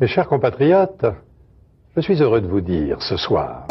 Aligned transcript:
Mes 0.00 0.06
chers 0.06 0.28
compatriotes, 0.28 1.06
je 1.96 2.00
suis 2.00 2.22
heureux 2.22 2.40
de 2.40 2.46
vous 2.46 2.60
dire 2.60 3.02
ce 3.02 3.16
soir 3.16 3.66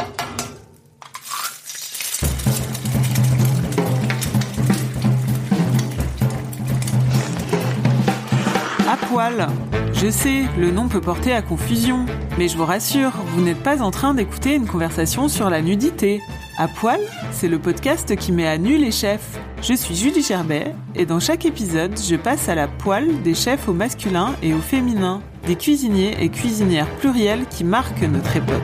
À 8.89 8.97
poil. 9.07 9.47
Je 9.93 10.09
sais, 10.09 10.43
le 10.59 10.69
nom 10.69 10.89
peut 10.89 10.99
porter 10.99 11.31
à 11.31 11.41
confusion, 11.41 12.05
mais 12.37 12.49
je 12.49 12.57
vous 12.57 12.65
rassure, 12.65 13.11
vous 13.27 13.41
n'êtes 13.41 13.63
pas 13.63 13.81
en 13.81 13.91
train 13.91 14.13
d'écouter 14.13 14.55
une 14.55 14.67
conversation 14.67 15.29
sur 15.29 15.49
la 15.49 15.61
nudité. 15.61 16.19
À 16.57 16.67
poil, 16.67 16.99
c'est 17.31 17.47
le 17.47 17.57
podcast 17.57 18.17
qui 18.17 18.33
met 18.33 18.47
à 18.47 18.57
nu 18.57 18.77
les 18.77 18.91
chefs. 18.91 19.39
Je 19.61 19.73
suis 19.73 19.95
Julie 19.95 20.23
Gerbet, 20.23 20.75
et 20.93 21.05
dans 21.05 21.21
chaque 21.21 21.45
épisode, 21.45 21.97
je 21.97 22.17
passe 22.17 22.49
à 22.49 22.55
la 22.55 22.67
poêle 22.67 23.21
des 23.21 23.33
chefs 23.33 23.69
au 23.69 23.73
masculin 23.73 24.33
et 24.43 24.53
au 24.53 24.59
féminin, 24.59 25.21
des 25.47 25.55
cuisiniers 25.55 26.15
et 26.21 26.29
cuisinières 26.29 26.89
pluriels 26.97 27.45
qui 27.49 27.63
marquent 27.63 28.01
notre 28.03 28.35
époque. 28.35 28.61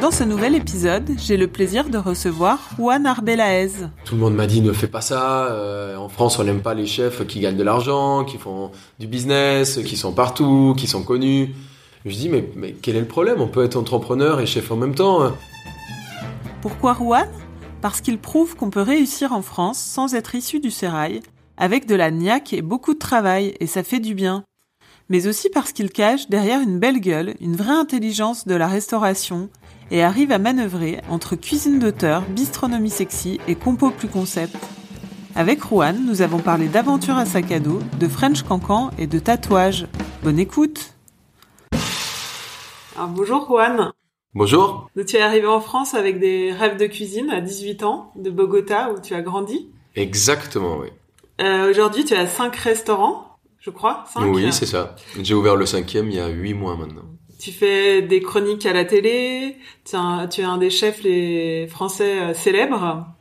Dans 0.00 0.12
ce 0.12 0.22
nouvel 0.24 0.54
épisode, 0.54 1.10
j'ai 1.18 1.36
le 1.36 1.48
plaisir 1.48 1.88
de 1.90 1.98
recevoir 1.98 2.58
Juan 2.78 3.06
Arbelaez. 3.06 3.72
Tout 4.04 4.14
le 4.14 4.20
monde 4.20 4.34
m'a 4.34 4.46
dit 4.46 4.60
ne 4.62 4.72
fais 4.72 4.86
pas 4.86 5.00
ça. 5.00 5.46
euh, 5.50 5.96
en 5.96 6.08
France, 6.08 6.38
on 6.38 6.44
n'aime 6.44 6.62
pas 6.62 6.74
les 6.74 6.86
chefs 6.86 7.26
qui 7.26 7.40
gagnent 7.40 7.56
de 7.56 7.62
l'argent, 7.64 8.24
qui 8.24 8.38
font 8.38 8.70
du 9.00 9.06
business, 9.08 9.80
qui 9.84 9.96
sont 9.96 10.12
partout, 10.12 10.74
qui 10.78 10.86
sont 10.86 11.02
connus. 11.02 11.54
Je 12.06 12.14
dis 12.16 12.28
mais, 12.28 12.48
mais 12.56 12.72
quel 12.80 12.96
est 12.96 13.00
le 13.00 13.06
problème? 13.06 13.40
On 13.40 13.48
peut 13.48 13.64
être 13.64 13.76
entrepreneur 13.76 14.40
et 14.40 14.46
chef 14.46 14.70
en 14.70 14.76
même 14.76 14.94
temps. 14.94 15.22
hein. 15.24 15.34
Pourquoi 16.62 16.94
Juan? 16.94 17.28
Parce 17.82 18.00
qu'il 18.00 18.18
prouve 18.18 18.54
qu'on 18.56 18.70
peut 18.70 18.82
réussir 18.82 19.32
en 19.32 19.42
France 19.42 19.78
sans 19.78 20.14
être 20.14 20.34
issu 20.34 20.60
du 20.60 20.70
sérail, 20.70 21.20
avec 21.60 21.86
de 21.86 21.94
la 21.94 22.10
niaque 22.10 22.54
et 22.54 22.62
beaucoup 22.62 22.94
de 22.94 22.98
travail, 22.98 23.54
et 23.60 23.66
ça 23.66 23.82
fait 23.82 24.00
du 24.00 24.14
bien. 24.14 24.44
Mais 25.10 25.26
aussi 25.26 25.50
parce 25.50 25.72
qu'il 25.72 25.90
cache 25.90 26.30
derrière 26.30 26.60
une 26.60 26.78
belle 26.78 27.00
gueule 27.00 27.34
une 27.40 27.54
vraie 27.54 27.74
intelligence 27.74 28.46
de 28.46 28.54
la 28.54 28.66
restauration 28.66 29.50
et 29.90 30.02
arrive 30.02 30.32
à 30.32 30.38
manœuvrer 30.38 31.00
entre 31.10 31.36
cuisine 31.36 31.78
d'auteur, 31.78 32.22
bistronomie 32.22 32.90
sexy 32.90 33.40
et 33.46 33.56
compo 33.56 33.90
plus 33.90 34.08
concept. 34.08 34.56
Avec 35.34 35.60
Juan, 35.60 36.02
nous 36.06 36.22
avons 36.22 36.38
parlé 36.38 36.66
d'aventure 36.66 37.16
à 37.16 37.26
sac 37.26 37.52
à 37.52 37.60
dos, 37.60 37.80
de 37.98 38.08
French 38.08 38.42
cancan 38.42 38.90
et 38.98 39.06
de 39.06 39.18
tatouage. 39.18 39.86
Bonne 40.22 40.38
écoute 40.38 40.94
Alors 42.96 43.10
bonjour 43.10 43.46
Juan 43.46 43.92
Bonjour. 44.32 44.88
Donc, 44.94 45.06
tu 45.06 45.16
es 45.16 45.20
arrivé 45.20 45.48
en 45.48 45.60
France 45.60 45.94
avec 45.94 46.20
des 46.20 46.52
rêves 46.52 46.76
de 46.76 46.86
cuisine 46.86 47.30
à 47.30 47.40
18 47.40 47.82
ans, 47.82 48.12
de 48.14 48.30
Bogota 48.30 48.92
où 48.92 49.00
tu 49.00 49.12
as 49.12 49.22
grandi. 49.22 49.68
Exactement, 49.96 50.78
oui. 50.78 50.88
Euh, 51.40 51.70
Aujourd'hui, 51.70 52.04
tu 52.04 52.14
as 52.14 52.26
cinq 52.26 52.56
restaurants, 52.56 53.38
je 53.58 53.70
crois. 53.70 54.04
Cinq. 54.12 54.32
Oui, 54.32 54.52
c'est 54.52 54.66
ça. 54.66 54.96
J'ai 55.20 55.34
ouvert 55.34 55.56
le 55.56 55.66
cinquième 55.66 56.10
il 56.10 56.16
y 56.16 56.20
a 56.20 56.28
huit 56.28 56.54
mois 56.54 56.76
maintenant. 56.76 57.04
Tu 57.38 57.52
fais 57.52 58.02
des 58.02 58.20
chroniques 58.20 58.66
à 58.66 58.72
la 58.72 58.84
télé. 58.84 59.56
Tu 59.84 59.96
es 59.96 59.98
un, 59.98 60.28
tu 60.28 60.42
es 60.42 60.44
un 60.44 60.58
des 60.58 60.68
chefs 60.68 61.02
les 61.02 61.66
français 61.68 62.20
euh, 62.20 62.34
célèbres. 62.34 63.06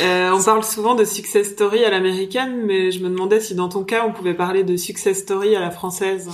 Euh, 0.00 0.30
on 0.32 0.42
parle 0.42 0.62
souvent 0.62 0.94
de 0.94 1.04
success 1.04 1.50
story 1.50 1.84
à 1.84 1.90
l'américaine, 1.90 2.64
mais 2.66 2.92
je 2.92 3.00
me 3.00 3.08
demandais 3.08 3.40
si 3.40 3.56
dans 3.56 3.68
ton 3.68 3.82
cas, 3.82 4.04
on 4.06 4.12
pouvait 4.12 4.34
parler 4.34 4.62
de 4.62 4.76
success 4.76 5.18
story 5.18 5.56
à 5.56 5.60
la 5.60 5.72
française. 5.72 6.28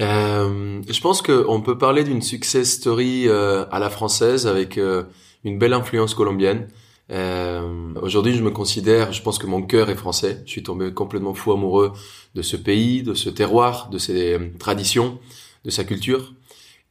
Euh, 0.00 0.80
je 0.88 1.00
pense 1.00 1.22
qu'on 1.22 1.60
peut 1.60 1.76
parler 1.76 2.04
d'une 2.04 2.22
success 2.22 2.72
story 2.72 3.28
euh, 3.28 3.66
à 3.70 3.78
la 3.78 3.90
française 3.90 4.46
avec 4.46 4.78
euh, 4.78 5.04
une 5.44 5.58
belle 5.58 5.74
influence 5.74 6.14
colombienne. 6.14 6.68
Euh, 7.10 7.94
Aujourd'hui, 8.00 8.34
je 8.34 8.42
me 8.42 8.50
considère, 8.50 9.12
je 9.12 9.22
pense 9.22 9.38
que 9.38 9.46
mon 9.46 9.62
cœur 9.62 9.90
est 9.90 9.96
français. 9.96 10.42
Je 10.46 10.50
suis 10.50 10.62
tombé 10.62 10.92
complètement 10.92 11.34
fou 11.34 11.52
amoureux 11.52 11.92
de 12.34 12.42
ce 12.42 12.56
pays, 12.56 13.02
de 13.02 13.14
ce 13.14 13.28
terroir, 13.30 13.88
de 13.90 13.98
ses 13.98 14.34
euh, 14.34 14.50
traditions, 14.58 15.18
de 15.64 15.70
sa 15.70 15.84
culture. 15.84 16.32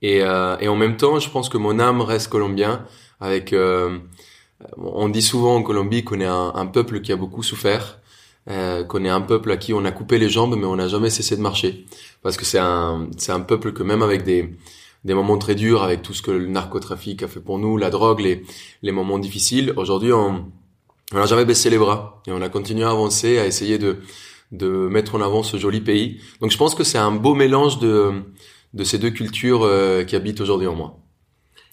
Et, 0.01 0.21
euh, 0.23 0.57
et 0.59 0.67
en 0.67 0.75
même 0.75 0.97
temps, 0.97 1.19
je 1.19 1.29
pense 1.29 1.49
que 1.49 1.57
mon 1.57 1.79
âme 1.79 2.01
reste 2.01 2.29
colombien. 2.29 2.85
Avec, 3.19 3.53
euh, 3.53 3.99
on 4.77 5.09
dit 5.09 5.21
souvent 5.21 5.55
en 5.55 5.63
Colombie 5.63 6.03
qu'on 6.03 6.19
est 6.19 6.25
un, 6.25 6.51
un 6.55 6.65
peuple 6.67 7.01
qui 7.01 7.11
a 7.11 7.15
beaucoup 7.15 7.43
souffert, 7.43 7.99
euh, 8.49 8.83
qu'on 8.83 9.05
est 9.05 9.09
un 9.09 9.21
peuple 9.21 9.51
à 9.51 9.57
qui 9.57 9.73
on 9.73 9.85
a 9.85 9.91
coupé 9.91 10.17
les 10.19 10.29
jambes, 10.29 10.55
mais 10.57 10.65
on 10.65 10.75
n'a 10.75 10.87
jamais 10.87 11.09
cessé 11.09 11.35
de 11.37 11.41
marcher. 11.41 11.85
Parce 12.23 12.37
que 12.37 12.45
c'est 12.45 12.59
un, 12.59 13.07
c'est 13.17 13.31
un 13.31 13.41
peuple 13.41 13.73
que 13.73 13.83
même 13.83 14.01
avec 14.01 14.23
des, 14.23 14.55
des 15.03 15.13
moments 15.13 15.37
très 15.37 15.55
durs, 15.55 15.83
avec 15.83 16.01
tout 16.01 16.13
ce 16.13 16.21
que 16.21 16.31
le 16.31 16.47
narcotrafic 16.47 17.23
a 17.23 17.27
fait 17.27 17.39
pour 17.39 17.57
nous, 17.59 17.77
la 17.77 17.89
drogue, 17.89 18.19
les, 18.19 18.43
les 18.81 18.91
moments 18.91 19.19
difficiles, 19.19 19.73
aujourd'hui 19.75 20.13
on 20.13 20.51
on 21.13 21.17
n'a 21.17 21.25
jamais 21.25 21.43
baissé 21.43 21.69
les 21.69 21.77
bras 21.77 22.21
et 22.25 22.31
on 22.31 22.41
a 22.41 22.47
continué 22.47 22.85
à 22.85 22.91
avancer, 22.91 23.37
à 23.37 23.45
essayer 23.45 23.77
de, 23.77 23.97
de 24.53 24.67
mettre 24.67 25.15
en 25.15 25.21
avant 25.21 25.43
ce 25.43 25.57
joli 25.57 25.81
pays. 25.81 26.21
Donc 26.39 26.51
je 26.51 26.57
pense 26.57 26.73
que 26.73 26.85
c'est 26.85 26.97
un 26.97 27.11
beau 27.11 27.33
mélange 27.33 27.79
de, 27.79 28.13
de 28.73 28.83
ces 28.85 28.97
deux 28.97 29.09
cultures 29.09 29.63
euh, 29.63 30.05
qui 30.05 30.15
habitent 30.15 30.39
aujourd'hui 30.39 30.67
en 30.67 30.75
moi. 30.75 30.99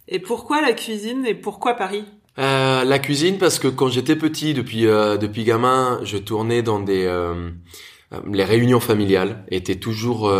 Et 0.09 0.19
pourquoi 0.19 0.61
la 0.61 0.72
cuisine 0.72 1.25
et 1.25 1.34
pourquoi 1.34 1.75
Paris? 1.75 2.05
Euh, 2.41 2.83
la 2.83 2.99
cuisine 2.99 3.38
parce 3.38 3.61
que 3.61 3.69
quand 3.69 3.88
j'étais 3.88 4.17
petit, 4.17 4.55
depuis 4.55 4.87
euh, 4.87 5.17
depuis 5.17 5.44
gamin, 5.44 6.00
je 6.03 6.19
tournais 6.19 6.62
dans 6.62 6.81
des 6.81 7.05
euh, 7.05 7.50
euh, 8.12 8.21
les 8.33 8.44
réunions 8.44 8.81
familiales 8.81 9.44
étaient 9.50 9.78
toujours 9.78 10.33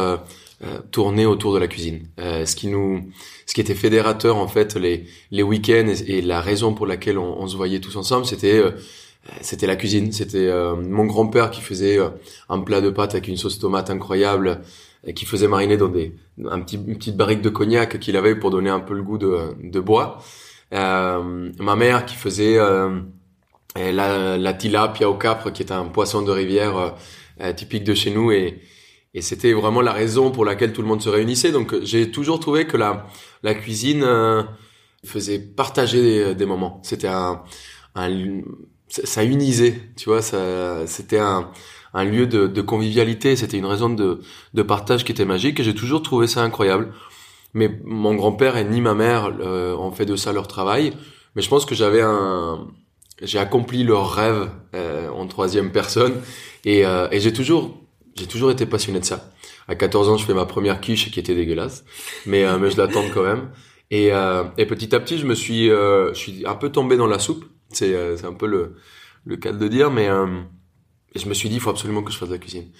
euh, 0.63 0.67
euh, 0.67 0.79
tournées 0.91 1.27
autour 1.27 1.55
de 1.55 1.59
la 1.59 1.69
cuisine. 1.69 2.09
Euh, 2.19 2.45
ce 2.47 2.57
qui 2.57 2.69
nous, 2.69 3.11
ce 3.47 3.55
qui 3.55 3.61
était 3.61 3.75
fédérateur 3.75 4.37
en 4.37 4.49
fait 4.49 4.75
les 4.77 5.07
les 5.31 5.43
week-ends 5.43 5.93
et, 6.07 6.21
la 6.23 6.41
raison 6.41 6.75
pour 6.75 6.87
laquelle 6.87 7.19
on, 7.19 7.41
on 7.41 7.47
se 7.47 7.57
voyait 7.57 7.81
tous 7.81 7.97
ensemble, 7.97 8.27
c'était 8.27 8.59
euh, 8.59 8.73
c'était 9.41 9.67
la 9.67 9.77
cuisine. 9.77 10.13
C'était 10.13 10.49
euh, 10.49 10.75
mon 10.77 11.05
grand-père 11.07 11.51
qui 11.51 11.61
faisait 11.61 11.99
euh, 11.99 12.09
un 12.49 12.61
plat 12.61 12.81
de 12.81 12.91
pâtes 12.91 13.15
avec 13.15 13.29
une 13.29 13.37
sauce 13.37 13.59
tomate 13.59 13.91
incroyable 13.91 14.61
et 15.05 15.15
qui 15.15 15.27
faisait 15.27 15.49
mariner 15.49 15.77
dans 15.77 15.89
des 15.89 16.15
un 16.51 16.61
petit 16.61 16.77
une 16.77 16.97
petite 16.97 17.17
barrique 17.17 17.43
de 17.43 17.51
cognac 17.51 17.99
qu'il 18.01 18.17
avait 18.17 18.35
pour 18.35 18.51
donner 18.51 18.71
un 18.71 18.81
peu 18.81 18.95
le 18.95 19.03
goût 19.03 19.19
de 19.19 19.55
de 19.63 19.81
bois. 19.81 20.19
Euh, 20.75 21.51
ma 21.59 21.77
mère 21.77 22.05
qui 22.05 22.15
faisait 22.15 22.59
euh, 22.59 23.93
la, 23.93 24.37
la 24.39 24.53
tilapia 24.55 25.09
au 25.09 25.15
capre, 25.15 25.51
qui 25.51 25.63
est 25.63 25.73
un 25.73 25.85
poisson 25.85 26.23
de 26.23 26.31
rivière 26.31 26.77
euh, 26.77 26.91
euh, 27.41 27.53
typique 27.53 27.85
de 27.85 27.95
chez 27.95 28.11
nous, 28.11 28.33
et, 28.33 28.61
et 29.15 29.23
c'était 29.23 29.53
vraiment 29.53 29.81
la 29.81 29.93
raison 29.93 30.31
pour 30.31 30.45
laquelle 30.45 30.73
tout 30.73 30.83
le 30.83 30.89
monde 30.89 31.03
se 31.03 31.09
réunissait. 31.09 31.53
Donc 31.53 31.75
j'ai 31.83 32.11
toujours 32.11 32.41
trouvé 32.41 32.67
que 32.67 32.77
la, 32.77 33.07
la 33.43 33.55
cuisine 33.55 34.03
euh, 34.05 34.43
faisait 35.05 35.39
partager 35.39 36.03
des, 36.03 36.35
des 36.35 36.47
moments. 36.47 36.81
C'était 36.83 37.09
un, 37.09 37.43
un, 37.95 38.11
ça 38.89 39.25
unisait, 39.25 39.81
tu 39.97 40.09
vois, 40.09 40.23
ça, 40.23 40.87
c'était 40.87 41.19
un, 41.19 41.51
un 41.95 42.05
lieu 42.05 42.27
de, 42.27 42.47
de 42.47 42.63
convivialité, 42.63 43.37
c'était 43.37 43.59
une 43.59 43.67
raison 43.67 43.91
de, 43.91 44.21
de 44.55 44.63
partage 44.63 45.05
qui 45.05 45.13
était 45.13 45.25
magique, 45.25 45.61
et 45.61 45.65
j'ai 45.65 45.75
toujours 45.75 46.03
trouvé 46.03 46.27
ça 46.27 46.43
incroyable. 46.43 46.93
Mais 47.55 47.81
mon 47.85 48.15
grand-père 48.15 48.57
et 48.57 48.65
ni 48.65 48.81
ma 48.81 48.95
mère 48.95 49.33
euh, 49.41 49.75
ont 49.77 49.91
fait 49.91 50.05
de 50.05 50.17
ça 50.17 50.33
leur 50.33 50.49
travail. 50.49 50.93
Mais 51.35 51.43
je 51.43 51.49
pense 51.49 51.65
que 51.65 51.75
j'avais 51.75 52.03
un, 52.03 52.67
j'ai 53.23 53.39
accompli 53.39 53.85
leur 53.85 54.11
rêve 54.13 54.51
euh, 54.75 55.09
en 55.11 55.27
troisième 55.27 55.71
personne, 55.73 56.15
et, 56.65 56.85
euh, 56.85 57.09
et 57.11 57.21
j'ai 57.21 57.33
toujours, 57.33 57.79
j'ai 58.19 58.27
toujours 58.27 58.51
été 58.51 58.67
passionné 58.67 59.01
de 59.01 59.05
ça. 59.05 59.33
À 59.69 59.75
14 59.75 60.09
ans, 60.09 60.17
je 60.17 60.25
fais 60.25 60.35
ma 60.35 60.47
première 60.47 60.81
quiche 60.81 61.11
qui 61.11 61.21
était 61.21 61.35
dégueulasse, 61.35 61.85
mais 62.27 62.45
euh, 62.45 62.59
mais 62.59 62.71
je 62.71 62.77
la 62.77 62.89
tente 62.89 63.11
quand 63.13 63.23
même. 63.23 63.51
Et, 63.91 64.13
euh, 64.13 64.45
et 64.59 64.67
petit 64.67 64.95
à 64.95 65.01
petit, 65.01 65.19
je 65.19 65.27
me 65.27 65.35
suis, 65.35 65.71
euh, 65.71 66.13
je 66.13 66.19
suis 66.19 66.47
un 66.47 66.55
peu 66.55 66.71
tombé 66.71 66.97
dans 66.97 67.07
la 67.07 67.19
soupe. 67.19 67.45
C'est, 67.71 67.95
euh, 67.95 68.17
c'est 68.17 68.27
un 68.27 68.33
peu 68.35 68.47
le, 68.47 68.77
le 69.25 69.37
cas 69.37 69.53
de 69.53 69.69
dire, 69.69 69.91
mais 69.91 70.09
euh, 70.09 70.27
je 71.15 71.27
me 71.29 71.35
suis 71.35 71.49
dit, 71.49 71.57
il 71.57 71.61
faut 71.61 71.71
absolument 71.71 72.03
que 72.03 72.13
je 72.13 72.19
fasse 72.19 72.29
de 72.29 72.35
la 72.35 72.39
cuisine. 72.39 72.71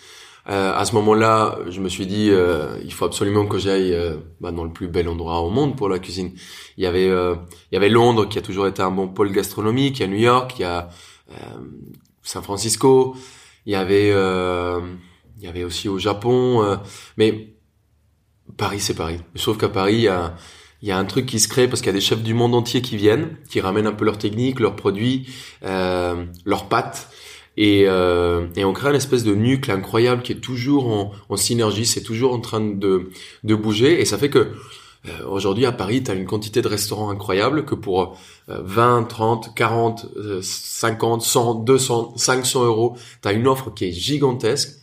Euh, 0.49 0.73
à 0.75 0.85
ce 0.87 0.95
moment-là, 0.95 1.59
je 1.69 1.81
me 1.81 1.89
suis 1.89 2.07
dit, 2.07 2.31
euh, 2.31 2.79
il 2.83 2.93
faut 2.93 3.05
absolument 3.05 3.47
que 3.47 3.59
j'aille 3.59 3.95
bah, 4.41 4.51
dans 4.51 4.65
le 4.65 4.73
plus 4.73 4.89
bel 4.89 5.09
endroit 5.09 5.41
au 5.41 5.51
monde 5.51 5.77
pour 5.77 5.89
la 5.89 5.99
cuisine. 5.99 6.33
Il 6.77 6.85
y 6.85 6.87
avait, 6.87 7.09
il 7.09 7.75
y 7.75 7.77
avait 7.77 7.91
Londres 7.91 8.27
qui 8.29 8.39
a 8.39 8.43
toujours 8.43 8.67
été 8.67 8.81
un 8.83 8.91
bon 8.91 9.09
pôle 9.09 9.33
gastronomique. 9.33 9.99
Il 9.99 10.03
y 10.03 10.05
a 10.05 10.09
New 10.09 10.17
York, 10.17 10.55
il 10.59 10.63
y 10.63 10.65
a 10.65 10.89
San 12.23 12.43
Francisco. 12.43 13.15
Il 13.67 13.73
y 13.73 13.77
avait, 13.77 14.11
il 15.39 15.45
y 15.45 15.47
avait 15.49 15.65
aussi 15.65 15.89
au 15.89 15.99
Japon. 15.99 16.63
euh, 16.63 16.77
mais 17.17 17.55
Paris, 18.57 18.81
c'est 18.81 18.95
Paris. 18.95 19.21
Sauf 19.37 19.59
qu'à 19.59 19.69
Paris, 19.69 19.95
il 19.95 20.01
y 20.03 20.09
a, 20.09 20.35
y 20.83 20.91
a 20.91 20.99
un 20.99 21.05
truc 21.05 21.27
qui 21.27 21.39
se 21.39 21.49
crée 21.49 21.69
parce 21.69 21.81
qu'il 21.81 21.89
y 21.89 21.91
a 21.91 21.95
des 21.95 22.01
chefs 22.01 22.23
du 22.23 22.35
monde 22.35 22.55
entier 22.55 22.83
qui 22.83 22.97
viennent, 22.97 23.37
qui 23.49 23.61
ramènent 23.61 23.87
un 23.87 23.93
peu 23.93 24.05
leurs 24.05 24.19
techniques, 24.19 24.61
leurs 24.61 24.77
produits, 24.77 25.29
euh, 25.65 26.25
leurs 26.45 26.69
pâtes. 26.69 27.09
Et, 27.57 27.85
euh, 27.89 28.47
et 28.57 28.65
on 28.65 28.73
crée 28.73 28.91
une 28.91 28.95
espèce 28.97 29.25
de 29.25 29.35
nucle 29.35 29.71
incroyable 29.71 30.23
qui 30.23 30.33
est 30.33 30.41
toujours 30.41 30.89
en, 30.89 31.13
en 31.29 31.37
synergie, 31.37 31.87
c'est 31.87 32.03
toujours 32.03 32.33
en 32.33 32.41
train 32.41 32.61
de, 32.61 33.11
de 33.43 33.55
bouger. 33.55 34.01
Et 34.01 34.05
ça 34.05 34.17
fait 34.17 34.31
que 34.31 34.39
euh, 35.07 35.27
aujourd'hui 35.29 35.67
à 35.67 35.73
Paris, 35.73 36.03
tu 36.05 36.11
as 36.11 36.15
une 36.15 36.27
quantité 36.27 36.63
de 36.63 36.69
restaurants 36.69 37.11
incroyable 37.11 37.65
que 37.65 37.75
pour 37.75 38.17
20, 38.49 39.05
30, 39.05 39.55
40, 39.55 40.07
50, 40.41 41.23
100, 41.23 41.55
200, 41.55 42.15
500 42.17 42.65
euros, 42.65 42.97
tu 43.23 43.29
as 43.29 43.33
une 43.33 43.47
offre 43.49 43.71
qui 43.75 43.87
est 43.87 43.93
gigantesque 43.93 44.78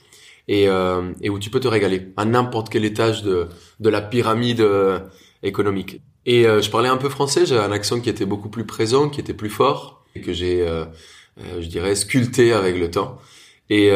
et, 0.48 0.68
euh, 0.68 1.12
et 1.22 1.30
où 1.30 1.40
tu 1.40 1.50
peux 1.50 1.60
te 1.60 1.68
régaler 1.68 2.14
à 2.18 2.26
n'importe 2.26 2.70
quel 2.70 2.86
étage 2.86 3.24
de, 3.24 3.48
de 3.80 3.90
la 3.90 4.02
pyramide 4.02 4.62
euh, 4.62 5.00
économique. 5.44 6.02
Et 6.26 6.48
euh, 6.48 6.62
je 6.62 6.70
parlais 6.72 6.90
un 6.90 6.98
peu 6.98 7.10
français, 7.10 7.46
j'avais 7.46 7.64
un 7.64 7.72
accent 7.72 8.00
qui 8.00 8.10
était 8.10 8.26
beaucoup 8.26 8.50
plus 8.50 8.66
présent, 8.66 9.10
qui 9.10 9.20
était 9.20 9.34
plus 9.34 9.50
fort, 9.50 10.04
et 10.16 10.22
que 10.22 10.34
j'ai, 10.34 10.62
euh, 10.62 10.86
euh, 11.40 11.62
je 11.62 11.68
dirais, 11.68 11.96
sculpté 11.96 12.54
avec 12.54 12.78
le 12.78 12.90
temps. 12.90 13.18
Et 13.70 13.90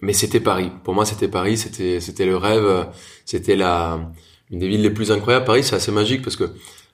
mais 0.00 0.14
c'était 0.14 0.40
Paris. 0.40 0.70
Pour 0.82 0.94
moi, 0.94 1.04
c'était 1.04 1.28
Paris. 1.28 1.58
C'était 1.58 2.00
c'était 2.00 2.24
le 2.24 2.38
rêve. 2.38 2.86
C'était 3.26 3.54
la 3.54 4.10
une 4.50 4.60
des 4.60 4.68
villes 4.68 4.80
les 4.80 4.90
plus 4.90 5.12
incroyables. 5.12 5.44
Paris, 5.44 5.62
c'est 5.62 5.76
assez 5.76 5.92
magique 5.92 6.22
parce 6.22 6.36
que 6.36 6.44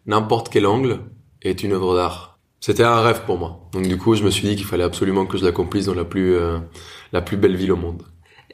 n'importe 0.07 0.49
quel 0.49 0.67
angle 0.67 0.99
est 1.41 1.63
une 1.63 1.73
œuvre 1.73 1.95
d'art. 1.95 2.41
C'était 2.59 2.83
un 2.83 3.01
rêve 3.01 3.23
pour 3.27 3.39
moi. 3.39 3.69
Donc 3.73 3.87
du 3.87 3.97
coup, 3.97 4.17
je 4.17 4.25
me 4.25 4.31
suis 4.31 4.49
dit 4.49 4.57
qu'il 4.57 4.67
fallait 4.67 4.83
absolument 4.83 5.25
que 5.25 5.39
je 5.39 5.45
l'accomplisse 5.45 5.87
dans 5.87 5.95
la 5.95 6.05
plus 6.05 6.37
la 7.13 7.23
plus 7.23 7.37
belle 7.37 7.55
ville 7.55 7.71
au 7.71 7.77
monde. 7.77 8.03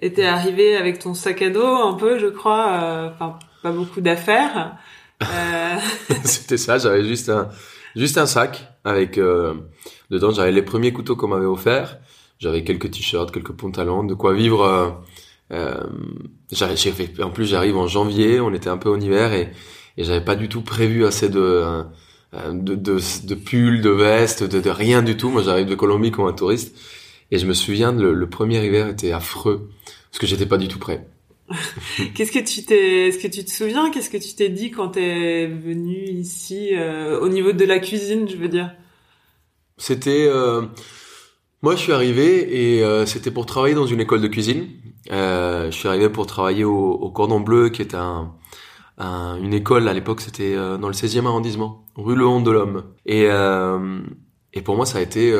Et 0.00 0.12
t'es 0.12 0.24
arrivé 0.24 0.76
avec 0.76 0.98
ton 0.98 1.14
sac 1.14 1.42
à 1.42 1.50
dos 1.50 1.66
un 1.66 1.94
peu, 1.94 2.18
je 2.18 2.26
crois. 2.26 3.12
Enfin, 3.12 3.38
pas 3.62 3.72
beaucoup 3.72 4.00
d'affaires. 4.00 4.76
Euh... 5.22 5.76
C'était 6.24 6.56
ça, 6.56 6.78
j'avais 6.78 7.04
juste 7.04 7.28
un 7.28 7.48
juste 7.96 8.18
un 8.18 8.26
sac 8.26 8.68
avec 8.84 9.18
euh, 9.18 9.54
dedans 10.10 10.30
j'avais 10.30 10.52
les 10.52 10.62
premiers 10.62 10.92
couteaux 10.92 11.16
qu'on 11.16 11.28
m'avait 11.28 11.46
offert, 11.46 11.98
j'avais 12.38 12.64
quelques 12.64 12.90
t-shirts, 12.90 13.32
quelques 13.32 13.52
pantalons, 13.52 14.04
de 14.04 14.14
quoi 14.14 14.34
vivre. 14.34 14.62
Euh, 14.62 14.90
euh 15.52 15.84
fait, 16.52 17.22
en 17.22 17.30
plus 17.30 17.46
j'arrive 17.46 17.76
en 17.76 17.86
janvier, 17.86 18.40
on 18.40 18.54
était 18.54 18.70
un 18.70 18.78
peu 18.78 18.90
en 18.90 19.00
hiver 19.00 19.32
et, 19.32 19.50
et 19.96 20.04
j'avais 20.04 20.24
pas 20.24 20.36
du 20.36 20.48
tout 20.48 20.62
prévu 20.62 21.04
assez 21.06 21.28
de 21.28 21.40
euh, 21.40 21.82
de, 22.52 22.74
de, 22.74 22.98
de 23.26 23.34
pulls, 23.34 23.80
de 23.80 23.90
vestes, 23.90 24.44
de, 24.44 24.60
de 24.60 24.70
rien 24.70 25.02
du 25.02 25.16
tout. 25.16 25.30
Moi 25.30 25.42
j'arrive 25.42 25.66
de 25.66 25.74
Colombie 25.74 26.10
comme 26.10 26.26
un 26.26 26.32
touriste 26.32 26.76
et 27.30 27.38
je 27.38 27.46
me 27.46 27.54
souviens 27.54 27.92
le, 27.92 28.12
le 28.12 28.28
premier 28.28 28.64
hiver 28.64 28.88
était 28.88 29.12
affreux 29.12 29.70
parce 30.10 30.18
que 30.18 30.26
j'étais 30.26 30.46
pas 30.46 30.58
du 30.58 30.68
tout 30.68 30.78
prêt. 30.78 31.06
Qu'est-ce 32.14 32.32
que 32.32 32.38
tu 32.38 32.64
t'es, 32.64 33.08
est-ce 33.08 33.18
que 33.18 33.28
tu 33.28 33.44
te 33.44 33.50
souviens, 33.50 33.90
qu'est-ce 33.90 34.10
que 34.10 34.18
tu 34.18 34.34
t'es 34.34 34.50
dit 34.50 34.70
quand 34.70 34.88
t'es 34.88 35.46
venu 35.46 35.96
ici, 35.96 36.70
euh, 36.74 37.18
au 37.20 37.28
niveau 37.28 37.52
de 37.52 37.64
la 37.64 37.78
cuisine, 37.78 38.28
je 38.28 38.36
veux 38.36 38.48
dire? 38.48 38.74
C'était, 39.78 40.26
euh, 40.28 40.62
moi 41.62 41.74
je 41.74 41.80
suis 41.80 41.92
arrivé 41.92 42.76
et 42.76 42.84
euh, 42.84 43.06
c'était 43.06 43.30
pour 43.30 43.46
travailler 43.46 43.74
dans 43.74 43.86
une 43.86 44.00
école 44.00 44.20
de 44.20 44.28
cuisine. 44.28 44.68
je 45.10 45.68
suis 45.70 45.88
arrivé 45.88 46.10
pour 46.10 46.26
travailler 46.26 46.64
au, 46.64 46.92
au 46.92 47.10
Cordon 47.10 47.40
Bleu, 47.40 47.70
qui 47.70 47.80
est 47.80 47.94
un, 47.94 48.34
une 48.98 49.54
école 49.54 49.88
à 49.88 49.94
l'époque, 49.94 50.20
c'était 50.20 50.54
dans 50.54 50.88
le 50.88 50.94
16e 50.94 51.24
arrondissement, 51.24 51.86
rue 51.96 52.16
Le 52.16 52.26
Honte 52.26 52.44
de 52.44 52.50
l'Homme. 52.50 52.84
Et 53.06 53.26
et 54.58 54.62
pour 54.62 54.76
moi 54.76 54.86
ça 54.86 54.98
a 54.98 55.00
été 55.00 55.32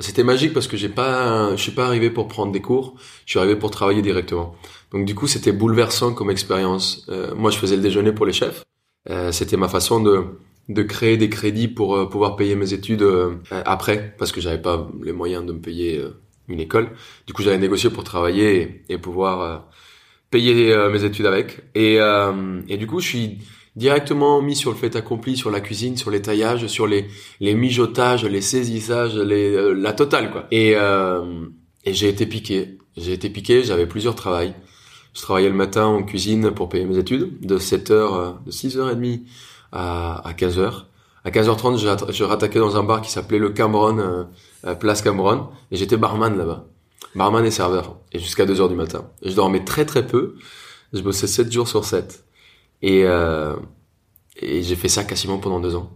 c'était 0.00 0.22
magique 0.22 0.52
parce 0.52 0.68
que 0.68 0.76
j'ai 0.76 0.88
pas, 0.88 1.56
je 1.56 1.62
suis 1.62 1.72
pas 1.72 1.86
arrivé 1.86 2.10
pour 2.10 2.28
prendre 2.28 2.52
des 2.52 2.60
cours, 2.60 2.94
je 3.26 3.32
suis 3.32 3.38
arrivé 3.40 3.56
pour 3.56 3.70
travailler 3.70 4.02
directement. 4.02 4.54
Donc 4.92 5.04
du 5.04 5.14
coup, 5.14 5.26
c'était 5.26 5.52
bouleversant 5.52 6.14
comme 6.14 6.30
expérience. 6.30 7.04
Euh, 7.08 7.34
moi, 7.34 7.50
je 7.50 7.58
faisais 7.58 7.76
le 7.76 7.82
déjeuner 7.82 8.12
pour 8.12 8.24
les 8.24 8.32
chefs. 8.32 8.64
Euh, 9.10 9.32
c'était 9.32 9.56
ma 9.56 9.68
façon 9.68 10.00
de 10.00 10.24
de 10.68 10.82
créer 10.82 11.16
des 11.16 11.30
crédits 11.30 11.66
pour 11.66 11.96
euh, 11.96 12.06
pouvoir 12.06 12.36
payer 12.36 12.54
mes 12.54 12.74
études 12.74 13.00
euh, 13.00 13.36
après, 13.50 14.14
parce 14.18 14.32
que 14.32 14.40
j'avais 14.42 14.60
pas 14.60 14.86
les 15.02 15.12
moyens 15.12 15.46
de 15.46 15.52
me 15.54 15.60
payer 15.60 15.96
euh, 15.96 16.20
une 16.46 16.60
école. 16.60 16.90
Du 17.26 17.32
coup, 17.32 17.42
j'avais 17.42 17.56
négocié 17.58 17.88
pour 17.90 18.04
travailler 18.04 18.82
et, 18.88 18.94
et 18.94 18.98
pouvoir 18.98 19.68
payer 20.30 20.76
mes 20.90 21.04
études 21.04 21.26
avec. 21.26 21.62
Et, 21.74 21.98
et 22.68 22.76
du 22.78 22.86
coup, 22.86 23.00
je 23.00 23.06
suis 23.06 23.38
directement 23.78 24.42
mis 24.42 24.56
sur 24.56 24.70
le 24.70 24.76
fait 24.76 24.94
accompli, 24.96 25.36
sur 25.36 25.50
la 25.50 25.60
cuisine, 25.60 25.96
sur 25.96 26.10
les 26.10 26.20
taillages, 26.20 26.66
sur 26.66 26.86
les, 26.86 27.06
les 27.40 27.54
mijotages, 27.54 28.24
les 28.24 28.40
saisissages, 28.40 29.16
les, 29.16 29.54
euh, 29.54 29.72
la 29.72 29.92
totale 29.92 30.30
quoi. 30.30 30.46
Et, 30.50 30.72
euh, 30.74 31.46
et 31.84 31.94
j'ai 31.94 32.08
été 32.08 32.26
piqué. 32.26 32.76
J'ai 32.96 33.12
été 33.12 33.30
piqué, 33.30 33.62
j'avais 33.62 33.86
plusieurs 33.86 34.16
travails. 34.16 34.54
Je 35.14 35.22
travaillais 35.22 35.48
le 35.48 35.54
matin 35.54 35.86
en 35.86 36.02
cuisine 36.02 36.50
pour 36.50 36.68
payer 36.68 36.84
mes 36.84 36.98
études, 36.98 37.40
de 37.40 37.58
7h, 37.58 37.92
euh, 37.92 38.30
de 38.44 38.50
6h30 38.50 39.22
à, 39.72 40.28
à 40.28 40.32
15h. 40.32 40.84
À 41.24 41.30
15h30, 41.30 42.12
je, 42.12 42.24
rattaquais 42.24 42.58
dans 42.58 42.76
un 42.76 42.82
bar 42.82 43.00
qui 43.00 43.10
s'appelait 43.10 43.38
le 43.38 43.50
Cameron, 43.50 43.98
euh, 43.98 44.74
Place 44.74 45.02
Cameron, 45.02 45.48
et 45.70 45.76
j'étais 45.76 45.96
barman 45.96 46.36
là-bas. 46.36 46.66
Barman 47.14 47.44
et 47.44 47.50
serveur. 47.50 47.96
Et 48.12 48.18
jusqu'à 48.18 48.44
2h 48.44 48.68
du 48.68 48.74
matin. 48.74 49.08
je 49.22 49.34
dormais 49.34 49.64
très 49.64 49.84
très 49.84 50.06
peu. 50.06 50.34
Je 50.92 51.00
bossais 51.00 51.26
7 51.26 51.52
jours 51.52 51.68
sur 51.68 51.84
7. 51.84 52.24
Et, 52.82 53.02
euh, 53.04 53.56
et 54.36 54.62
j'ai 54.62 54.76
fait 54.76 54.88
ça 54.88 55.04
quasiment 55.04 55.38
pendant 55.38 55.60
deux 55.60 55.74
ans. 55.74 55.90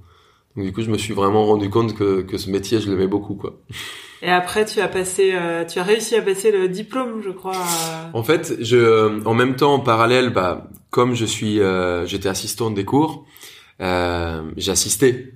Donc 0.56 0.66
du 0.66 0.72
coup, 0.72 0.82
je 0.82 0.90
me 0.90 0.98
suis 0.98 1.14
vraiment 1.14 1.46
rendu 1.46 1.70
compte 1.70 1.94
que, 1.94 2.22
que 2.22 2.36
ce 2.36 2.50
métier, 2.50 2.80
je 2.80 2.90
l'aimais 2.90 3.06
beaucoup, 3.06 3.34
quoi. 3.34 3.60
Et 4.20 4.30
après, 4.30 4.64
tu 4.64 4.80
as 4.80 4.88
passé, 4.88 5.32
euh, 5.34 5.64
tu 5.64 5.80
as 5.80 5.82
réussi 5.82 6.14
à 6.14 6.22
passer 6.22 6.52
le 6.52 6.68
diplôme, 6.68 7.22
je 7.24 7.30
crois. 7.30 7.56
En 8.12 8.22
fait, 8.22 8.54
je, 8.60 8.76
euh, 8.76 9.20
en 9.24 9.34
même 9.34 9.56
temps, 9.56 9.74
en 9.74 9.80
parallèle, 9.80 10.30
bah, 10.30 10.70
comme 10.90 11.14
je 11.14 11.24
suis, 11.24 11.58
euh, 11.58 12.06
j'étais 12.06 12.28
assistant 12.28 12.70
des 12.70 12.84
cours, 12.84 13.26
euh, 13.80 14.42
j'assistais, 14.56 15.32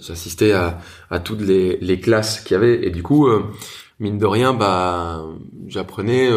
j'assistais 0.00 0.52
à, 0.52 0.80
à 1.08 1.20
toutes 1.20 1.40
les, 1.40 1.76
les 1.76 2.00
classes 2.00 2.40
qu'il 2.40 2.54
y 2.54 2.56
avait, 2.56 2.84
et 2.84 2.90
du 2.90 3.04
coup, 3.04 3.28
mine 4.00 4.18
de 4.18 4.26
rien, 4.26 4.52
bah, 4.54 5.24
j'apprenais 5.68 6.28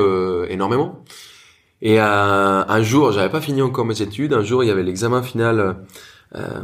énormément. 0.50 1.04
Et 1.88 2.00
euh, 2.00 2.64
un 2.68 2.82
jour, 2.82 3.12
j'avais 3.12 3.30
pas 3.30 3.42
fini 3.42 3.62
encore 3.62 3.86
mes 3.86 4.02
études. 4.02 4.34
Un 4.34 4.42
jour, 4.44 4.64
il 4.64 4.68
y 4.68 4.72
avait 4.72 4.82
l'examen 4.82 5.22
final, 5.22 5.78
euh, 6.34 6.62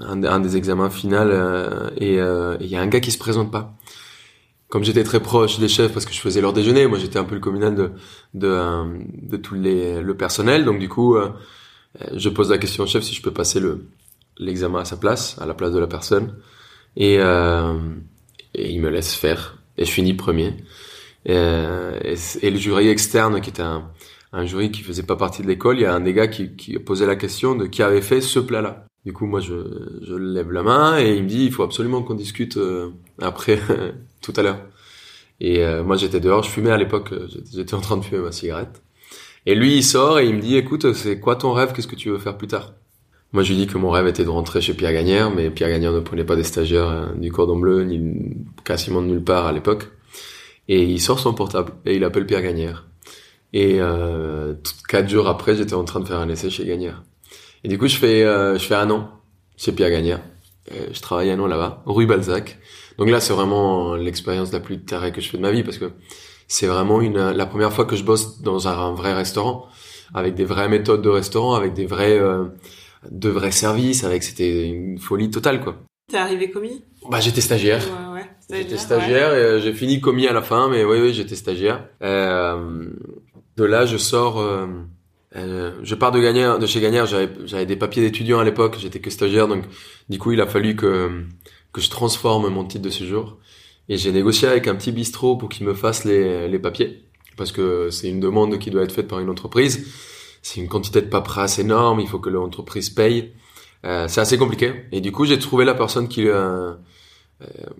un, 0.00 0.24
un, 0.24 0.40
des 0.40 0.56
examens 0.56 0.90
finaux, 0.90 1.16
euh, 1.18 1.90
et 1.96 2.20
euh, 2.20 2.56
il 2.58 2.66
y 2.66 2.74
a 2.74 2.80
un 2.80 2.88
gars 2.88 2.98
qui 2.98 3.12
se 3.12 3.18
présente 3.18 3.52
pas. 3.52 3.72
Comme 4.68 4.82
j'étais 4.82 5.04
très 5.04 5.20
proche 5.20 5.60
des 5.60 5.68
chefs 5.68 5.92
parce 5.92 6.06
que 6.06 6.12
je 6.12 6.18
faisais 6.18 6.40
leur 6.40 6.52
déjeuner, 6.52 6.88
moi 6.88 6.98
j'étais 6.98 7.20
un 7.20 7.24
peu 7.24 7.36
le 7.36 7.40
communal 7.40 7.76
de 7.76 7.92
de, 8.34 8.48
euh, 8.48 8.84
de 9.22 9.36
tout 9.36 9.54
les, 9.54 10.02
le 10.02 10.16
personnel. 10.16 10.64
Donc 10.64 10.80
du 10.80 10.88
coup, 10.88 11.16
je 12.12 12.28
pose 12.28 12.50
la 12.50 12.58
question 12.58 12.82
au 12.82 12.88
chef 12.88 13.04
si 13.04 13.14
je 13.14 13.22
peux 13.22 13.32
passer 13.32 13.60
le 13.60 13.86
l'examen 14.38 14.80
à 14.80 14.84
sa 14.84 14.96
place, 14.96 15.36
à 15.40 15.46
la 15.46 15.54
place 15.54 15.72
de 15.72 15.78
la 15.78 15.86
personne, 15.86 16.34
et, 16.96 17.14
et 17.14 18.70
il 18.72 18.80
me 18.80 18.90
laisse 18.90 19.14
faire. 19.14 19.56
Et 19.76 19.84
je 19.84 19.92
finis 19.92 20.14
premier. 20.14 20.56
Et, 21.26 21.34
et, 21.34 22.16
et 22.42 22.50
le 22.50 22.58
jury 22.58 22.88
externe 22.88 23.40
qui 23.40 23.50
était 23.50 23.62
un 23.62 23.88
un 24.32 24.44
jury 24.44 24.70
qui 24.70 24.82
faisait 24.82 25.02
pas 25.02 25.16
partie 25.16 25.42
de 25.42 25.46
l'école, 25.46 25.78
il 25.78 25.82
y 25.82 25.86
a 25.86 25.94
un 25.94 26.00
des 26.00 26.12
gars 26.12 26.28
qui, 26.28 26.54
qui 26.54 26.78
posait 26.78 27.06
la 27.06 27.16
question 27.16 27.54
de 27.54 27.66
qui 27.66 27.82
avait 27.82 28.02
fait 28.02 28.20
ce 28.20 28.38
plat-là. 28.38 28.86
Du 29.04 29.12
coup, 29.12 29.26
moi, 29.26 29.40
je, 29.40 29.54
je 30.02 30.14
lève 30.14 30.52
la 30.52 30.62
main 30.62 30.98
et 30.98 31.16
il 31.16 31.22
me 31.22 31.28
dit, 31.28 31.46
il 31.46 31.52
faut 31.52 31.62
absolument 31.62 32.02
qu'on 32.02 32.14
discute 32.14 32.56
euh, 32.58 32.90
après, 33.22 33.58
tout 34.20 34.32
à 34.36 34.42
l'heure. 34.42 34.60
Et 35.40 35.64
euh, 35.64 35.82
moi, 35.84 35.96
j'étais 35.96 36.20
dehors, 36.20 36.42
je 36.42 36.50
fumais 36.50 36.70
à 36.70 36.76
l'époque, 36.76 37.12
euh, 37.12 37.28
j'étais 37.52 37.74
en 37.74 37.80
train 37.80 37.96
de 37.96 38.04
fumer 38.04 38.20
ma 38.20 38.32
cigarette. 38.32 38.82
Et 39.46 39.54
lui, 39.54 39.76
il 39.76 39.84
sort 39.84 40.18
et 40.18 40.26
il 40.26 40.34
me 40.34 40.40
dit, 40.40 40.56
écoute, 40.56 40.92
c'est 40.92 41.20
quoi 41.20 41.36
ton 41.36 41.52
rêve? 41.52 41.72
Qu'est-ce 41.72 41.86
que 41.86 41.96
tu 41.96 42.10
veux 42.10 42.18
faire 42.18 42.36
plus 42.36 42.48
tard? 42.48 42.74
Moi, 43.32 43.42
je 43.42 43.52
lui 43.52 43.58
dis 43.58 43.66
que 43.66 43.78
mon 43.78 43.90
rêve 43.90 44.08
était 44.08 44.24
de 44.24 44.30
rentrer 44.30 44.60
chez 44.60 44.74
Pierre 44.74 44.92
Gagnère, 44.92 45.30
mais 45.30 45.50
Pierre 45.50 45.70
Gagnère 45.70 45.92
ne 45.92 46.00
prenait 46.00 46.24
pas 46.24 46.36
des 46.36 46.44
stagiaires 46.44 47.14
du 47.14 47.30
cordon 47.30 47.56
bleu, 47.56 47.84
ni 47.84 48.36
quasiment 48.64 49.00
de 49.00 49.06
nulle 49.06 49.24
part 49.24 49.46
à 49.46 49.52
l'époque. 49.52 49.88
Et 50.66 50.82
il 50.82 51.00
sort 51.00 51.18
son 51.18 51.34
portable 51.34 51.72
et 51.86 51.96
il 51.96 52.04
appelle 52.04 52.26
Pierre 52.26 52.42
Gagnère. 52.42 52.87
Et 53.52 53.78
euh, 53.80 54.54
quatre 54.88 55.08
jours 55.08 55.28
après, 55.28 55.56
j'étais 55.56 55.74
en 55.74 55.84
train 55.84 56.00
de 56.00 56.06
faire 56.06 56.18
un 56.18 56.28
essai 56.28 56.50
chez 56.50 56.64
Gagnère. 56.64 57.02
Et 57.64 57.68
du 57.68 57.78
coup, 57.78 57.88
je 57.88 57.96
fais, 57.96 58.24
euh, 58.24 58.58
je 58.58 58.64
fais 58.64 58.74
un 58.74 58.90
an 58.90 59.10
chez 59.56 59.72
Pierre 59.72 59.90
Gagnère. 59.90 60.20
je 60.70 61.00
travaille 61.00 61.30
un 61.30 61.40
an 61.40 61.46
là-bas, 61.46 61.82
rue 61.86 62.06
Balzac. 62.06 62.58
Donc 62.98 63.08
là, 63.10 63.20
c'est 63.20 63.32
vraiment 63.32 63.94
l'expérience 63.94 64.52
la 64.52 64.60
plus 64.60 64.80
terrée 64.84 65.12
que 65.12 65.20
je 65.20 65.28
fais 65.28 65.38
de 65.38 65.42
ma 65.42 65.50
vie 65.50 65.62
parce 65.62 65.78
que 65.78 65.92
c'est 66.48 66.66
vraiment 66.66 67.00
une, 67.00 67.30
la 67.30 67.46
première 67.46 67.72
fois 67.72 67.84
que 67.84 67.94
je 67.94 68.02
bosse 68.02 68.40
dans 68.40 68.66
un, 68.68 68.92
vrai 68.94 69.12
restaurant 69.12 69.66
avec 70.14 70.34
des 70.34 70.46
vraies 70.46 70.68
méthodes 70.68 71.02
de 71.02 71.10
restaurant, 71.10 71.54
avec 71.54 71.74
des 71.74 71.84
vrais, 71.84 72.18
euh, 72.18 72.46
de 73.10 73.28
vrais 73.28 73.52
services, 73.52 74.02
avec 74.04 74.22
c'était 74.22 74.66
une 74.66 74.98
folie 74.98 75.30
totale 75.30 75.60
quoi. 75.60 75.76
T'es 76.10 76.16
arrivé 76.16 76.50
commis? 76.50 76.82
Bah 77.10 77.20
j'étais 77.20 77.42
stagiaire. 77.42 77.84
Ouais, 77.84 78.20
ouais. 78.20 78.62
J'étais 78.62 78.78
stagiaire 78.78 79.34
et 79.34 79.42
euh, 79.42 79.60
j'ai 79.60 79.74
fini 79.74 80.00
commis 80.00 80.26
à 80.26 80.32
la 80.32 80.40
fin, 80.40 80.70
mais 80.70 80.82
oui 80.84 80.98
oui 81.02 81.12
j'étais 81.12 81.36
stagiaire. 81.36 81.86
Euh, 82.02 82.88
de 83.58 83.64
là, 83.64 83.84
je 83.84 83.96
sors. 83.96 84.38
Euh, 84.38 84.66
euh, 85.36 85.72
je 85.82 85.94
pars 85.94 86.12
de 86.12 86.20
Gagnère, 86.20 86.58
de 86.58 86.66
chez 86.66 86.80
Gagnère. 86.80 87.06
J'avais, 87.06 87.28
j'avais 87.44 87.66
des 87.66 87.76
papiers 87.76 88.02
d'étudiant 88.02 88.38
à 88.38 88.44
l'époque. 88.44 88.76
J'étais 88.80 89.00
que 89.00 89.10
stagiaire, 89.10 89.48
donc 89.48 89.64
du 90.08 90.18
coup, 90.18 90.32
il 90.32 90.40
a 90.40 90.46
fallu 90.46 90.76
que 90.76 91.24
que 91.72 91.82
je 91.82 91.90
transforme 91.90 92.48
mon 92.48 92.64
titre 92.64 92.84
de 92.84 92.90
séjour. 92.90 93.36
Et 93.90 93.98
j'ai 93.98 94.12
négocié 94.12 94.48
avec 94.48 94.68
un 94.68 94.74
petit 94.74 94.92
bistrot 94.92 95.36
pour 95.36 95.48
qu'il 95.48 95.66
me 95.66 95.74
fasse 95.74 96.04
les, 96.04 96.48
les 96.48 96.58
papiers, 96.58 97.04
parce 97.36 97.52
que 97.52 97.90
c'est 97.90 98.08
une 98.08 98.20
demande 98.20 98.58
qui 98.58 98.70
doit 98.70 98.82
être 98.82 98.92
faite 98.92 99.08
par 99.08 99.18
une 99.20 99.28
entreprise. 99.28 99.86
C'est 100.42 100.60
une 100.60 100.68
quantité 100.68 101.02
de 101.02 101.08
paperasse 101.08 101.58
énorme. 101.58 102.00
Il 102.00 102.08
faut 102.08 102.18
que 102.18 102.30
l'entreprise 102.30 102.90
paye. 102.90 103.32
Euh, 103.84 104.08
c'est 104.08 104.20
assez 104.20 104.38
compliqué. 104.38 104.72
Et 104.92 105.00
du 105.00 105.12
coup, 105.12 105.24
j'ai 105.24 105.38
trouvé 105.38 105.64
la 105.64 105.74
personne 105.74 106.08
qui 106.08 106.28
euh, 106.28 106.72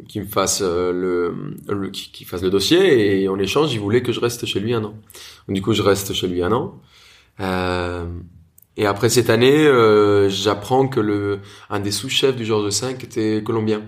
qui 0.08 0.20
me 0.20 0.26
fasse 0.26 0.62
le, 0.62 1.34
le 1.68 1.90
qui, 1.90 2.24
fasse 2.24 2.42
le 2.42 2.50
dossier 2.50 3.22
et 3.22 3.28
en 3.28 3.38
échange 3.38 3.72
il 3.72 3.80
voulait 3.80 4.02
que 4.02 4.12
je 4.12 4.20
reste 4.20 4.46
chez 4.46 4.60
lui 4.60 4.72
un 4.72 4.84
an. 4.84 4.94
Du 5.48 5.62
coup 5.62 5.72
je 5.72 5.82
reste 5.82 6.12
chez 6.12 6.28
lui 6.28 6.42
un 6.42 6.52
an. 6.52 6.80
et 8.76 8.86
après 8.86 9.08
cette 9.08 9.30
année, 9.30 9.68
j'apprends 10.28 10.86
que 10.86 11.00
le 11.00 11.40
un 11.70 11.80
des 11.80 11.90
sous-chefs 11.90 12.36
du 12.36 12.44
Georges 12.44 12.80
V 12.80 12.96
était 13.02 13.42
colombien. 13.42 13.82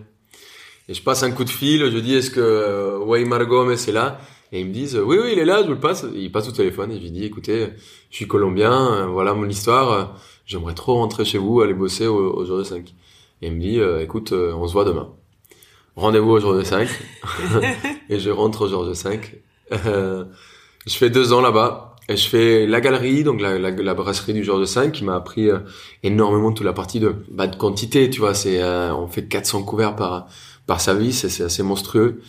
Et 0.89 0.95
je 0.95 1.03
passe 1.03 1.23
un 1.23 1.31
coup 1.31 1.45
de 1.45 1.51
fil, 1.51 1.89
je 1.89 1.99
dis 1.99 2.17
est-ce 2.17 2.33
que 2.33 2.99
Weimar 3.07 3.47
Gomez 3.47 3.75
est 3.75 3.93
là? 3.93 4.21
Et 4.51 4.61
ils 4.61 4.67
me 4.67 4.73
disent 4.73 4.97
oui 4.97 5.19
oui 5.23 5.31
il 5.35 5.39
est 5.39 5.45
là, 5.45 5.63
je 5.63 5.69
vous 5.69 5.75
le 5.75 5.81
passe. 5.81 6.05
il 6.17 6.33
passe 6.33 6.49
au 6.49 6.53
téléphone 6.53 6.91
et 6.91 6.97
je 6.97 7.03
lui 7.03 7.13
dis 7.13 7.25
écoutez, 7.25 7.69
je 8.11 8.17
suis 8.17 8.27
colombien, 8.27 9.07
voilà 9.07 9.35
mon 9.35 9.49
histoire, 9.49 10.19
j'aimerais 10.47 10.75
trop 10.75 10.95
rentrer 10.95 11.25
chez 11.25 11.39
vous, 11.39 11.61
aller 11.61 11.75
bosser 11.75 12.09
au, 12.09 12.33
au 12.33 12.59
de 12.59 12.65
5. 12.65 12.93
Et 13.43 13.47
il 13.47 13.53
me 13.55 13.61
dit 13.61 13.79
écoute, 14.03 14.33
on 14.33 14.67
se 14.67 14.73
voit 14.73 14.85
demain. 14.85 15.15
Rendez-vous 16.01 16.31
au 16.31 16.41
jour 16.41 16.55
de 16.55 16.63
5 16.63 16.89
et 18.09 18.19
je 18.19 18.31
rentre 18.31 18.63
au 18.63 18.69
jour 18.69 18.87
de 18.87 18.95
5. 18.95 19.35
je 19.71 20.25
fais 20.87 21.11
deux 21.11 21.33
ans 21.33 21.41
là-bas 21.41 21.97
et 22.09 22.17
je 22.17 22.27
fais 22.29 22.67
la 22.67 22.81
galerie, 22.81 23.23
donc 23.23 23.41
la, 23.41 23.59
la, 23.59 23.71
la 23.71 23.95
brasserie 23.95 24.33
du 24.33 24.43
jour 24.43 24.59
de 24.59 24.65
5 24.65 24.93
qui 24.93 25.05
m'a 25.05 25.15
appris 25.15 25.49
énormément 26.03 26.53
toute 26.53 26.65
la 26.67 26.73
partie 26.73 27.01
de, 27.01 27.15
bah, 27.31 27.47
de 27.47 27.55
quantité, 27.55 28.09
tu 28.11 28.21
vois, 28.21 28.35
c'est 28.35 28.63
on 28.65 29.07
fait 29.09 29.27
400 29.27 29.63
couverts 29.63 29.95
par 29.95 30.27
par 30.67 30.81
service 30.81 31.29
c'est 31.29 31.45
assez 31.45 31.63
monstrueux. 31.63 32.21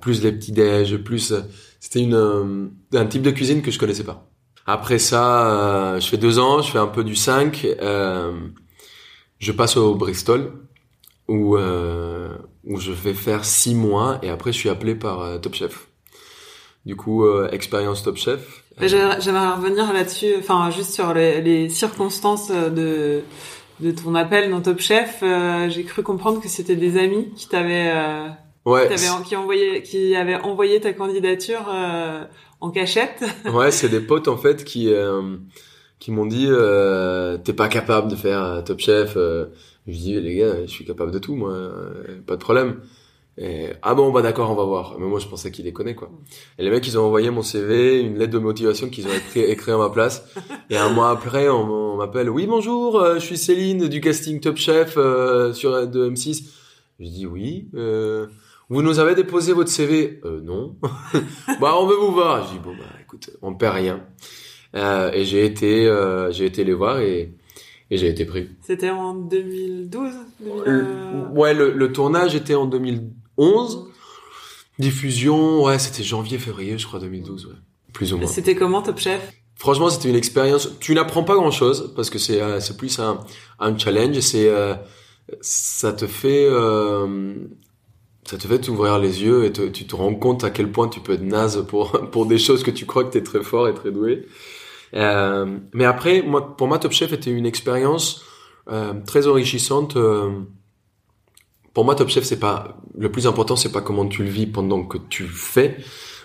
Plus 0.00 0.22
les 0.22 0.32
petits 0.32 0.52
déj, 0.52 0.96
plus 0.96 1.32
c'était 1.80 2.00
une 2.00 2.14
euh, 2.14 2.66
un 2.92 3.06
type 3.06 3.22
de 3.22 3.30
cuisine 3.30 3.62
que 3.62 3.70
je 3.70 3.78
connaissais 3.78 4.04
pas. 4.04 4.28
Après 4.66 4.98
ça, 4.98 5.50
euh, 5.94 6.00
je 6.00 6.06
fais 6.06 6.18
deux 6.18 6.38
ans, 6.38 6.60
je 6.60 6.70
fais 6.70 6.78
un 6.78 6.88
peu 6.88 7.04
du 7.04 7.16
5. 7.16 7.66
Euh, 7.80 8.32
je 9.38 9.52
passe 9.52 9.76
au 9.76 9.94
Bristol 9.94 10.52
où 11.28 11.56
euh, 11.56 12.28
où 12.68 12.78
je 12.78 12.92
vais 12.92 13.14
faire 13.14 13.44
six 13.44 13.74
mois 13.74 14.20
et 14.22 14.30
après 14.30 14.52
je 14.52 14.58
suis 14.58 14.68
appelé 14.68 14.94
par 14.94 15.40
Top 15.40 15.54
Chef. 15.54 15.88
Du 16.86 16.94
coup, 16.94 17.28
expérience 17.50 18.04
Top 18.04 18.16
Chef. 18.16 18.62
J'aimerais 18.80 19.54
revenir 19.56 19.92
là-dessus, 19.92 20.34
enfin 20.38 20.70
juste 20.70 20.94
sur 20.94 21.12
les, 21.12 21.40
les, 21.40 21.68
circonstances 21.68 22.50
de 22.50 23.22
de 23.80 23.90
ton 23.90 24.14
appel 24.14 24.50
dans 24.50 24.60
Top 24.60 24.78
Chef. 24.80 25.24
J'ai 25.68 25.84
cru 25.84 26.02
comprendre 26.02 26.40
que 26.40 26.48
c'était 26.48 26.76
des 26.76 26.96
amis 26.98 27.32
qui 27.34 27.48
t'avaient 27.48 27.92
Ouais. 28.68 28.86
Qui, 29.24 29.34
envoyé, 29.34 29.82
qui 29.82 30.14
avait 30.14 30.34
envoyé 30.34 30.78
ta 30.78 30.92
candidature 30.92 31.66
euh, 31.72 32.24
en 32.60 32.70
cachette. 32.70 33.24
ouais, 33.52 33.70
c'est 33.70 33.88
des 33.88 34.00
potes 34.00 34.28
en 34.28 34.36
fait 34.36 34.62
qui 34.62 34.92
euh, 34.92 35.36
qui 35.98 36.10
m'ont 36.10 36.26
dit 36.26 36.46
euh, 36.48 37.38
t'es 37.38 37.54
pas 37.54 37.68
capable 37.68 38.10
de 38.10 38.16
faire 38.16 38.44
euh, 38.44 38.60
Top 38.60 38.80
Chef. 38.80 39.16
Je 39.88 39.98
dis 39.98 40.20
les 40.20 40.36
gars, 40.36 40.62
je 40.62 40.70
suis 40.70 40.84
capable 40.84 41.10
de 41.10 41.18
tout 41.18 41.34
moi, 41.34 41.54
pas 42.26 42.36
de 42.36 42.40
problème. 42.40 42.80
Ah 43.82 43.94
bon 43.94 44.10
bah 44.10 44.22
d'accord 44.22 44.50
on 44.50 44.54
va 44.54 44.64
voir. 44.64 44.96
Mais 44.98 45.06
moi 45.06 45.18
je 45.20 45.26
pensais 45.26 45.50
qu'ils 45.50 45.64
les 45.64 45.72
connaissent 45.72 45.96
quoi. 45.96 46.10
Et 46.58 46.64
les 46.64 46.70
mecs 46.70 46.86
ils 46.86 46.98
ont 46.98 47.04
envoyé 47.04 47.30
mon 47.30 47.42
CV, 47.42 48.00
une 48.00 48.18
lettre 48.18 48.32
de 48.32 48.38
motivation 48.38 48.88
qu'ils 48.88 49.06
ont 49.06 49.12
écrit, 49.12 49.40
écrit 49.50 49.72
à 49.72 49.78
ma 49.78 49.90
place. 49.90 50.24
Et 50.70 50.76
un 50.76 50.88
mois 50.88 51.10
après 51.10 51.48
on, 51.48 51.96
m'appelle 51.96 52.30
oui 52.30 52.46
bonjour, 52.46 53.02
je 53.14 53.20
suis 53.20 53.38
Céline 53.38 53.88
du 53.88 54.00
casting 54.00 54.40
Top 54.40 54.56
Chef 54.56 54.94
sur 54.94 55.88
de 55.88 56.10
M6. 56.10 56.44
Je 57.00 57.08
dis 57.08 57.26
oui. 57.26 57.68
Euh, 57.74 58.26
vous 58.68 58.82
nous 58.82 58.98
avez 58.98 59.14
déposé 59.14 59.52
votre 59.52 59.70
CV 59.70 60.20
euh, 60.24 60.40
Non. 60.42 60.76
bah 61.60 61.74
on 61.78 61.86
veut 61.86 61.96
vous 61.96 62.12
voir. 62.12 62.46
Je 62.46 62.52
dis 62.54 62.58
bon 62.58 62.72
bah 62.72 62.84
écoute, 63.00 63.30
on 63.40 63.54
perd 63.54 63.76
rien. 63.76 64.04
Euh, 64.74 65.10
et 65.12 65.24
j'ai 65.24 65.44
été 65.44 65.86
euh, 65.86 66.30
j'ai 66.32 66.44
été 66.44 66.64
les 66.64 66.74
voir 66.74 67.00
et 67.00 67.32
et 67.90 67.96
j'ai 67.96 68.08
été 68.08 68.24
pris. 68.24 68.48
C'était 68.62 68.90
en 68.90 69.14
2012. 69.14 70.12
ouais, 71.32 71.54
le, 71.54 71.72
le, 71.72 71.92
tournage 71.92 72.34
était 72.34 72.54
en 72.54 72.66
2011. 72.66 73.88
Diffusion, 74.78 75.64
ouais, 75.64 75.78
c'était 75.78 76.02
janvier 76.02 76.38
février, 76.38 76.78
je 76.78 76.86
crois 76.86 77.00
2012, 77.00 77.46
ouais. 77.46 77.52
Plus 77.92 78.12
ou 78.12 78.18
moins. 78.18 78.26
C'était 78.26 78.54
comment 78.54 78.82
Top 78.82 78.98
Chef? 78.98 79.32
Franchement, 79.56 79.90
c'était 79.90 80.08
une 80.08 80.16
expérience. 80.16 80.70
Tu 80.78 80.94
n'apprends 80.94 81.24
pas 81.24 81.34
grand 81.34 81.50
chose 81.50 81.92
parce 81.96 82.10
que 82.10 82.18
c'est 82.18 82.40
euh, 82.40 82.60
c'est 82.60 82.76
plus 82.76 83.00
un 83.00 83.20
un 83.58 83.76
challenge. 83.76 84.20
C'est 84.20 84.48
euh, 84.48 84.74
ça 85.40 85.92
te 85.92 86.06
fait 86.06 86.48
ça 88.24 88.36
te 88.36 88.46
fait 88.46 88.58
t'ouvrir 88.60 88.98
les 88.98 89.22
yeux 89.22 89.46
et 89.46 89.52
tu 89.52 89.86
te 89.86 89.96
rends 89.96 90.14
compte 90.14 90.44
à 90.44 90.50
quel 90.50 90.70
point 90.70 90.88
tu 90.88 91.00
peux 91.00 91.14
être 91.14 91.22
naze 91.22 91.64
pour 91.66 91.92
pour 92.12 92.26
des 92.26 92.38
choses 92.38 92.62
que 92.62 92.70
tu 92.70 92.86
crois 92.86 93.02
que 93.04 93.12
tu 93.12 93.18
es 93.18 93.22
très 93.22 93.42
fort 93.42 93.68
et 93.68 93.74
très 93.74 93.90
doué. 93.90 94.26
Euh, 94.94 95.58
mais 95.72 95.84
après, 95.84 96.22
moi, 96.22 96.56
pour 96.56 96.68
moi, 96.68 96.78
Top 96.78 96.92
Chef 96.92 97.12
était 97.12 97.30
une 97.30 97.46
expérience 97.46 98.24
euh, 98.70 98.94
très 99.06 99.26
enrichissante. 99.26 99.96
Euh, 99.96 100.30
pour 101.74 101.84
moi, 101.84 101.94
Top 101.94 102.08
Chef, 102.08 102.24
c'est 102.24 102.40
pas 102.40 102.78
le 102.96 103.10
plus 103.10 103.26
important, 103.26 103.56
c'est 103.56 103.72
pas 103.72 103.80
comment 103.80 104.06
tu 104.06 104.24
le 104.24 104.30
vis 104.30 104.46
pendant 104.46 104.84
que 104.84 104.98
tu 104.98 105.24
fais, 105.24 105.76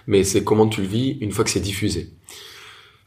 mais 0.07 0.23
c'est 0.23 0.43
comment 0.43 0.67
tu 0.67 0.81
le 0.81 0.87
vis 0.87 1.17
une 1.21 1.31
fois 1.31 1.43
que 1.43 1.49
c'est 1.49 1.59
diffusé. 1.59 2.13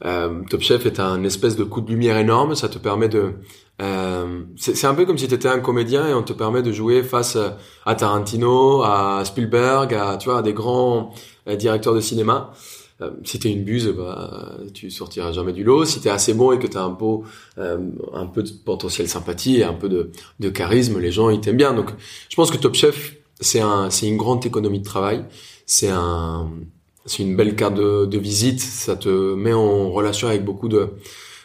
Euh, 0.04 0.42
Top 0.50 0.60
Chef 0.60 0.84
est 0.86 1.00
un 1.00 1.24
espèce 1.24 1.56
de 1.56 1.64
coup 1.64 1.80
de 1.80 1.90
lumière 1.90 2.18
énorme. 2.18 2.54
Ça 2.54 2.68
te 2.68 2.78
permet 2.78 3.08
de 3.08 3.34
euh, 3.82 4.42
c'est 4.56 4.86
un 4.86 4.94
peu 4.94 5.04
comme 5.04 5.18
si 5.18 5.28
tu 5.28 5.34
étais 5.34 5.48
un 5.48 5.60
comédien 5.60 6.08
et 6.08 6.14
on 6.14 6.22
te 6.22 6.32
permet 6.32 6.62
de 6.62 6.72
jouer 6.72 7.02
face 7.02 7.36
à 7.84 7.94
Tarantino, 7.94 8.82
à 8.82 9.22
Spielberg, 9.24 9.92
à 9.94 10.16
tu 10.16 10.28
vois, 10.28 10.38
à 10.38 10.42
des 10.42 10.54
grands 10.54 11.12
euh, 11.48 11.56
directeurs 11.56 11.94
de 11.94 12.00
cinéma. 12.00 12.52
Euh, 13.02 13.10
si 13.24 13.38
t'es 13.38 13.50
une 13.50 13.64
buse, 13.64 13.88
bah, 13.88 14.56
tu 14.72 14.90
sortiras 14.90 15.32
jamais 15.32 15.52
du 15.52 15.64
lot. 15.64 15.84
Si 15.84 16.00
t'es 16.00 16.08
assez 16.08 16.32
bon 16.34 16.52
et 16.52 16.58
que 16.58 16.66
t'as 16.66 16.82
un 16.82 16.96
euh, 17.58 17.78
un 18.14 18.26
peu 18.26 18.42
de 18.42 18.50
potentiel 18.50 19.08
sympathie 19.08 19.56
et 19.58 19.64
un 19.64 19.74
peu 19.74 19.88
de, 19.88 20.10
de 20.40 20.48
charisme, 20.48 20.98
les 20.98 21.12
gens 21.12 21.28
ils 21.30 21.40
t'aiment 21.40 21.56
bien. 21.56 21.74
Donc, 21.74 21.90
je 22.28 22.36
pense 22.36 22.50
que 22.50 22.56
Top 22.56 22.74
Chef, 22.74 23.16
c'est 23.40 23.60
un, 23.60 23.90
c'est 23.90 24.08
une 24.08 24.16
grande 24.16 24.44
économie 24.46 24.80
de 24.80 24.84
travail. 24.84 25.24
C'est 25.66 25.90
un, 25.90 26.50
c'est 27.04 27.22
une 27.22 27.36
belle 27.36 27.54
carte 27.54 27.74
de, 27.74 28.06
de 28.06 28.18
visite. 28.18 28.60
Ça 28.60 28.96
te 28.96 29.34
met 29.34 29.52
en 29.52 29.90
relation 29.90 30.28
avec 30.28 30.44
beaucoup 30.44 30.68
de 30.68 30.90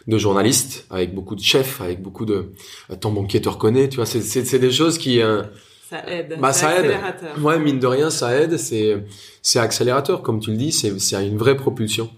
de 0.08 0.18
journalistes, 0.18 0.86
avec 0.90 1.14
beaucoup 1.14 1.36
de 1.36 1.42
chefs, 1.42 1.80
avec 1.82 2.02
beaucoup 2.02 2.26
de 2.26 2.52
ton 3.00 3.12
banquier 3.12 3.42
te 3.42 3.50
reconnaît, 3.50 3.88
tu 3.90 3.98
vois, 3.98 4.06
c'est 4.06 4.22
c'est 4.22 4.60
des 4.60 4.72
choses 4.72 4.98
qui 4.98 5.22
euh, 5.22 5.44
ça 5.92 6.10
aide. 6.10 6.38
Bah 6.40 6.54
ça 6.54 6.80
aide. 6.80 6.98
Ouais, 7.42 7.60
mine 7.60 7.80
de 7.80 7.88
rien, 7.88 8.10
ça 8.10 8.34
aide. 8.40 8.58
C'est 8.58 9.04
c'est 9.42 9.60
accélérateur, 9.60 10.22
comme 10.22 10.40
tu 10.40 10.52
le 10.52 10.58
dis. 10.58 10.72
C'est 10.72 10.98
c'est 11.00 11.28
une 11.28 11.38
vraie 11.38 11.58
propulsion. 11.58 12.10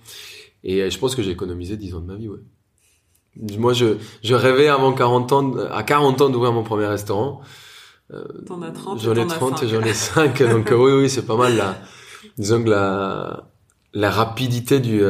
Et 0.64 0.82
euh, 0.82 0.90
je 0.92 0.98
pense 1.00 1.16
que 1.16 1.24
j'ai 1.24 1.32
économisé 1.32 1.76
10 1.76 1.96
ans 1.96 2.02
de 2.02 2.06
ma 2.06 2.16
vie, 2.16 2.30
ouais. 2.30 2.40
Moi, 3.58 3.74
je 3.74 3.98
je 4.24 4.36
rêvais 4.36 4.68
avant 4.68 4.94
40 4.94 5.32
ans, 5.32 5.58
à 5.72 5.82
40 5.82 6.22
ans 6.22 6.30
d'ouvrir 6.30 6.54
mon 6.54 6.62
premier 6.64 6.86
restaurant. 6.86 7.42
Euh, 8.14 8.24
t'en 8.46 8.62
as 8.62 8.70
30. 8.70 9.02
J'en 9.02 9.16
ai 9.16 9.26
30 9.26 9.64
et 9.64 9.68
j'en 9.68 9.82
ai 9.82 9.94
5. 9.94 10.44
donc 10.52 10.70
oui, 10.70 10.92
oui, 10.92 11.10
c'est 11.10 11.26
pas 11.26 11.36
mal 11.36 11.58
là. 11.58 11.82
Disons 12.38 12.64
que 12.64 12.70
la 12.70 13.50
la 13.96 14.12
rapidité 14.12 14.80
du 14.80 15.02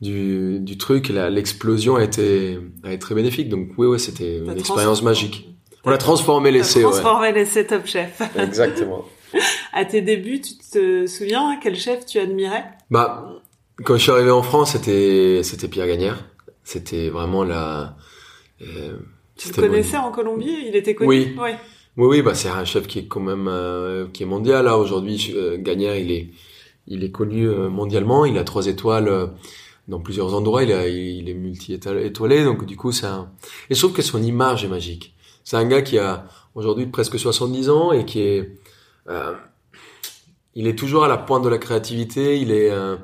du, 0.00 0.58
du 0.58 0.78
truc, 0.78 1.10
l'explosion 1.10 1.94
a 1.94 2.02
été, 2.02 2.58
a 2.82 2.88
été 2.88 2.98
très 2.98 3.14
bénéfique. 3.14 3.48
Donc 3.48 3.68
oui, 3.78 3.86
ouais, 3.86 3.98
c'était 4.00 4.38
une 4.38 4.58
expérience 4.58 5.00
magique. 5.02 5.51
On 5.84 5.90
a 5.90 5.98
transformé 5.98 6.50
l'essai. 6.50 6.82
Transformé 6.82 7.28
ouais. 7.28 7.32
l'essai 7.32 7.66
Top 7.66 7.86
Chef. 7.86 8.22
Exactement. 8.38 9.04
à 9.72 9.84
tes 9.84 10.02
débuts, 10.02 10.40
tu 10.40 10.54
te 10.56 11.06
souviens 11.06 11.58
quel 11.62 11.76
chef 11.76 12.06
tu 12.06 12.18
admirais? 12.18 12.64
Bah, 12.90 13.40
quand 13.84 13.96
je 13.96 14.02
suis 14.02 14.12
arrivé 14.12 14.30
en 14.30 14.42
France, 14.42 14.72
c'était 14.72 15.40
c'était 15.42 15.68
Pierre 15.68 15.86
Gagnère. 15.86 16.28
C'était 16.64 17.08
vraiment 17.08 17.44
la. 17.44 17.96
Euh, 18.60 18.96
tu 19.36 19.48
le 19.48 19.54
connaissais 19.54 19.96
en 19.96 20.12
Colombie? 20.12 20.56
Il 20.68 20.76
était 20.76 20.94
connu? 20.94 21.08
Oui. 21.08 21.36
Oui, 21.36 21.50
oui, 21.96 22.06
oui 22.06 22.22
bah 22.22 22.34
c'est 22.34 22.48
un 22.48 22.64
chef 22.64 22.86
qui 22.86 23.00
est 23.00 23.06
quand 23.06 23.20
même 23.20 23.48
euh, 23.48 24.06
qui 24.12 24.22
est 24.22 24.26
mondial 24.26 24.66
là 24.66 24.78
aujourd'hui. 24.78 25.32
Euh, 25.34 25.56
Gagnère, 25.58 25.96
il 25.96 26.12
est 26.12 26.30
il 26.86 27.04
est 27.04 27.10
connu 27.10 27.48
euh, 27.48 27.68
mondialement. 27.68 28.24
Il 28.24 28.38
a 28.38 28.44
trois 28.44 28.66
étoiles 28.66 29.08
euh, 29.08 29.26
dans 29.88 30.00
plusieurs 30.00 30.34
endroits. 30.34 30.62
Il, 30.62 30.70
il 30.70 31.28
est 31.28 31.34
multi-étoilé, 31.34 32.44
donc 32.44 32.64
du 32.64 32.76
coup, 32.76 32.92
c'est 32.92 33.06
un... 33.06 33.30
Et 33.70 33.74
je 33.74 33.80
trouve 33.80 33.92
que 33.92 34.02
son 34.02 34.22
image 34.22 34.64
est 34.64 34.68
magique. 34.68 35.14
C'est 35.44 35.56
un 35.56 35.64
gars 35.64 35.82
qui 35.82 35.98
a 35.98 36.26
aujourd'hui 36.54 36.86
presque 36.86 37.18
70 37.18 37.70
ans 37.70 37.92
et 37.92 38.04
qui 38.04 38.20
est... 38.20 38.58
Euh, 39.08 39.34
il 40.54 40.66
est 40.66 40.78
toujours 40.78 41.04
à 41.04 41.08
la 41.08 41.16
pointe 41.16 41.42
de 41.42 41.48
la 41.48 41.58
créativité. 41.58 42.38
Il 42.38 42.50
est... 42.52 42.70
Euh, 42.70 42.96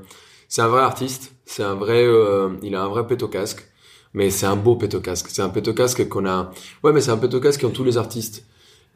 c'est 0.49 0.63
un 0.63 0.69
vrai 0.69 0.83
artiste. 0.83 1.35
C'est 1.45 1.63
un 1.63 1.75
vrai... 1.75 2.05
Euh, 2.05 2.51
il 2.63 2.75
a 2.75 2.83
un 2.83 2.89
vrai 2.89 3.07
pétocasque. 3.07 3.69
Mais 4.15 4.31
c'est 4.31 4.47
un 4.47 4.57
beau 4.57 4.77
pétocasque. 4.77 5.29
C'est 5.31 5.43
un 5.43 5.49
pétocasque 5.49 6.09
qu'on 6.09 6.27
a... 6.27 6.51
Ouais, 6.83 6.93
mais 6.93 7.01
c'est 7.01 7.11
un 7.11 7.19
pétocasque 7.19 7.65
ont 7.65 7.71
tous 7.71 7.85
les 7.85 7.97
artistes. 7.97 8.47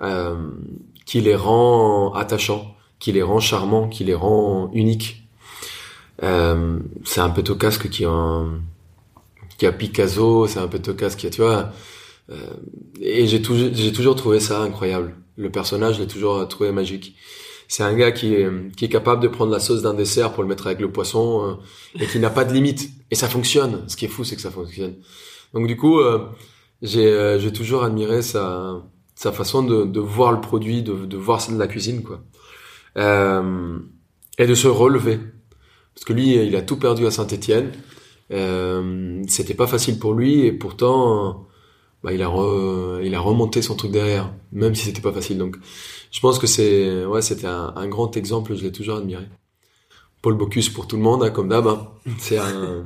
Euh, 0.00 0.36
qui 1.06 1.20
les 1.20 1.36
rend 1.36 2.12
attachants, 2.14 2.74
qui 2.98 3.12
les 3.12 3.22
rend 3.22 3.40
charmants, 3.40 3.88
qui 3.88 4.04
les 4.04 4.14
rend 4.14 4.70
uniques. 4.72 5.28
Euh, 6.22 6.78
c'est 7.04 7.20
un 7.20 7.30
peu 7.30 7.42
casque 7.54 7.88
qui 7.88 8.04
a, 8.04 8.44
qui 9.58 9.66
a 9.66 9.72
Picasso, 9.72 10.46
c'est 10.46 10.58
un 10.58 10.68
peu 10.68 10.78
casque 10.92 11.18
qui 11.18 11.26
a, 11.26 11.30
tu 11.30 11.42
vois. 11.42 11.70
Euh, 12.30 12.36
et 13.00 13.26
j'ai 13.26 13.42
toujours, 13.42 13.70
toujours 13.94 14.16
trouvé 14.16 14.40
ça 14.40 14.60
incroyable. 14.60 15.16
Le 15.36 15.50
personnage, 15.50 15.96
je 15.96 16.00
l'ai 16.00 16.06
toujours 16.06 16.46
trouvé 16.48 16.72
magique. 16.72 17.16
C'est 17.68 17.82
un 17.82 17.94
gars 17.94 18.12
qui 18.12 18.34
est, 18.34 18.48
qui 18.76 18.84
est 18.84 18.88
capable 18.88 19.22
de 19.22 19.28
prendre 19.28 19.50
la 19.50 19.60
sauce 19.60 19.82
d'un 19.82 19.94
dessert 19.94 20.32
pour 20.32 20.42
le 20.42 20.48
mettre 20.48 20.66
avec 20.66 20.80
le 20.80 20.92
poisson 20.92 21.42
euh, 21.42 22.02
et 22.02 22.06
qui 22.06 22.18
n'a 22.18 22.30
pas 22.30 22.44
de 22.44 22.52
limite. 22.52 22.90
Et 23.10 23.14
ça 23.14 23.28
fonctionne. 23.28 23.84
Ce 23.88 23.96
qui 23.96 24.04
est 24.04 24.08
fou, 24.08 24.24
c'est 24.24 24.36
que 24.36 24.42
ça 24.42 24.50
fonctionne. 24.50 24.96
Donc 25.54 25.66
du 25.66 25.76
coup, 25.76 26.00
euh, 26.00 26.26
j'ai, 26.82 27.38
j'ai 27.38 27.52
toujours 27.52 27.82
admiré 27.84 28.22
sa, 28.22 28.82
sa 29.14 29.32
façon 29.32 29.62
de, 29.62 29.84
de 29.84 30.00
voir 30.00 30.32
le 30.32 30.40
produit, 30.40 30.82
de, 30.82 31.06
de 31.06 31.16
voir 31.16 31.40
de 31.50 31.58
la 31.58 31.66
cuisine, 31.66 32.02
quoi. 32.02 32.22
Euh, 32.98 33.78
et 34.38 34.46
de 34.46 34.54
se 34.54 34.68
relever. 34.68 35.18
Parce 35.94 36.04
que 36.04 36.12
lui, 36.12 36.34
il 36.34 36.56
a 36.56 36.62
tout 36.62 36.76
perdu 36.76 37.06
à 37.06 37.10
Saint-Étienne. 37.10 37.72
Euh, 38.30 39.22
c'était 39.28 39.54
pas 39.54 39.66
facile 39.66 39.98
pour 39.98 40.14
lui 40.14 40.46
et 40.46 40.52
pourtant, 40.52 41.46
bah, 42.02 42.12
il 42.12 42.22
a 42.22 42.30
il 43.02 43.14
a 43.14 43.20
remonté 43.20 43.62
son 43.62 43.76
truc 43.76 43.92
derrière, 43.92 44.32
même 44.52 44.74
si 44.74 44.84
c'était 44.84 45.00
pas 45.00 45.12
facile. 45.12 45.38
Donc, 45.38 45.56
je 46.10 46.20
pense 46.20 46.38
que 46.38 46.46
c'est 46.46 47.04
ouais, 47.04 47.22
c'était 47.22 47.46
un, 47.46 47.88
grand 47.88 48.16
exemple. 48.16 48.54
Je 48.56 48.62
l'ai 48.62 48.72
toujours 48.72 48.96
admiré. 48.96 49.24
Paul 50.20 50.34
Bocuse 50.34 50.68
pour 50.68 50.86
tout 50.86 50.96
le 50.96 51.02
monde, 51.02 51.22
hein, 51.22 51.30
comme 51.30 51.48
d'hab. 51.48 51.66
Hein. 51.66 51.88
C'est 52.18 52.38
un, 52.38 52.84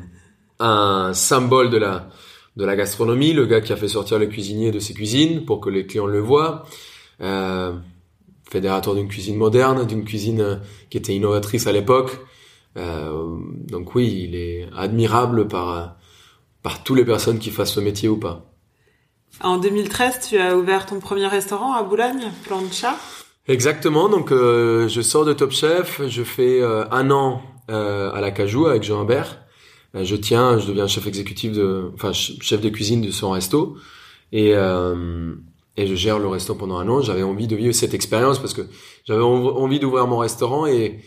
un 0.61 1.12
symbole 1.14 1.70
de 1.70 1.78
la 1.78 2.08
de 2.56 2.64
la 2.64 2.75
gastronomie, 2.76 3.32
le 3.32 3.46
gars 3.46 3.61
qui 3.61 3.73
a 3.73 3.76
fait 3.76 3.88
sortir 3.88 4.18
le 4.18 4.26
cuisinier 4.26 4.70
de 4.70 4.78
ses 4.78 4.94
cuisines 4.94 5.44
pour 5.44 5.61
que 5.61 5.68
les 5.68 5.87
clients 5.87 6.06
le 6.06 6.20
voient. 6.20 6.64
Euh, 7.20 7.75
fédérateur 8.50 8.94
d'une 8.94 9.08
cuisine 9.08 9.37
moderne, 9.37 9.87
d'une 9.87 10.04
cuisine 10.04 10.40
euh, 10.40 10.56
qui 10.90 10.99
était 10.99 11.14
innovatrice 11.14 11.66
à 11.66 11.73
l'époque. 11.73 12.18
Euh, 12.76 13.38
donc 13.68 13.94
oui, 13.94 14.26
il 14.28 14.35
est 14.35 14.68
admirable 14.75 15.49
par 15.49 15.70
euh, 15.70 15.87
par 16.62 16.82
toutes 16.82 16.96
les 16.96 17.04
personnes 17.04 17.38
qui 17.38 17.50
fassent 17.50 17.73
ce 17.73 17.80
métier 17.80 18.08
ou 18.08 18.18
pas. 18.18 18.55
En 19.42 19.58
2013, 19.58 20.28
tu 20.28 20.38
as 20.38 20.56
ouvert 20.56 20.86
ton 20.86 21.00
premier 21.00 21.26
restaurant 21.26 21.74
à 21.74 21.82
Boulogne, 21.82 22.30
Plancha. 22.44 22.96
Exactement. 23.48 24.08
Donc 24.08 24.32
euh, 24.32 24.88
je 24.88 25.00
sors 25.00 25.24
de 25.24 25.32
Top 25.32 25.52
Chef, 25.52 26.00
je 26.08 26.22
fais 26.22 26.62
un 26.62 27.10
an 27.10 27.42
à 27.68 28.20
la 28.20 28.30
Cajou 28.30 28.66
avec 28.66 28.82
Jean 28.82 29.00
Humbert. 29.00 29.40
je 29.94 30.16
tiens, 30.16 30.58
je 30.58 30.66
deviens 30.66 30.86
chef 30.86 31.06
exécutif 31.06 31.52
de, 31.52 31.90
enfin 31.94 32.12
chef 32.12 32.60
de 32.60 32.68
cuisine 32.68 33.00
de 33.02 33.10
son 33.10 33.30
resto 33.30 33.76
et 34.32 34.54
et 35.76 35.86
je 35.86 35.94
gère 35.94 36.18
le 36.18 36.28
restaurant 36.28 36.58
pendant 36.58 36.78
un 36.78 36.88
an. 36.88 37.02
J'avais 37.02 37.22
envie 37.22 37.46
de 37.46 37.56
vivre 37.56 37.74
cette 37.74 37.94
expérience 37.94 38.38
parce 38.38 38.54
que 38.54 38.62
j'avais 39.04 39.22
envie 39.22 39.78
d'ouvrir 39.78 40.06
mon 40.06 40.18
restaurant 40.18 40.66
et 40.66 41.00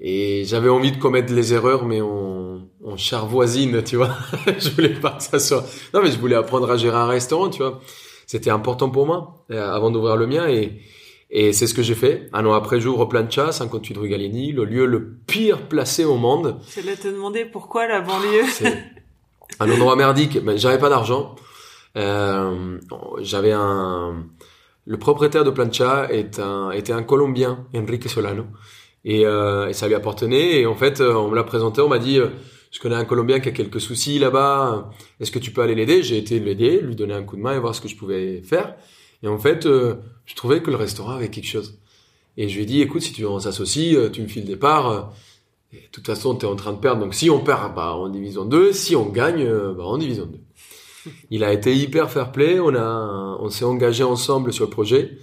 et 0.00 0.44
j'avais 0.46 0.70
envie 0.70 0.92
de 0.92 0.96
commettre 0.96 1.32
les 1.32 1.52
erreurs, 1.52 1.84
mais 1.84 2.00
on, 2.00 2.69
on 2.84 2.96
char 2.96 3.26
voisine, 3.26 3.82
tu 3.82 3.96
vois. 3.96 4.10
je 4.58 4.70
voulais 4.70 4.94
pas 4.94 5.12
que 5.12 5.22
ça 5.22 5.38
soit. 5.38 5.64
Non, 5.94 6.00
mais 6.02 6.10
je 6.10 6.18
voulais 6.18 6.36
apprendre 6.36 6.70
à 6.70 6.76
gérer 6.76 6.96
un 6.96 7.06
restaurant, 7.06 7.50
tu 7.50 7.62
vois. 7.62 7.80
C'était 8.26 8.50
important 8.50 8.90
pour 8.90 9.06
moi 9.06 9.44
euh, 9.50 9.72
avant 9.72 9.90
d'ouvrir 9.90 10.16
le 10.16 10.26
mien 10.26 10.48
et 10.48 10.80
et 11.32 11.52
c'est 11.52 11.68
ce 11.68 11.74
que 11.74 11.82
j'ai 11.82 11.94
fait. 11.94 12.28
Un 12.32 12.44
an 12.44 12.54
après, 12.54 12.80
j'ouvre 12.80 13.04
Plancha, 13.04 13.52
58 13.52 13.98
rue 13.98 14.08
Gallieni, 14.08 14.50
le 14.50 14.64
lieu 14.64 14.84
le 14.84 15.12
pire 15.28 15.68
placé 15.68 16.04
au 16.04 16.16
monde. 16.16 16.56
J'allais 16.74 16.96
te 16.96 17.06
demander 17.06 17.44
pourquoi 17.44 17.86
la 17.86 18.00
banlieue. 18.00 18.42
un 19.60 19.70
endroit 19.70 19.94
merdique. 19.94 20.40
Mais 20.42 20.58
j'avais 20.58 20.78
pas 20.78 20.88
d'argent. 20.88 21.36
Euh, 21.96 22.80
j'avais 23.20 23.52
un 23.52 24.24
le 24.86 24.98
propriétaire 24.98 25.44
de 25.44 25.50
Plancha 25.50 26.08
est 26.10 26.40
un, 26.40 26.72
était 26.72 26.92
un 26.92 27.04
Colombien, 27.04 27.66
Enrique 27.76 28.08
Solano, 28.08 28.46
et, 29.04 29.24
euh, 29.24 29.68
et 29.68 29.72
ça 29.72 29.86
lui 29.86 29.94
appartenait. 29.94 30.60
Et 30.60 30.66
en 30.66 30.74
fait, 30.74 31.00
euh, 31.00 31.14
on 31.14 31.28
me 31.28 31.36
l'a 31.36 31.44
présenté, 31.44 31.80
on 31.80 31.88
m'a 31.88 31.98
dit, 31.98 32.18
euh, 32.18 32.28
je 32.70 32.80
connais 32.80 32.94
un 32.94 33.04
Colombien 33.04 33.40
qui 33.40 33.48
a 33.48 33.52
quelques 33.52 33.80
soucis 33.80 34.18
là-bas. 34.18 34.90
Est-ce 35.20 35.30
que 35.30 35.38
tu 35.38 35.50
peux 35.50 35.62
aller 35.62 35.74
l'aider? 35.74 36.02
J'ai 36.02 36.18
été 36.18 36.38
l'aider, 36.38 36.80
lui 36.80 36.96
donner 36.96 37.14
un 37.14 37.22
coup 37.22 37.36
de 37.36 37.42
main 37.42 37.54
et 37.54 37.58
voir 37.58 37.74
ce 37.74 37.80
que 37.80 37.88
je 37.88 37.96
pouvais 37.96 38.42
faire. 38.42 38.76
Et 39.22 39.28
en 39.28 39.38
fait, 39.38 39.64
je 39.66 40.34
trouvais 40.34 40.62
que 40.62 40.70
le 40.70 40.76
restaurant 40.76 41.12
avait 41.12 41.28
quelque 41.28 41.48
chose. 41.48 41.78
Et 42.36 42.48
je 42.48 42.54
lui 42.54 42.62
ai 42.62 42.66
dit, 42.66 42.80
écoute, 42.80 43.02
si 43.02 43.12
tu 43.12 43.22
veux 43.22 43.28
on 43.28 43.40
s'associe, 43.40 44.10
tu 44.12 44.22
me 44.22 44.28
files 44.28 44.44
des 44.44 44.56
parts. 44.56 45.12
Et 45.72 45.76
de 45.82 45.88
toute 45.90 46.06
façon, 46.06 46.34
tu 46.36 46.46
es 46.46 46.48
en 46.48 46.56
train 46.56 46.72
de 46.72 46.78
perdre. 46.78 47.02
Donc 47.02 47.14
si 47.14 47.28
on 47.28 47.40
perd, 47.40 47.74
bah, 47.74 47.94
en 47.94 48.08
division 48.08 48.44
2. 48.44 48.72
Si 48.72 48.94
on 48.94 49.06
gagne, 49.06 49.46
bah, 49.76 49.84
en 49.84 49.98
division 49.98 50.26
2. 50.26 50.38
Il 51.30 51.44
a 51.44 51.52
été 51.52 51.74
hyper 51.76 52.10
fair 52.10 52.32
play. 52.32 52.60
On 52.60 52.74
a, 52.74 53.36
on 53.40 53.50
s'est 53.50 53.64
engagé 53.64 54.04
ensemble 54.04 54.52
sur 54.52 54.64
le 54.64 54.70
projet 54.70 55.18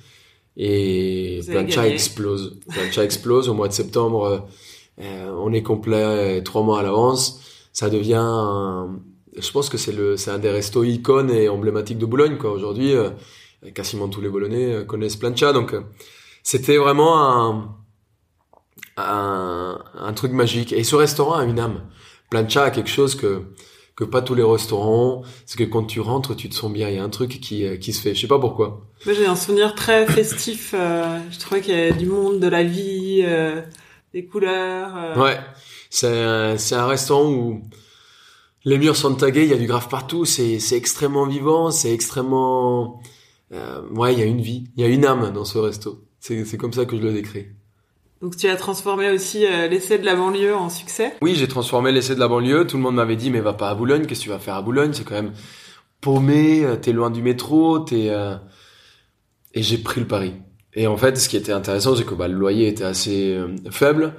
et 0.58 1.40
Plancha 1.48 1.88
explose. 1.88 2.60
Plancha 2.68 3.04
explose 3.04 3.48
au 3.48 3.54
mois 3.54 3.68
de 3.68 3.74
septembre. 3.74 4.48
Euh, 5.00 5.32
on 5.40 5.54
est 5.54 5.64
complet 5.64 6.42
trois 6.44 6.64
mois 6.64 6.80
à 6.80 6.84
l'avance. 6.84 7.42
Ça 7.74 7.90
devient, 7.90 8.88
je 9.38 9.52
pense 9.52 9.70
que 9.70 9.78
c'est 9.78 9.92
le, 9.92 10.18
c'est 10.18 10.32
un 10.32 10.40
des 10.40 10.50
restos 10.50 10.84
icônes 10.84 11.30
et 11.32 11.50
emblématiques 11.50 12.00
de 12.00 12.06
Boulogne 12.06 12.38
quoi. 12.38 12.52
Aujourd'hui, 12.52 12.94
euh, 12.96 13.12
quasiment 13.74 14.08
tous 14.08 14.22
les 14.22 14.30
Boulonnais 14.30 14.74
euh, 14.74 14.84
connaissent 14.84 15.16
Plancha, 15.16 15.54
donc 15.54 15.76
c'était 16.44 16.78
vraiment 16.78 17.20
un, 17.20 17.76
un, 18.98 19.80
un 19.94 20.14
truc 20.14 20.32
magique. 20.32 20.74
Et 20.74 20.84
ce 20.84 20.96
restaurant 20.96 21.36
a 21.36 21.44
une 21.44 21.60
âme. 21.60 21.82
Plancha 22.30 22.64
a 22.64 22.72
quelque 22.72 22.90
chose 22.90 23.16
que 23.16 23.44
que 23.96 24.04
pas 24.04 24.22
tous 24.22 24.36
les 24.36 24.44
restaurants. 24.44 25.24
C'est 25.48 25.58
que 25.58 25.64
quand 25.64 25.84
tu 25.84 26.00
rentres, 26.02 26.36
tu 26.36 26.50
te 26.50 26.56
sens 26.56 26.72
bien. 26.72 26.88
Il 26.88 26.96
y 26.96 27.00
a 27.00 27.04
un 27.04 27.10
truc 27.10 27.40
qui, 27.42 27.66
qui 27.80 27.94
se 27.94 28.02
fait. 28.02 28.14
Je 28.14 28.22
sais 28.22 28.28
pas 28.28 28.38
pourquoi. 28.40 28.86
Moi, 29.06 29.16
j'ai 29.16 29.26
un 29.26 29.36
souvenir 29.36 29.74
très 29.74 30.06
festif. 30.06 30.76
Euh, 30.78 31.18
je 31.32 31.40
trouvais 31.40 31.62
qu'il 31.62 31.74
y 31.74 31.78
avait 31.80 31.94
du 31.94 32.06
monde, 32.06 32.40
de 32.40 32.48
la 32.48 32.64
vie, 32.64 33.24
euh, 33.26 33.60
des 34.18 34.26
couleurs. 34.26 34.92
Euh. 34.98 35.22
Ouais, 35.22 35.40
c'est 35.90 36.58
c'est 36.58 36.76
un 36.76 36.88
restaurant 36.88 37.30
où 37.32 37.62
les 38.66 38.78
murs 38.80 38.96
sont 38.96 39.14
tagués. 39.14 39.44
Il 39.44 39.50
y 39.50 39.54
a 39.54 39.58
du 39.58 39.68
graphe 39.68 39.90
partout. 39.90 40.26
C'est 40.26 40.60
c'est 40.60 40.76
extrêmement 40.76 41.28
vivant. 41.28 41.70
C'est 41.70 41.94
extrêmement 41.94 43.02
ouais. 43.52 44.14
Il 44.14 44.20
y 44.20 44.24
a 44.24 44.26
une 44.26 44.42
vie. 44.42 44.66
Il 44.76 44.82
y 44.82 44.86
a 44.86 44.90
une 44.90 45.06
âme 45.06 45.32
dans 45.32 45.46
ce 45.46 45.60
resto. 45.60 46.04
C'est 46.20 46.46
c'est 46.46 46.58
comme 46.58 46.74
ça 46.74 46.86
que 46.86 46.98
je 46.98 47.02
le 47.02 47.14
décris. 47.14 47.46
Donc 48.22 48.36
tu 48.36 48.48
as 48.50 48.56
transformé 48.56 49.12
aussi 49.12 49.46
euh, 49.46 49.68
l'essai 49.68 50.00
de 50.00 50.06
la 50.06 50.16
banlieue 50.16 50.56
en 50.56 50.70
succès? 50.70 51.14
Oui, 51.22 51.36
j'ai 51.36 51.48
transformé 51.48 51.92
l'essai 51.92 52.16
de 52.16 52.20
la 52.20 52.28
banlieue. 52.28 52.66
Tout 52.66 52.78
le 52.78 52.82
monde 52.82 52.96
m'avait 52.96 53.16
dit 53.16 53.30
mais 53.30 53.42
va 53.42 53.54
pas 53.54 53.70
à 53.70 53.76
Boulogne, 53.76 54.08
qu'est-ce 54.08 54.22
que 54.22 54.24
tu 54.24 54.30
vas 54.30 54.40
faire 54.40 54.56
à 54.56 54.64
Boulogne? 54.64 54.92
C'est 54.94 55.04
quand 55.04 55.22
même 55.22 55.34
paumé, 56.02 56.66
euh, 56.66 56.76
t'es 56.78 56.94
loin 56.94 57.12
du 57.12 57.22
métro, 57.22 57.78
t'es 57.78 58.10
euh... 58.10 58.36
et 59.54 59.62
j'ai 59.62 59.78
pris 59.78 60.02
le 60.02 60.08
pari. 60.08 60.34
Et 60.74 60.88
en 60.88 60.98
fait, 60.98 61.18
ce 61.18 61.30
qui 61.30 61.38
était 61.38 61.52
intéressant, 61.52 61.96
c'est 61.96 62.06
que 62.06 62.14
bah, 62.14 62.28
le 62.28 62.36
loyer 62.36 62.68
était 62.68 62.84
assez 62.84 63.34
euh, 63.34 63.48
faible 63.72 64.14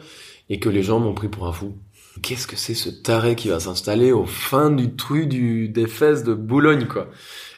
et 0.48 0.58
que 0.58 0.68
les 0.68 0.82
gens 0.82 0.98
m'ont 0.98 1.14
pris 1.14 1.28
pour 1.28 1.46
un 1.46 1.52
fou. 1.52 1.74
Qu'est-ce 2.22 2.46
que 2.46 2.56
c'est 2.56 2.74
ce 2.74 2.88
taré 2.88 3.36
qui 3.36 3.48
va 3.48 3.60
s'installer 3.60 4.10
au 4.10 4.26
fin 4.26 4.70
du 4.70 4.96
truc 4.96 5.28
du 5.28 5.68
des 5.68 5.86
fesses 5.86 6.24
de 6.24 6.34
Boulogne 6.34 6.86
quoi? 6.86 7.08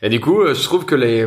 Et 0.02 0.10
du 0.10 0.20
coup, 0.20 0.44
je 0.46 0.62
trouve 0.62 0.84
que 0.84 0.94
les 0.94 1.26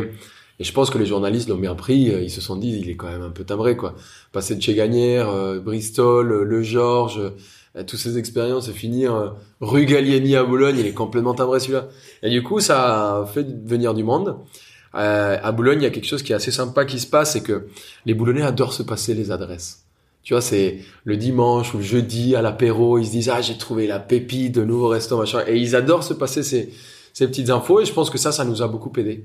et 0.60 0.64
je 0.64 0.72
pense 0.72 0.90
que 0.90 0.98
les 0.98 1.06
journalistes 1.06 1.48
l'ont 1.48 1.58
bien 1.58 1.74
pris, 1.74 2.10
euh, 2.10 2.22
ils 2.22 2.30
se 2.30 2.40
sont 2.40 2.56
dit, 2.56 2.78
il 2.78 2.88
est 2.88 2.96
quand 2.96 3.08
même 3.08 3.22
un 3.22 3.30
peu 3.30 3.44
timbré, 3.44 3.76
quoi. 3.76 3.94
Passer 4.32 4.54
de 4.54 4.62
chez 4.62 4.74
Gagnère, 4.74 5.28
euh, 5.28 5.58
Bristol, 5.58 6.30
euh, 6.30 6.44
Le 6.44 6.62
Georges, 6.62 7.20
toutes 7.88 7.98
ces 7.98 8.18
expériences 8.18 8.68
et 8.68 8.72
finir 8.72 9.34
rue 9.60 9.84
Gallieni 9.84 10.36
à 10.36 10.44
Boulogne, 10.44 10.76
il 10.78 10.86
est 10.86 10.92
complètement 10.92 11.34
timbré 11.34 11.58
celui-là. 11.58 11.88
Et 12.22 12.30
du 12.30 12.40
coup, 12.44 12.60
ça 12.60 13.22
a 13.22 13.26
fait 13.26 13.44
venir 13.66 13.94
du 13.94 14.04
monde. 14.04 14.36
À 14.94 15.52
Boulogne, 15.52 15.80
il 15.80 15.84
y 15.84 15.86
a 15.86 15.90
quelque 15.90 16.06
chose 16.06 16.22
qui 16.22 16.32
est 16.32 16.36
assez 16.36 16.50
sympa 16.50 16.84
qui 16.84 17.00
se 17.00 17.06
passe, 17.06 17.32
c'est 17.32 17.42
que 17.42 17.66
les 18.06 18.14
Boulonnais 18.14 18.42
adorent 18.42 18.72
se 18.72 18.82
passer 18.82 19.14
les 19.14 19.30
adresses. 19.30 19.84
Tu 20.22 20.32
vois, 20.32 20.40
c'est 20.40 20.78
le 21.04 21.16
dimanche 21.16 21.74
ou 21.74 21.78
le 21.78 21.82
jeudi 21.82 22.34
à 22.34 22.42
l'apéro, 22.42 22.98
ils 22.98 23.06
se 23.06 23.10
disent 23.10 23.28
ah 23.28 23.42
j'ai 23.42 23.58
trouvé 23.58 23.86
la 23.86 23.98
pépite 23.98 24.54
de 24.54 24.64
nouveau 24.64 24.88
restaurant 24.88 25.22
machin, 25.22 25.42
et 25.46 25.58
ils 25.58 25.76
adorent 25.76 26.04
se 26.04 26.14
passer 26.14 26.42
ces 26.42 26.72
ces 27.14 27.26
petites 27.26 27.48
infos. 27.48 27.80
Et 27.80 27.86
je 27.86 27.92
pense 27.94 28.10
que 28.10 28.18
ça, 28.18 28.32
ça 28.32 28.44
nous 28.44 28.60
a 28.60 28.68
beaucoup 28.68 28.92
aidé. 28.98 29.24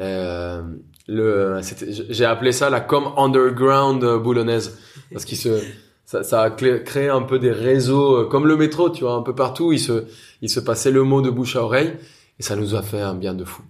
Euh, 0.00 0.62
le, 1.06 1.60
j'ai 2.08 2.24
appelé 2.24 2.52
ça 2.52 2.70
la 2.70 2.80
com 2.80 3.12
underground 3.16 4.04
boulonnaise 4.22 4.78
parce 5.12 5.24
qu'il 5.24 5.38
se, 5.38 5.60
ça, 6.04 6.22
ça, 6.22 6.42
a 6.42 6.50
créé 6.50 7.08
un 7.08 7.22
peu 7.22 7.38
des 7.38 7.50
réseaux 7.50 8.16
euh, 8.16 8.24
comme 8.26 8.46
le 8.46 8.56
métro, 8.56 8.90
tu 8.90 9.04
vois, 9.04 9.14
un 9.14 9.22
peu 9.22 9.34
partout. 9.34 9.72
Il 9.72 9.80
se, 9.80 10.04
il 10.40 10.50
se 10.50 10.60
passait 10.60 10.90
le 10.90 11.02
mot 11.02 11.20
de 11.20 11.30
bouche 11.30 11.56
à 11.56 11.62
oreille 11.62 11.94
et 12.38 12.42
ça 12.42 12.56
nous 12.56 12.74
a 12.74 12.82
fait 12.82 13.00
un 13.00 13.14
bien 13.14 13.34
de 13.34 13.44
fou. 13.44 13.62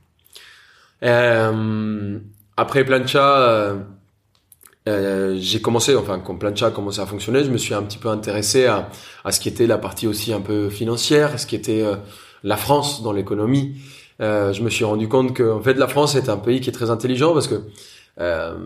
Euh, 1.02 2.18
après 2.56 2.84
Plancha, 2.84 3.40
euh, 3.40 3.78
euh, 4.88 5.36
j'ai 5.38 5.60
commencé, 5.60 5.94
enfin 5.94 6.18
quand 6.18 6.36
Plancha 6.36 6.66
a 6.66 6.70
commencé 6.70 7.00
à 7.00 7.06
fonctionner, 7.06 7.44
je 7.44 7.50
me 7.50 7.58
suis 7.58 7.74
un 7.74 7.82
petit 7.82 7.98
peu 7.98 8.08
intéressé 8.08 8.66
à, 8.66 8.90
à 9.24 9.32
ce 9.32 9.40
qui 9.40 9.48
était 9.48 9.66
la 9.66 9.78
partie 9.78 10.06
aussi 10.06 10.32
un 10.32 10.40
peu 10.40 10.70
financière, 10.70 11.38
ce 11.38 11.46
qui 11.46 11.56
était 11.56 11.84
la 12.42 12.56
France 12.56 13.02
dans 13.02 13.12
l'économie. 13.12 13.76
Euh, 14.20 14.52
je 14.52 14.62
me 14.62 14.70
suis 14.70 14.84
rendu 14.84 15.08
compte 15.08 15.34
que 15.34 15.48
en 15.48 15.60
fait 15.60 15.74
la 15.74 15.86
France 15.86 16.16
est 16.16 16.28
un 16.28 16.38
pays 16.38 16.60
qui 16.60 16.70
est 16.70 16.72
très 16.72 16.90
intelligent 16.90 17.32
parce 17.34 17.46
que 17.46 17.62
euh, 18.20 18.58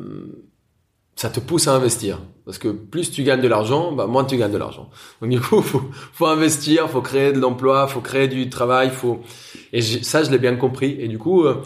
ça 1.14 1.28
te 1.28 1.40
pousse 1.40 1.68
à 1.68 1.74
investir 1.74 2.20
parce 2.46 2.56
que 2.56 2.68
plus 2.68 3.10
tu 3.10 3.22
gagnes 3.22 3.42
de 3.42 3.48
l'argent, 3.48 3.92
bah, 3.92 4.06
moins 4.06 4.24
tu 4.24 4.36
gagnes 4.38 4.52
de 4.52 4.58
l'argent. 4.58 4.88
Donc 5.20 5.30
du 5.30 5.40
coup, 5.40 5.60
faut, 5.62 5.82
faut 6.12 6.26
investir, 6.26 6.88
faut 6.88 7.02
créer 7.02 7.32
de 7.32 7.38
l'emploi, 7.38 7.86
faut 7.86 8.00
créer 8.00 8.28
du 8.28 8.48
travail, 8.48 8.90
faut 8.90 9.20
et 9.72 9.82
ça 9.82 10.22
je 10.22 10.30
l'ai 10.30 10.38
bien 10.38 10.56
compris 10.56 10.96
et 10.98 11.08
du 11.08 11.18
coup 11.18 11.44
euh, 11.44 11.56
euh 11.56 11.64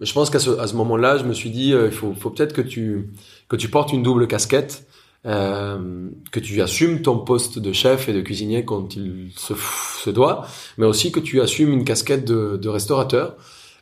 je 0.00 0.12
pense 0.12 0.30
qu'à 0.30 0.38
ce, 0.38 0.50
à 0.50 0.66
ce 0.66 0.74
moment-là, 0.76 1.18
je 1.18 1.24
me 1.24 1.32
suis 1.32 1.50
dit 1.50 1.72
euh, 1.72 1.86
il 1.86 1.92
faut, 1.92 2.14
faut 2.14 2.30
peut-être 2.30 2.52
que 2.52 2.62
tu 2.62 3.10
que 3.48 3.56
tu 3.56 3.68
portes 3.68 3.92
une 3.92 4.02
double 4.02 4.26
casquette 4.26 4.86
euh, 5.26 6.08
que 6.32 6.40
tu 6.40 6.60
assumes 6.62 7.02
ton 7.02 7.18
poste 7.18 7.58
de 7.58 7.72
chef 7.72 8.08
et 8.08 8.12
de 8.12 8.20
cuisinier 8.20 8.64
quand 8.64 8.96
il 8.96 9.30
se, 9.36 9.54
se 9.54 10.10
doit, 10.10 10.46
mais 10.78 10.86
aussi 10.86 11.12
que 11.12 11.20
tu 11.20 11.40
assumes 11.40 11.72
une 11.72 11.84
casquette 11.84 12.24
de, 12.24 12.56
de 12.56 12.68
restaurateur 12.68 13.36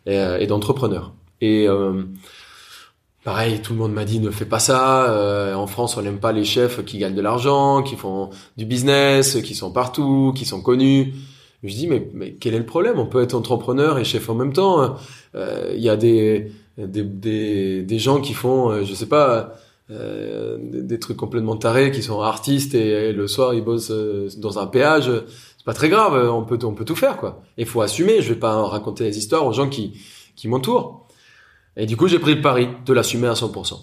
et, 0.07 0.19
euh, 0.19 0.39
et 0.39 0.47
d'entrepreneur. 0.47 1.13
Et 1.41 1.67
euh, 1.67 2.03
pareil, 3.25 3.63
tout 3.63 3.73
le 3.73 3.79
monde 3.79 3.93
m'a 3.93 4.05
dit 4.05 4.21
ne 4.21 4.31
fais 4.31 4.45
pas 4.45 4.59
ça. 4.59 5.11
Euh, 5.11 5.55
en 5.55 5.67
France, 5.67 5.97
on 5.97 6.03
n'aime 6.03 6.21
pas 6.21 6.33
les 6.33 6.45
chefs 6.45 6.85
qui 6.85 6.99
gagnent 6.99 7.15
de 7.15 7.23
l'argent, 7.23 7.83
qui 7.83 7.97
font 7.97 8.31
du 8.57 8.67
business, 8.67 9.39
qui 9.43 9.55
sont 9.55 9.73
partout, 9.73 10.33
qui 10.37 10.45
sont 10.45 10.61
connus. 10.61 11.15
Je 11.63 11.75
dis 11.75 11.87
mais, 11.87 12.09
mais 12.15 12.33
quel 12.33 12.55
est 12.55 12.59
le 12.59 12.67
problème? 12.67 12.99
On 12.99 13.07
peut 13.07 13.23
être 13.23 13.35
entrepreneur 13.35 13.99
et 13.99 14.05
chef 14.05 14.31
en 14.31 14.35
même 14.35 14.53
temps. 14.53 14.97
Il 15.35 15.81
y 15.81 15.89
a 15.89 15.97
des 15.97 16.51
des, 16.87 17.83
des, 17.83 17.99
gens 17.99 18.21
qui 18.21 18.35
font, 18.35 18.71
euh, 18.71 18.85
je 18.85 18.95
sais 18.95 19.07
pas, 19.07 19.55
euh, 19.91 20.59
des, 20.61 20.83
des 20.83 20.99
trucs 20.99 21.17
complètement 21.17 21.57
tarés, 21.57 21.91
qui 21.91 22.03
sont 22.03 22.21
artistes 22.21 22.75
et, 22.75 23.13
le 23.13 23.29
soir 23.29 23.55
ils 23.55 23.63
bossent 23.63 23.91
euh, 23.91 24.29
dans 24.39 24.59
un 24.59 24.67
péage. 24.67 25.11
C'est 25.57 25.65
pas 25.65 25.75
très 25.75 25.89
grave, 25.89 26.15
on 26.31 26.45
peut, 26.45 26.59
on 26.63 26.75
peut 26.75 26.85
tout 26.85 26.97
faire 26.97 27.17
quoi. 27.17 27.43
Il 27.59 27.67
faut 27.67 27.83
assumer. 27.83 28.23
Je 28.23 28.33
vais 28.33 28.39
pas 28.39 28.63
raconter 28.63 29.05
les 29.05 29.19
histoires 29.19 29.47
aux 29.47 29.53
gens 29.53 29.69
qui, 29.69 30.01
qui 30.37 30.49
m'entourent. 30.49 31.07
Et 31.77 31.87
du 31.87 31.97
coup, 31.97 32.09
j'ai 32.09 32.19
pris 32.19 32.35
le 32.35 32.41
pari 32.41 32.69
de 32.85 32.93
l'assumer 32.93 33.29
à 33.29 33.35
100%. 33.35 33.79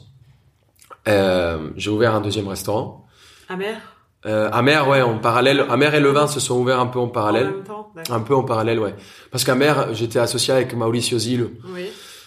Euh, 1.08 1.70
j'ai 1.76 1.90
ouvert 1.90 2.16
un 2.16 2.22
deuxième 2.22 2.48
restaurant. 2.48 3.06
Amer? 3.48 3.97
Euh, 4.28 4.50
Amer, 4.52 4.88
ouais, 4.90 5.02
en 5.02 5.18
parallèle. 5.18 5.64
Amer 5.70 5.96
et 5.96 6.00
Levin 6.00 6.28
se 6.28 6.40
sont 6.40 6.60
ouverts 6.60 6.80
un 6.80 6.88
peu 6.88 7.00
en 7.00 7.04
En 7.04 7.08
parallèle. 7.08 7.46
même 7.46 7.64
temps 7.64 7.92
d'accord. 7.96 8.16
Un 8.16 8.20
peu 8.20 8.36
en 8.36 8.44
parallèle, 8.44 8.80
ouais. 8.80 8.94
Parce 9.32 9.44
qu'Amer, 9.46 9.74
j'étais 9.94 10.20
associé 10.20 10.54
avec 10.54 10.74
Mauricio 10.76 11.18
Zil, 11.18 11.48
Oui. 11.74 11.86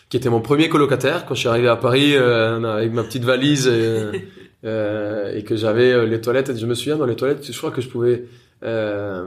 qui 0.09 0.17
était 0.17 0.31
mon 0.31 0.41
premier 0.41 0.69
colocataire 0.69 1.27
quand 1.27 1.35
je 1.35 1.41
suis 1.41 1.49
arrivé 1.49 1.69
à 1.69 1.77
Paris 1.77 2.17
euh, 2.17 2.63
avec 2.65 2.93
ma 2.93 3.03
petite 3.05 3.25
valise 3.25 3.67
et, 3.69 4.11
euh, 4.65 5.37
et 5.37 5.45
que 5.45 5.57
j'avais 5.57 5.93
euh, 5.93 6.07
les 6.07 6.21
toilettes. 6.21 6.49
Et 6.49 6.57
je 6.57 6.67
me 6.67 6.75
souviens 6.75 6.97
dans 6.97 7.07
les 7.07 7.17
toilettes, 7.17 7.45
je 7.51 7.57
crois 7.59 7.71
que 7.71 7.83
je 7.83 7.89
pouvais 7.89 8.25
euh, 8.63 9.27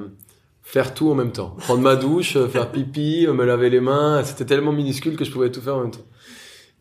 faire 0.64 0.94
tout 0.96 1.12
en 1.12 1.16
même 1.16 1.32
temps. 1.32 1.56
Prendre 1.60 1.82
ma 1.82 1.96
douche, 1.96 2.38
euh, 2.38 2.48
faire 2.48 2.72
pipi, 2.72 3.28
me 3.28 3.46
laver 3.46 3.70
les 3.70 3.82
mains. 3.82 4.24
C'était 4.24 4.46
tellement 4.46 4.72
minuscule 4.72 5.16
que 5.16 5.26
je 5.26 5.32
pouvais 5.32 5.52
tout 5.52 5.62
faire 5.62 5.76
en 5.76 5.82
même 5.82 5.92
temps. 5.92 6.06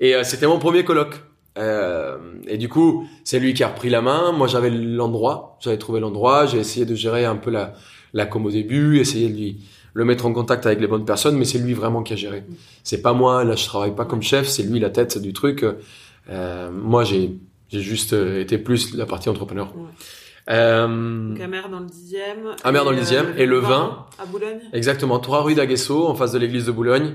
Et 0.00 0.14
euh, 0.14 0.24
c'était 0.24 0.46
mon 0.46 0.58
premier 0.58 0.84
coloc. 0.84 1.10
Euh, 1.58 2.16
et 2.46 2.56
du 2.56 2.68
coup, 2.68 3.06
c'est 3.24 3.38
lui 3.38 3.54
qui 3.54 3.62
a 3.62 3.68
repris 3.68 3.90
la 3.90 4.00
main. 4.00 4.32
Moi, 4.32 4.46
j'avais 4.46 4.70
l'endroit, 4.70 5.58
j'avais 5.60 5.78
trouvé 5.78 6.00
l'endroit. 6.00 6.46
J'ai 6.46 6.58
essayé 6.58 6.86
de 6.86 6.94
gérer 6.94 7.24
un 7.24 7.36
peu 7.36 7.50
la, 7.50 7.74
la 8.14 8.26
com 8.26 8.46
au 8.46 8.50
début, 8.50 8.98
essayer 8.98 9.28
de 9.28 9.34
lui 9.34 9.64
le 9.94 10.04
mettre 10.04 10.24
en 10.24 10.32
contact 10.32 10.64
avec 10.64 10.80
les 10.80 10.86
bonnes 10.86 11.04
personnes, 11.04 11.36
mais 11.36 11.44
c'est 11.44 11.58
lui 11.58 11.74
vraiment 11.74 12.02
qui 12.02 12.14
a 12.14 12.16
géré. 12.16 12.44
C'est 12.82 13.02
pas 13.02 13.12
moi. 13.12 13.44
Là, 13.44 13.56
je 13.56 13.66
travaille 13.66 13.94
pas 13.94 14.06
comme 14.06 14.22
chef. 14.22 14.48
C'est 14.48 14.62
lui 14.62 14.80
la 14.80 14.90
tête 14.90 15.18
du 15.18 15.32
truc. 15.34 15.64
Euh, 16.30 16.70
moi, 16.72 17.04
j'ai 17.04 17.36
j'ai 17.68 17.80
juste 17.80 18.12
euh, 18.12 18.40
été 18.40 18.58
plus 18.58 18.94
la 18.94 19.06
partie 19.06 19.30
entrepreneur. 19.30 19.74
Ouais. 19.74 19.88
Euh, 20.50 21.34
Amer 21.42 21.68
dans 21.70 21.80
le 21.80 21.86
dixième. 21.86 22.54
Amer 22.64 22.84
dans 22.84 22.90
le 22.90 22.98
dixième, 22.98 23.32
et 23.38 23.46
le 23.46 23.58
vin. 23.58 24.06
À 24.18 24.26
Boulogne. 24.26 24.58
Exactement, 24.72 25.18
trois 25.20 25.42
rue 25.42 25.54
d'Aguesso, 25.54 26.06
en 26.06 26.14
face 26.14 26.32
de 26.32 26.38
l'église 26.38 26.66
de 26.66 26.72
Boulogne. 26.72 27.14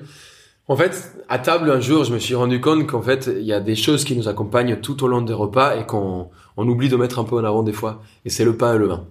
En 0.70 0.76
fait, 0.76 1.14
à 1.30 1.40
table 1.40 1.72
un 1.72 1.80
jour, 1.80 2.04
je 2.04 2.14
me 2.14 2.20
suis 2.20 2.36
rendu 2.36 2.60
compte 2.60 2.88
qu'en 2.88 3.02
fait, 3.02 3.30
il 3.34 3.46
y 3.46 3.54
a 3.54 3.62
des 3.62 3.76
choses 3.76 4.04
qui 4.04 4.18
nous 4.18 4.28
accompagnent 4.28 4.76
tout 4.82 5.02
au 5.02 5.08
long 5.08 5.22
des 5.22 5.34
repas 5.34 5.78
et 5.78 5.86
qu'on 5.86 6.30
on 6.58 6.68
oublie 6.68 6.90
de 6.90 6.98
mettre 6.98 7.20
un 7.20 7.24
peu 7.24 7.38
en 7.38 7.44
avant 7.46 7.64
des 7.64 7.72
fois. 7.72 8.02
Et 8.26 8.30
c'est 8.30 8.44
le 8.44 8.58
pain 8.58 8.76
et 8.76 8.78
le 8.78 8.88
vin. 8.88 9.06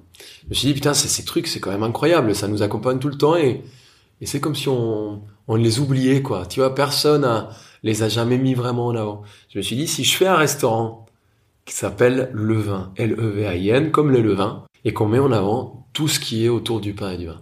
Je 0.45 0.49
me 0.51 0.55
suis 0.55 0.69
dit, 0.69 0.75
putain, 0.75 0.92
c'est 0.92 1.09
ces 1.09 1.25
trucs, 1.25 1.47
c'est 1.47 1.59
quand 1.59 1.71
même 1.71 1.83
incroyable. 1.83 2.35
Ça 2.35 2.47
nous 2.47 2.62
accompagne 2.62 2.99
tout 2.99 3.09
le 3.09 3.16
temps 3.16 3.37
et, 3.37 3.62
et 4.21 4.27
c'est 4.27 4.38
comme 4.38 4.55
si 4.55 4.69
on, 4.69 5.23
on 5.49 5.57
les 5.57 5.81
oubliait, 5.81 6.21
quoi. 6.21 6.45
Tu 6.45 6.61
vois, 6.61 6.75
personne 6.75 7.25
a, 7.25 7.49
les 7.83 8.03
a 8.03 8.11
jamais 8.11 8.37
mis 8.37 8.53
vraiment 8.53 8.87
en 8.88 8.95
avant. 8.95 9.23
Je 9.49 9.57
me 9.57 9.62
suis 9.62 9.77
dit, 9.77 9.88
si 9.88 10.05
je 10.05 10.14
fais 10.14 10.27
un 10.27 10.37
restaurant 10.37 11.07
qui 11.64 11.75
s'appelle 11.75 12.29
Le 12.35 12.59
Vin, 12.59 12.92
L-E-V-A-I-N, 12.97 13.92
comme 13.92 14.11
le 14.11 14.21
levain, 14.21 14.64
et 14.85 14.92
qu'on 14.92 15.09
met 15.09 15.19
en 15.19 15.33
avant 15.33 15.87
tout 15.95 16.07
ce 16.07 16.21
qui 16.21 16.45
est 16.45 16.51
autour 16.51 16.81
du 16.81 16.92
pain 16.92 17.12
et 17.12 17.16
du 17.16 17.27
vin. 17.27 17.40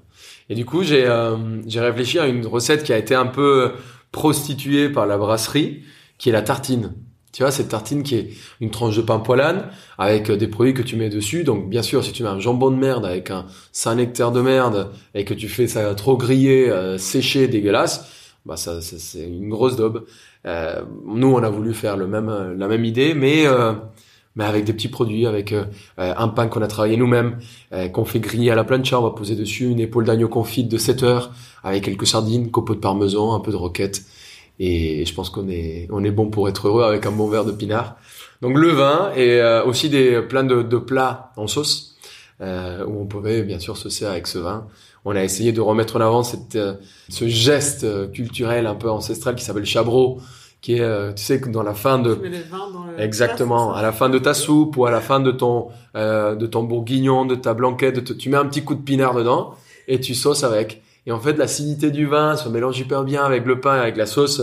Et 0.49 0.55
du 0.55 0.65
coup, 0.65 0.83
j'ai 0.83 1.07
euh, 1.07 1.37
j'ai 1.67 1.81
réfléchi 1.81 2.19
à 2.19 2.27
une 2.27 2.47
recette 2.47 2.85
qui 2.85 2.93
a 2.93 2.99
été 2.99 3.15
un 3.15 3.27
peu 3.27 3.73
prostituée 4.15 4.89
par 4.89 5.07
la 5.07 5.19
brasserie, 5.19 5.83
qui 6.17 6.31
est 6.31 6.33
la 6.33 6.41
tartine. 6.41 6.95
Tu 7.33 7.43
vois, 7.43 7.51
cette 7.51 7.69
tartine 7.69 8.05
qui 8.05 8.15
est 8.15 8.31
une 8.61 8.71
tranche 8.71 8.97
de 8.97 9.03
pain 9.03 9.19
poilane 9.19 9.69
avec 9.99 10.31
euh, 10.31 10.37
des 10.37 10.47
produits 10.47 10.73
que 10.73 10.83
tu 10.83 10.95
mets 10.95 11.11
dessus. 11.11 11.43
Donc, 11.43 11.69
bien 11.69 11.83
sûr, 11.83 12.05
si 12.05 12.13
tu 12.13 12.23
mets 12.23 12.29
un 12.29 12.39
jambon 12.39 12.71
de 12.71 12.77
merde 12.77 13.05
avec 13.05 13.33
un 13.33 13.47
Saint-Nectaire 13.73 14.31
de 14.31 14.41
merde 14.41 14.93
et 15.15 15.25
que 15.25 15.35
tu 15.35 15.49
fais 15.49 15.67
ça 15.67 15.93
trop 15.97 16.17
grillé, 16.17 16.71
euh, 16.71 16.97
séché, 16.97 17.49
dégueulasse, 17.49 18.09
bah 18.47 18.57
ça, 18.57 18.81
ça, 18.81 18.97
c'est 18.99 19.27
une 19.27 19.49
grosse 19.49 19.75
daube. 19.75 20.07
Euh, 20.47 20.83
nous, 21.07 21.29
on 21.29 21.43
a 21.43 21.51
voulu 21.51 21.75
faire 21.75 21.97
le 21.97 22.07
même, 22.07 22.29
euh, 22.29 22.55
la 22.55 22.69
même 22.69 22.85
idée, 22.85 23.15
mais 23.15 23.47
euh, 23.47 23.73
mais 24.37 24.45
avec 24.45 24.65
des 24.65 24.73
petits 24.73 24.89
produits, 24.89 25.27
avec 25.27 25.53
euh, 25.53 25.65
euh, 25.99 26.15
un 26.17 26.29
pain 26.29 26.49
qu'on 26.49 26.63
a 26.63 26.67
travaillé 26.67 26.97
nous-mêmes, 26.97 27.39
euh, 27.73 27.89
qu'on 27.89 28.05
fait 28.05 28.21
griller 28.21 28.51
à 28.51 28.55
la 28.55 28.65
plancha, 28.65 28.99
on 28.99 29.03
va 29.03 29.11
poser 29.11 29.37
dessus 29.37 29.67
une 29.67 29.81
épaule 29.81 30.05
d'agneau 30.05 30.29
confite 30.29 30.69
de 30.69 30.79
7 30.79 31.03
heures, 31.03 31.33
avec 31.63 31.85
quelques 31.85 32.07
sardines, 32.07 32.51
copeaux 32.51 32.75
de 32.75 32.81
parmesan, 32.81 33.35
un 33.35 33.41
peu 33.41 33.53
de 33.53 33.57
roquette. 33.57 34.03
Et 34.59 35.05
je 35.05 35.15
pense 35.15 35.31
qu'on 35.31 35.49
est, 35.49 35.89
on 35.91 36.05
est 36.05 36.11
bon 36.11 36.31
pour 36.31 36.49
être 36.49 36.69
heureux 36.69 36.85
avec 36.85 37.07
un 37.07 37.13
bon 37.13 37.29
verre 37.29 37.45
de 37.45 37.53
pinard. 37.53 37.97
Donc 38.41 38.57
le 38.57 38.69
vin 38.69 39.11
et 39.17 39.41
euh, 39.41 39.65
aussi 39.65 39.89
des 39.89 40.21
plein 40.23 40.45
de, 40.45 40.63
de 40.63 40.77
plats 40.77 41.33
en 41.37 41.47
sauce 41.47 41.95
euh, 42.41 42.85
où 42.85 43.01
on 43.01 43.07
pouvait 43.07 43.43
bien 43.43 43.61
sûr 43.61 43.77
saucer 43.77 44.07
avec 44.07 44.27
ce 44.27 44.39
vin. 44.39 44.67
On 45.05 45.15
a 45.15 45.23
essayé 45.23 45.53
de 45.53 45.61
remettre 45.61 45.97
en 45.97 46.01
avant 46.01 46.23
cette, 46.25 46.57
euh, 46.57 46.75
ce 47.09 47.29
geste 47.29 47.85
euh, 47.85 48.09
culturel 48.09 48.67
un 48.67 48.75
peu 48.75 48.91
ancestral 48.91 49.37
qui 49.37 49.45
s'appelle 49.45 49.67
chabro, 49.67 50.21
qui 50.65 50.77
est, 50.77 50.81
euh, 50.81 51.13
tu 51.13 51.23
sais, 51.23 51.39
que 51.43 51.51
dans 51.51 51.63
la 51.63 51.75
fin 51.75 51.99
de 51.99 52.15
Tu 52.15 52.21
mets 52.23 52.29
les 52.31 52.41
vins 52.41 52.71
dans 52.73 52.85
le. 52.85 52.99
Exactement. 52.99 53.75
À 53.75 53.83
la 53.83 53.93
fin 53.93 54.09
de 54.09 54.19
ta 54.19 54.33
soupe 54.33 54.79
ou 54.79 54.87
à 54.87 54.91
la 54.91 55.03
fin 55.03 55.21
de 55.21 55.31
ton 55.31 55.69
euh, 55.95 56.35
de 56.37 56.47
ton 56.47 56.63
bourguignon, 56.63 57.27
de 57.27 57.35
ta 57.35 57.53
blanquette, 57.53 57.97
de 57.97 58.01
te- 58.01 58.15
tu 58.15 58.31
mets 58.31 58.39
un 58.39 58.47
petit 58.47 58.65
coup 58.65 58.75
de 58.75 58.81
pinard 58.83 59.13
dedans 59.15 59.55
et 59.89 60.01
tu 60.01 60.15
sauces 60.15 60.43
avec. 60.43 60.83
Et 61.07 61.13
en 61.13 61.21
fait, 61.21 61.35
l'acidité 61.37 61.91
du 61.91 62.07
vin 62.07 62.35
se 62.37 62.49
mélange 62.49 62.79
hyper 62.79 63.05
bien 63.05 63.23
avec 63.25 63.45
le 63.45 63.61
pain 63.61 63.77
et 63.77 63.81
avec 63.81 63.97
la 63.99 64.07
sauce. 64.07 64.41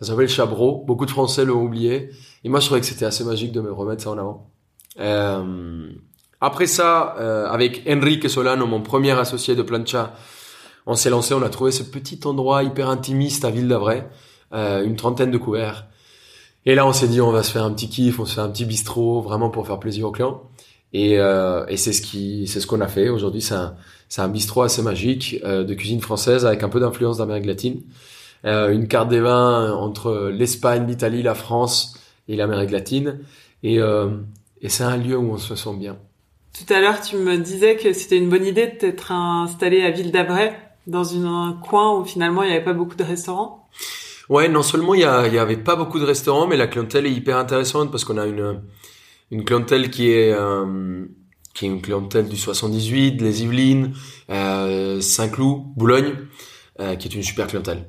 Ça 0.00 0.06
s'appelle 0.06 0.28
chabro. 0.28 0.84
Beaucoup 0.86 1.06
de 1.06 1.10
Français 1.10 1.46
l'ont 1.46 1.62
oublié. 1.62 2.10
Et 2.44 2.48
moi, 2.50 2.60
je 2.60 2.66
trouvais 2.66 2.80
que 2.80 2.86
c'était 2.86 3.06
assez 3.06 3.24
magique 3.24 3.52
de 3.52 3.62
me 3.62 3.72
remettre 3.72 4.02
ça 4.02 4.10
en 4.10 4.18
avant. 4.18 4.46
Euh, 5.00 5.88
après 6.40 6.66
ça, 6.66 7.16
euh, 7.18 7.46
avec 7.48 7.82
Enrique 7.88 8.28
Solano, 8.28 8.66
mon 8.66 8.80
premier 8.82 9.12
associé 9.12 9.56
de 9.56 9.62
plancha, 9.62 10.12
on 10.86 10.94
s'est 10.94 11.10
lancé. 11.10 11.32
On 11.34 11.42
a 11.42 11.48
trouvé 11.48 11.72
ce 11.72 11.82
petit 11.82 12.20
endroit 12.26 12.62
hyper 12.62 12.88
intimiste 12.90 13.44
à 13.44 13.50
Ville 13.50 13.66
d'Avray, 13.68 14.04
euh, 14.52 14.84
une 14.84 14.96
trentaine 14.96 15.30
de 15.30 15.38
couverts. 15.38 15.86
Et 16.66 16.74
là, 16.74 16.86
on 16.86 16.92
s'est 16.92 17.08
dit, 17.08 17.20
on 17.20 17.30
va 17.30 17.42
se 17.42 17.50
faire 17.50 17.64
un 17.64 17.72
petit 17.72 17.88
kiff, 17.88 18.20
on 18.20 18.24
se 18.24 18.34
fait 18.34 18.40
un 18.40 18.50
petit 18.50 18.64
bistrot, 18.64 19.22
vraiment 19.22 19.50
pour 19.50 19.66
faire 19.66 19.78
plaisir 19.78 20.06
aux 20.06 20.12
clients. 20.12 20.42
Et, 20.92 21.18
euh, 21.18 21.66
et 21.66 21.76
c'est 21.76 21.92
ce 21.92 22.02
qui, 22.02 22.46
c'est 22.46 22.60
ce 22.60 22.66
qu'on 22.66 22.80
a 22.80 22.88
fait. 22.88 23.08
Aujourd'hui, 23.08 23.42
c'est 23.42 23.54
un, 23.54 23.74
c'est 24.08 24.22
un 24.22 24.28
bistrot 24.28 24.62
assez 24.62 24.82
magique 24.82 25.36
euh, 25.44 25.64
de 25.64 25.74
cuisine 25.74 26.00
française 26.00 26.46
avec 26.46 26.62
un 26.62 26.68
peu 26.68 26.80
d'influence 26.80 27.18
d'Amérique 27.18 27.46
latine. 27.46 27.82
Euh, 28.44 28.70
une 28.70 28.88
carte 28.88 29.08
des 29.08 29.20
vins 29.20 29.72
entre 29.72 30.30
l'Espagne, 30.32 30.86
l'Italie, 30.86 31.22
la 31.22 31.34
France 31.34 31.98
et 32.28 32.36
l'Amérique 32.36 32.70
latine. 32.70 33.20
Et, 33.62 33.80
euh, 33.80 34.08
et 34.62 34.68
c'est 34.68 34.84
un 34.84 34.96
lieu 34.96 35.16
où 35.16 35.32
on 35.32 35.38
se 35.38 35.56
sent 35.56 35.74
bien. 35.78 35.96
Tout 36.52 36.72
à 36.72 36.80
l'heure, 36.80 37.00
tu 37.00 37.16
me 37.16 37.36
disais 37.36 37.76
que 37.76 37.92
c'était 37.92 38.16
une 38.16 38.30
bonne 38.30 38.44
idée 38.44 38.66
de 38.66 38.76
t'être 38.76 39.12
installé 39.12 39.82
à 39.82 39.90
Ville 39.90 40.10
d'Avray, 40.10 40.52
dans 40.86 41.04
une, 41.04 41.26
un 41.26 41.58
coin 41.62 41.98
où 41.98 42.04
finalement 42.04 42.42
il 42.42 42.48
n'y 42.48 42.54
avait 42.56 42.64
pas 42.64 42.72
beaucoup 42.72 42.96
de 42.96 43.04
restaurants. 43.04 43.68
Ouais, 44.28 44.48
non 44.48 44.62
seulement 44.62 44.94
il 44.94 45.00
y, 45.00 45.02
y 45.02 45.38
avait 45.38 45.56
pas 45.56 45.76
beaucoup 45.76 45.98
de 45.98 46.04
restaurants, 46.04 46.46
mais 46.46 46.56
la 46.56 46.66
clientèle 46.66 47.06
est 47.06 47.12
hyper 47.12 47.38
intéressante 47.38 47.90
parce 47.90 48.04
qu'on 48.04 48.18
a 48.18 48.26
une 48.26 48.60
une 49.30 49.44
clientèle 49.44 49.90
qui 49.90 50.10
est 50.10 50.32
euh, 50.32 51.04
qui 51.54 51.66
est 51.66 51.68
une 51.68 51.82
clientèle 51.82 52.28
du 52.28 52.36
78, 52.36 53.20
les 53.20 53.42
Yvelines, 53.42 53.92
euh, 54.30 55.00
Saint-Cloud, 55.00 55.62
Boulogne, 55.76 56.14
euh, 56.80 56.94
qui 56.96 57.08
est 57.08 57.14
une 57.14 57.22
super 57.22 57.46
clientèle. 57.48 57.88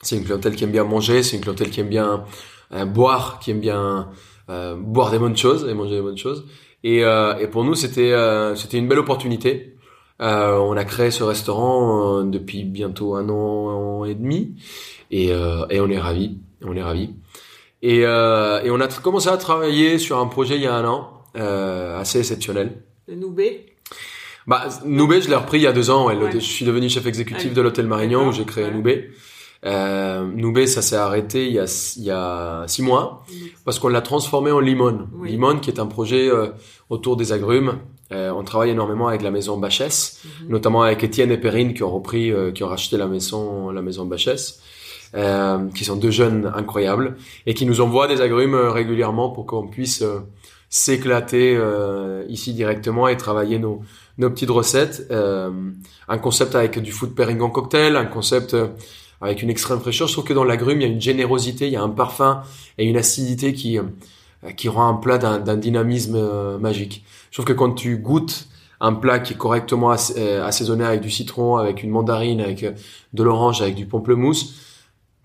C'est 0.00 0.16
une 0.16 0.24
clientèle 0.24 0.54
qui 0.54 0.64
aime 0.64 0.70
bien 0.70 0.84
manger, 0.84 1.22
c'est 1.22 1.36
une 1.36 1.42
clientèle 1.42 1.70
qui 1.70 1.80
aime 1.80 1.88
bien 1.88 2.24
euh, 2.72 2.84
boire, 2.84 3.38
qui 3.40 3.50
aime 3.50 3.60
bien 3.60 4.10
euh, 4.48 4.76
boire 4.76 5.10
des 5.10 5.18
bonnes 5.18 5.36
choses 5.36 5.66
et 5.68 5.74
manger 5.74 5.96
des 5.96 6.02
bonnes 6.02 6.18
choses. 6.18 6.46
Et, 6.82 7.04
euh, 7.04 7.36
et 7.38 7.48
pour 7.48 7.64
nous, 7.64 7.74
c'était 7.74 8.14
c'était 8.56 8.78
une 8.78 8.88
belle 8.88 8.98
opportunité. 8.98 9.76
On 10.20 10.76
a 10.76 10.84
créé 10.84 11.10
ce 11.10 11.24
restaurant 11.24 12.22
depuis 12.22 12.64
bientôt 12.64 13.14
un 13.16 13.28
an 13.28 14.04
et 14.04 14.14
demi, 14.14 14.54
et, 15.14 15.32
euh, 15.32 15.64
et 15.70 15.80
on 15.80 15.88
est 15.88 15.98
ravis. 15.98 16.38
On 16.64 16.74
est 16.76 16.82
ravis. 16.82 17.10
Et, 17.82 18.00
euh, 18.04 18.62
et 18.62 18.70
on 18.70 18.80
a 18.80 18.88
commencé 18.88 19.28
à 19.28 19.36
travailler 19.36 19.98
sur 19.98 20.18
un 20.18 20.26
projet 20.26 20.56
il 20.56 20.62
y 20.62 20.66
a 20.66 20.74
un 20.74 20.84
an, 20.86 21.22
euh, 21.36 21.98
assez 22.00 22.18
exceptionnel. 22.18 22.82
Le 23.06 23.14
Noubé? 23.14 23.66
Bah, 24.46 24.68
Noubé, 24.84 25.20
je 25.20 25.28
l'ai 25.28 25.36
repris 25.36 25.58
il 25.58 25.62
y 25.62 25.66
a 25.66 25.72
deux 25.72 25.90
ans. 25.90 26.06
Ouais. 26.06 26.16
Je 26.32 26.38
suis 26.38 26.64
devenu 26.64 26.88
chef 26.88 27.06
exécutif 27.06 27.54
de 27.54 27.60
l'hôtel 27.62 27.86
Marignan 27.86 28.28
où 28.28 28.32
j'ai 28.32 28.44
créé 28.44 28.64
ouais. 28.64 28.72
Noubé. 28.72 29.10
Euh, 29.66 30.24
Noubé, 30.34 30.66
ça 30.66 30.82
s'est 30.82 30.96
arrêté 30.96 31.46
il 31.46 31.52
y, 31.54 31.58
a, 31.58 31.94
il 31.96 32.02
y 32.04 32.10
a 32.10 32.64
six 32.66 32.82
mois 32.82 33.24
parce 33.64 33.78
qu'on 33.78 33.88
l'a 33.88 34.02
transformé 34.02 34.50
en 34.50 34.60
Limone. 34.60 35.08
Oui. 35.14 35.30
Limone, 35.30 35.60
qui 35.60 35.70
est 35.70 35.78
un 35.80 35.86
projet 35.86 36.28
euh, 36.28 36.48
autour 36.90 37.16
des 37.16 37.32
agrumes. 37.32 37.78
Euh, 38.12 38.30
on 38.32 38.44
travaille 38.44 38.70
énormément 38.70 39.08
avec 39.08 39.22
la 39.22 39.30
maison 39.30 39.56
Bachès, 39.56 40.20
Mhm. 40.42 40.48
notamment 40.50 40.82
avec 40.82 41.02
Étienne 41.04 41.30
et 41.30 41.38
Perrine 41.38 41.72
qui 41.72 41.82
ont 41.82 41.90
repris, 41.90 42.30
euh, 42.30 42.52
qui 42.52 42.62
ont 42.64 42.68
racheté 42.68 42.96
la 42.98 43.06
maison, 43.06 43.70
la 43.70 43.80
maison 43.80 44.04
Bachès, 44.04 44.60
euh, 45.14 45.68
qui 45.74 45.84
sont 45.84 45.96
deux 45.96 46.10
jeunes 46.10 46.52
incroyables 46.54 47.16
et 47.46 47.54
qui 47.54 47.66
nous 47.66 47.80
envoient 47.80 48.08
des 48.08 48.20
agrumes 48.20 48.54
euh, 48.54 48.70
régulièrement 48.70 49.30
pour 49.30 49.46
qu'on 49.46 49.66
puisse 49.68 50.02
euh, 50.02 50.20
s'éclater 50.68 51.56
euh, 51.56 52.24
ici 52.28 52.52
directement 52.52 53.06
et 53.06 53.16
travailler 53.16 53.58
nos, 53.58 53.82
nos 54.18 54.30
petites 54.30 54.50
recettes. 54.50 55.08
Un 55.10 56.18
concept 56.18 56.54
avec 56.54 56.78
du 56.80 56.90
food 56.90 57.14
pairing 57.14 57.40
en 57.40 57.50
cocktail, 57.50 57.96
un 57.96 58.06
concept 58.06 58.56
avec 59.20 59.42
une 59.42 59.50
extrême 59.50 59.78
fraîcheur. 59.78 60.08
Je 60.08 60.12
trouve 60.14 60.24
que 60.24 60.34
dans 60.34 60.44
l'agrume, 60.44 60.80
il 60.80 60.86
y 60.86 60.90
a 60.90 60.92
une 60.92 61.00
générosité, 61.00 61.66
il 61.66 61.72
y 61.72 61.76
a 61.76 61.82
un 61.82 61.88
parfum 61.88 62.42
et 62.76 62.84
une 62.86 62.96
acidité 62.96 63.54
qui, 63.54 63.78
qui 64.56 64.68
rend 64.68 64.88
un 64.88 64.94
plat 64.94 65.18
d'un 65.18 65.56
dynamisme 65.56 66.58
magique. 66.58 67.04
Je 67.30 67.36
trouve 67.36 67.46
que 67.46 67.52
quand 67.52 67.72
tu 67.72 67.98
goûtes 67.98 68.48
un 68.80 68.94
plat 68.94 69.20
qui 69.20 69.34
est 69.34 69.36
correctement 69.36 69.92
ass- 69.92 70.18
assaisonné 70.18 70.84
avec 70.84 71.00
du 71.00 71.10
citron, 71.10 71.56
avec 71.56 71.82
une 71.84 71.90
mandarine, 71.90 72.40
avec 72.40 72.64
de 72.64 73.22
l'orange, 73.22 73.62
avec 73.62 73.76
du 73.76 73.86
pamplemousse, 73.86 74.73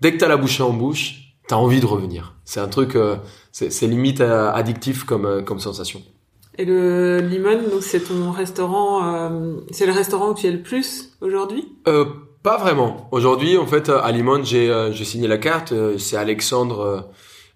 dès 0.00 0.12
que 0.12 0.18
tu 0.18 0.24
as 0.24 0.28
la 0.28 0.36
bouchée 0.36 0.62
en 0.62 0.72
bouche, 0.72 1.34
t'as 1.48 1.56
envie 1.56 1.80
de 1.80 1.86
revenir. 1.86 2.34
C'est 2.44 2.60
un 2.60 2.68
truc, 2.68 2.96
euh, 2.96 3.16
c'est 3.52 3.86
limite 3.86 4.20
euh, 4.20 4.50
addictif 4.52 5.04
comme 5.04 5.24
euh, 5.26 5.42
comme 5.42 5.60
sensation. 5.60 6.02
Et 6.58 6.64
le 6.64 7.20
Limon, 7.20 7.62
donc 7.70 7.82
c'est 7.82 8.00
ton 8.00 8.32
restaurant, 8.32 9.30
c'est 9.70 9.86
le 9.86 9.92
restaurant 9.92 10.30
où 10.30 10.34
tu 10.34 10.46
es 10.46 10.50
le 10.50 10.62
plus 10.62 11.12
aujourd'hui? 11.20 11.64
Euh, 11.88 12.04
Pas 12.42 12.58
vraiment. 12.58 13.08
Aujourd'hui, 13.12 13.56
en 13.56 13.66
fait, 13.66 13.88
à 13.88 14.10
Limon, 14.12 14.42
j'ai 14.44 14.90
j'ai 14.92 15.04
signé 15.04 15.26
la 15.28 15.38
carte. 15.38 15.72
C'est 15.96 16.16
Alexandre 16.16 17.08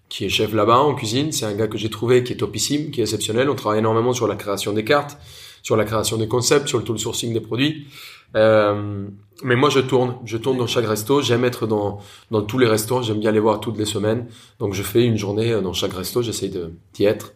qui 0.09 0.25
est 0.25 0.29
chef 0.29 0.53
là-bas 0.53 0.77
en 0.79 0.95
cuisine. 0.95 1.31
C'est 1.31 1.45
un 1.45 1.53
gars 1.53 1.67
que 1.67 1.77
j'ai 1.77 1.89
trouvé 1.89 2.23
qui 2.23 2.33
est 2.33 2.37
topissime, 2.37 2.89
qui 2.89 3.01
est 3.01 3.03
exceptionnel. 3.03 3.49
On 3.49 3.55
travaille 3.55 3.79
énormément 3.79 4.13
sur 4.13 4.27
la 4.27 4.35
création 4.35 4.73
des 4.73 4.85
cartes, 4.85 5.17
sur 5.61 5.75
la 5.75 5.83
création 5.85 6.17
des 6.17 6.27
concepts, 6.27 6.67
sur 6.67 6.77
le 6.79 6.83
tool 6.83 6.97
sourcing 6.97 7.31
des 7.33 7.41
produits. 7.41 7.87
Euh, 8.35 9.07
mais 9.43 9.55
moi, 9.55 9.69
je 9.69 9.79
tourne. 9.79 10.15
Je 10.25 10.37
tourne 10.37 10.57
dans 10.57 10.67
chaque 10.67 10.85
resto. 10.85 11.21
J'aime 11.21 11.43
être 11.45 11.67
dans, 11.67 11.99
dans 12.31 12.41
tous 12.41 12.57
les 12.57 12.67
restos. 12.67 13.03
J'aime 13.03 13.19
bien 13.19 13.31
les 13.31 13.39
voir 13.39 13.59
toutes 13.59 13.77
les 13.77 13.85
semaines. 13.85 14.27
Donc, 14.59 14.73
je 14.73 14.83
fais 14.83 15.03
une 15.03 15.17
journée 15.17 15.59
dans 15.61 15.73
chaque 15.73 15.93
resto. 15.93 16.21
J'essaye 16.21 16.53
d'y 16.93 17.05
être. 17.05 17.33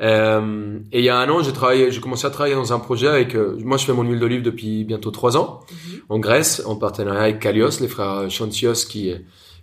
Euh, 0.00 0.78
et 0.90 0.98
il 0.98 1.04
y 1.04 1.08
a 1.08 1.16
un 1.16 1.28
an, 1.30 1.40
j'ai 1.42 1.52
travaillé, 1.52 1.92
j'ai 1.92 2.00
commencé 2.00 2.26
à 2.26 2.30
travailler 2.30 2.56
dans 2.56 2.72
un 2.72 2.80
projet 2.80 3.06
avec. 3.06 3.36
Euh, 3.36 3.56
moi, 3.60 3.76
je 3.76 3.84
fais 3.84 3.92
mon 3.92 4.02
huile 4.02 4.18
d'olive 4.18 4.42
depuis 4.42 4.84
bientôt 4.84 5.10
trois 5.12 5.36
ans 5.36 5.60
Mhm. 5.70 6.00
en 6.08 6.18
Grèce, 6.18 6.62
en 6.66 6.76
partenariat 6.76 7.22
avec 7.22 7.38
Kalios, 7.38 7.80
les 7.80 7.88
frères 7.88 8.28
Chantios, 8.30 8.72
qui 8.88 9.14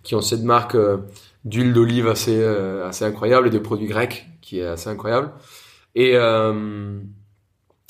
qui 0.02 0.14
ont 0.14 0.22
cette 0.22 0.42
marque 0.42 0.74
euh, 0.74 0.96
d'huile 1.44 1.72
d'olive 1.74 2.08
assez 2.08 2.38
euh, 2.40 2.88
assez 2.88 3.04
incroyable 3.04 3.48
et 3.48 3.50
de 3.50 3.58
produits 3.58 3.86
grecs 3.88 4.26
qui 4.40 4.60
est 4.60 4.66
assez 4.66 4.88
incroyable. 4.88 5.32
Et 5.94 6.12
euh, 6.16 6.98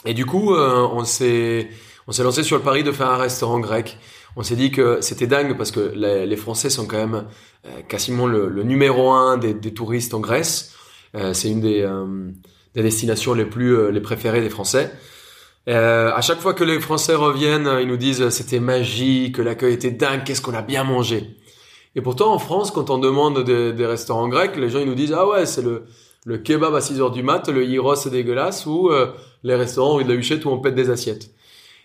et 0.04 0.14
du 0.14 0.26
coup, 0.26 0.52
euh, 0.54 0.86
on 0.92 1.04
s'est 1.04 1.68
on 2.06 2.12
s'est 2.12 2.22
lancé 2.22 2.42
sur 2.42 2.56
le 2.56 2.62
pari 2.62 2.82
de 2.82 2.92
faire 2.92 3.10
un 3.10 3.16
restaurant 3.16 3.60
grec. 3.60 3.98
On 4.36 4.42
s'est 4.42 4.56
dit 4.56 4.70
que 4.70 5.00
c'était 5.00 5.26
dingue 5.26 5.56
parce 5.56 5.70
que 5.70 5.92
les, 5.94 6.36
Français 6.36 6.70
sont 6.70 6.86
quand 6.86 6.96
même 6.96 7.26
euh, 7.66 7.82
quasiment 7.88 8.26
le, 8.26 8.62
numéro 8.62 9.10
un 9.10 9.36
des, 9.36 9.74
touristes 9.74 10.14
en 10.14 10.20
Grèce. 10.20 10.74
Euh, 11.14 11.34
c'est 11.34 11.50
une 11.50 11.60
des, 11.60 11.82
euh, 11.82 12.30
des 12.74 12.82
destinations 12.82 13.34
les 13.34 13.44
plus 13.44 13.92
les 13.92 14.00
préférées 14.00 14.40
des 14.40 14.50
Français. 14.50 14.90
À 15.66 16.20
chaque 16.22 16.40
fois 16.40 16.54
que 16.54 16.64
les 16.64 16.80
Français 16.80 17.14
reviennent, 17.14 17.70
ils 17.80 17.86
nous 17.86 17.96
disent 17.96 18.30
c'était 18.30 18.58
magique, 18.58 19.38
l'accueil 19.38 19.74
était 19.74 19.92
dingue, 19.92 20.24
qu'est-ce 20.24 20.42
qu'on 20.42 20.54
a 20.54 20.62
bien 20.62 20.82
mangé. 20.82 21.36
Et 21.94 22.00
pourtant 22.00 22.32
en 22.32 22.38
France, 22.38 22.72
quand 22.72 22.90
on 22.90 22.98
demande 22.98 23.44
des, 23.44 23.86
restaurants 23.86 24.28
grecs, 24.28 24.56
les 24.56 24.70
gens 24.70 24.80
ils 24.80 24.88
nous 24.88 24.96
disent 24.96 25.14
ah 25.16 25.28
ouais 25.28 25.46
c'est 25.46 25.62
le 25.62 25.84
le 26.24 26.38
kebab 26.38 26.72
à 26.74 26.80
6 26.80 27.00
heures 27.00 27.10
du 27.10 27.24
mat, 27.24 27.48
le 27.48 27.64
gyros 27.64 27.96
c'est 27.96 28.10
dégueulasse 28.10 28.66
ou 28.66 28.90
les 29.44 29.54
restaurants 29.54 29.94
rue 29.94 30.04
de 30.04 30.08
la 30.08 30.16
Huchette 30.16 30.44
où 30.44 30.50
on 30.50 30.58
pète 30.58 30.74
des 30.74 30.90
assiettes. 30.90 31.30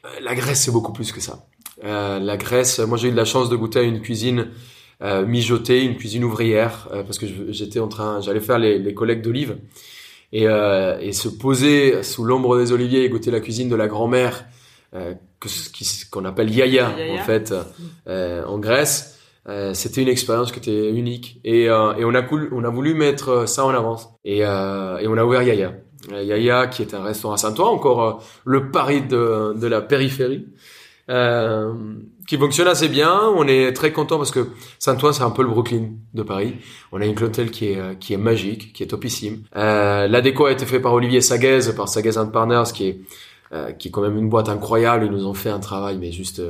Euh, 0.07 0.19
la 0.21 0.35
Grèce 0.35 0.61
c'est 0.63 0.71
beaucoup 0.71 0.93
plus 0.93 1.11
que 1.11 1.21
ça. 1.21 1.45
Euh, 1.83 2.19
la 2.19 2.37
Grèce, 2.37 2.79
moi 2.79 2.97
j'ai 2.97 3.09
eu 3.09 3.11
de 3.11 3.17
la 3.17 3.25
chance 3.25 3.49
de 3.49 3.55
goûter 3.55 3.79
à 3.79 3.83
une 3.83 4.01
cuisine 4.01 4.47
euh, 5.03 5.25
mijotée, 5.25 5.83
une 5.83 5.95
cuisine 5.95 6.23
ouvrière, 6.23 6.87
euh, 6.91 7.03
parce 7.03 7.19
que 7.19 7.27
j'étais 7.49 7.79
en 7.79 7.87
train, 7.87 8.19
j'allais 8.21 8.39
faire 8.39 8.57
les, 8.57 8.79
les 8.79 8.93
collectes 8.95 9.23
d'olives 9.23 9.57
et, 10.33 10.47
euh, 10.47 10.97
et 10.99 11.11
se 11.13 11.29
poser 11.29 12.01
sous 12.03 12.23
l'ombre 12.23 12.57
des 12.57 12.71
oliviers 12.71 13.03
et 13.03 13.09
goûter 13.09 13.29
la 13.31 13.39
cuisine 13.39 13.69
de 13.69 13.75
la 13.75 13.87
grand-mère 13.87 14.45
euh, 14.95 15.13
qu'on 16.11 16.25
appelle 16.25 16.49
yaya, 16.49 16.95
Yaya. 16.97 17.21
en 17.21 17.23
fait 17.25 17.53
euh, 18.07 18.43
en 18.45 18.57
Grèce. 18.57 19.13
Euh, 19.49 19.73
c'était 19.73 20.01
une 20.01 20.09
expérience 20.09 20.51
qui 20.51 20.59
était 20.59 20.89
unique 20.89 21.39
et, 21.45 21.69
euh, 21.69 21.93
et 21.95 22.03
on 22.03 22.13
a 22.13 22.21
cool, 22.21 22.49
on 22.51 22.65
a 22.65 22.69
voulu 22.69 22.93
mettre 22.93 23.47
ça 23.47 23.63
en 23.65 23.69
avance 23.69 24.09
et, 24.25 24.43
euh, 24.43 24.97
et 24.97 25.07
on 25.07 25.15
a 25.17 25.23
ouvert 25.23 25.41
Yaya. 25.41 25.73
Euh, 26.11 26.23
Yaya 26.23 26.67
qui 26.67 26.81
est 26.81 26.93
un 26.93 27.03
restaurant 27.03 27.33
à 27.33 27.37
Saint-Ouen, 27.37 27.67
encore 27.67 28.03
euh, 28.03 28.13
le 28.45 28.71
Paris 28.71 29.01
de, 29.01 29.53
de 29.53 29.67
la 29.67 29.81
périphérie, 29.81 30.47
euh, 31.09 31.73
qui 32.27 32.37
fonctionne 32.37 32.67
assez 32.67 32.89
bien. 32.89 33.19
On 33.35 33.47
est 33.47 33.71
très 33.73 33.91
content 33.91 34.17
parce 34.17 34.31
que 34.31 34.47
Saint-Ouen 34.79 35.13
c'est 35.13 35.23
un 35.23 35.29
peu 35.31 35.43
le 35.43 35.49
Brooklyn 35.49 35.91
de 36.13 36.23
Paris. 36.23 36.55
On 36.91 37.01
a 37.01 37.05
une 37.05 37.15
clientèle 37.15 37.51
qui 37.51 37.71
est 37.71 37.79
euh, 37.79 37.93
qui 37.95 38.13
est 38.13 38.17
magique, 38.17 38.73
qui 38.73 38.83
est 38.83 38.87
topissime. 38.87 39.43
Euh, 39.55 40.07
a 40.11 40.51
été 40.51 40.65
faite 40.65 40.81
par 40.81 40.93
Olivier 40.93 41.21
Saguez, 41.21 41.71
par 41.75 41.87
Saguez 41.87 42.11
Partners, 42.31 42.71
qui 42.73 42.87
est 42.87 42.99
euh, 43.53 43.71
qui 43.71 43.87
est 43.87 43.91
quand 43.91 44.01
même 44.01 44.17
une 44.17 44.29
boîte 44.29 44.49
incroyable. 44.49 45.05
Ils 45.05 45.11
nous 45.11 45.25
ont 45.25 45.33
fait 45.33 45.49
un 45.49 45.59
travail 45.59 45.97
mais 45.97 46.11
juste 46.11 46.41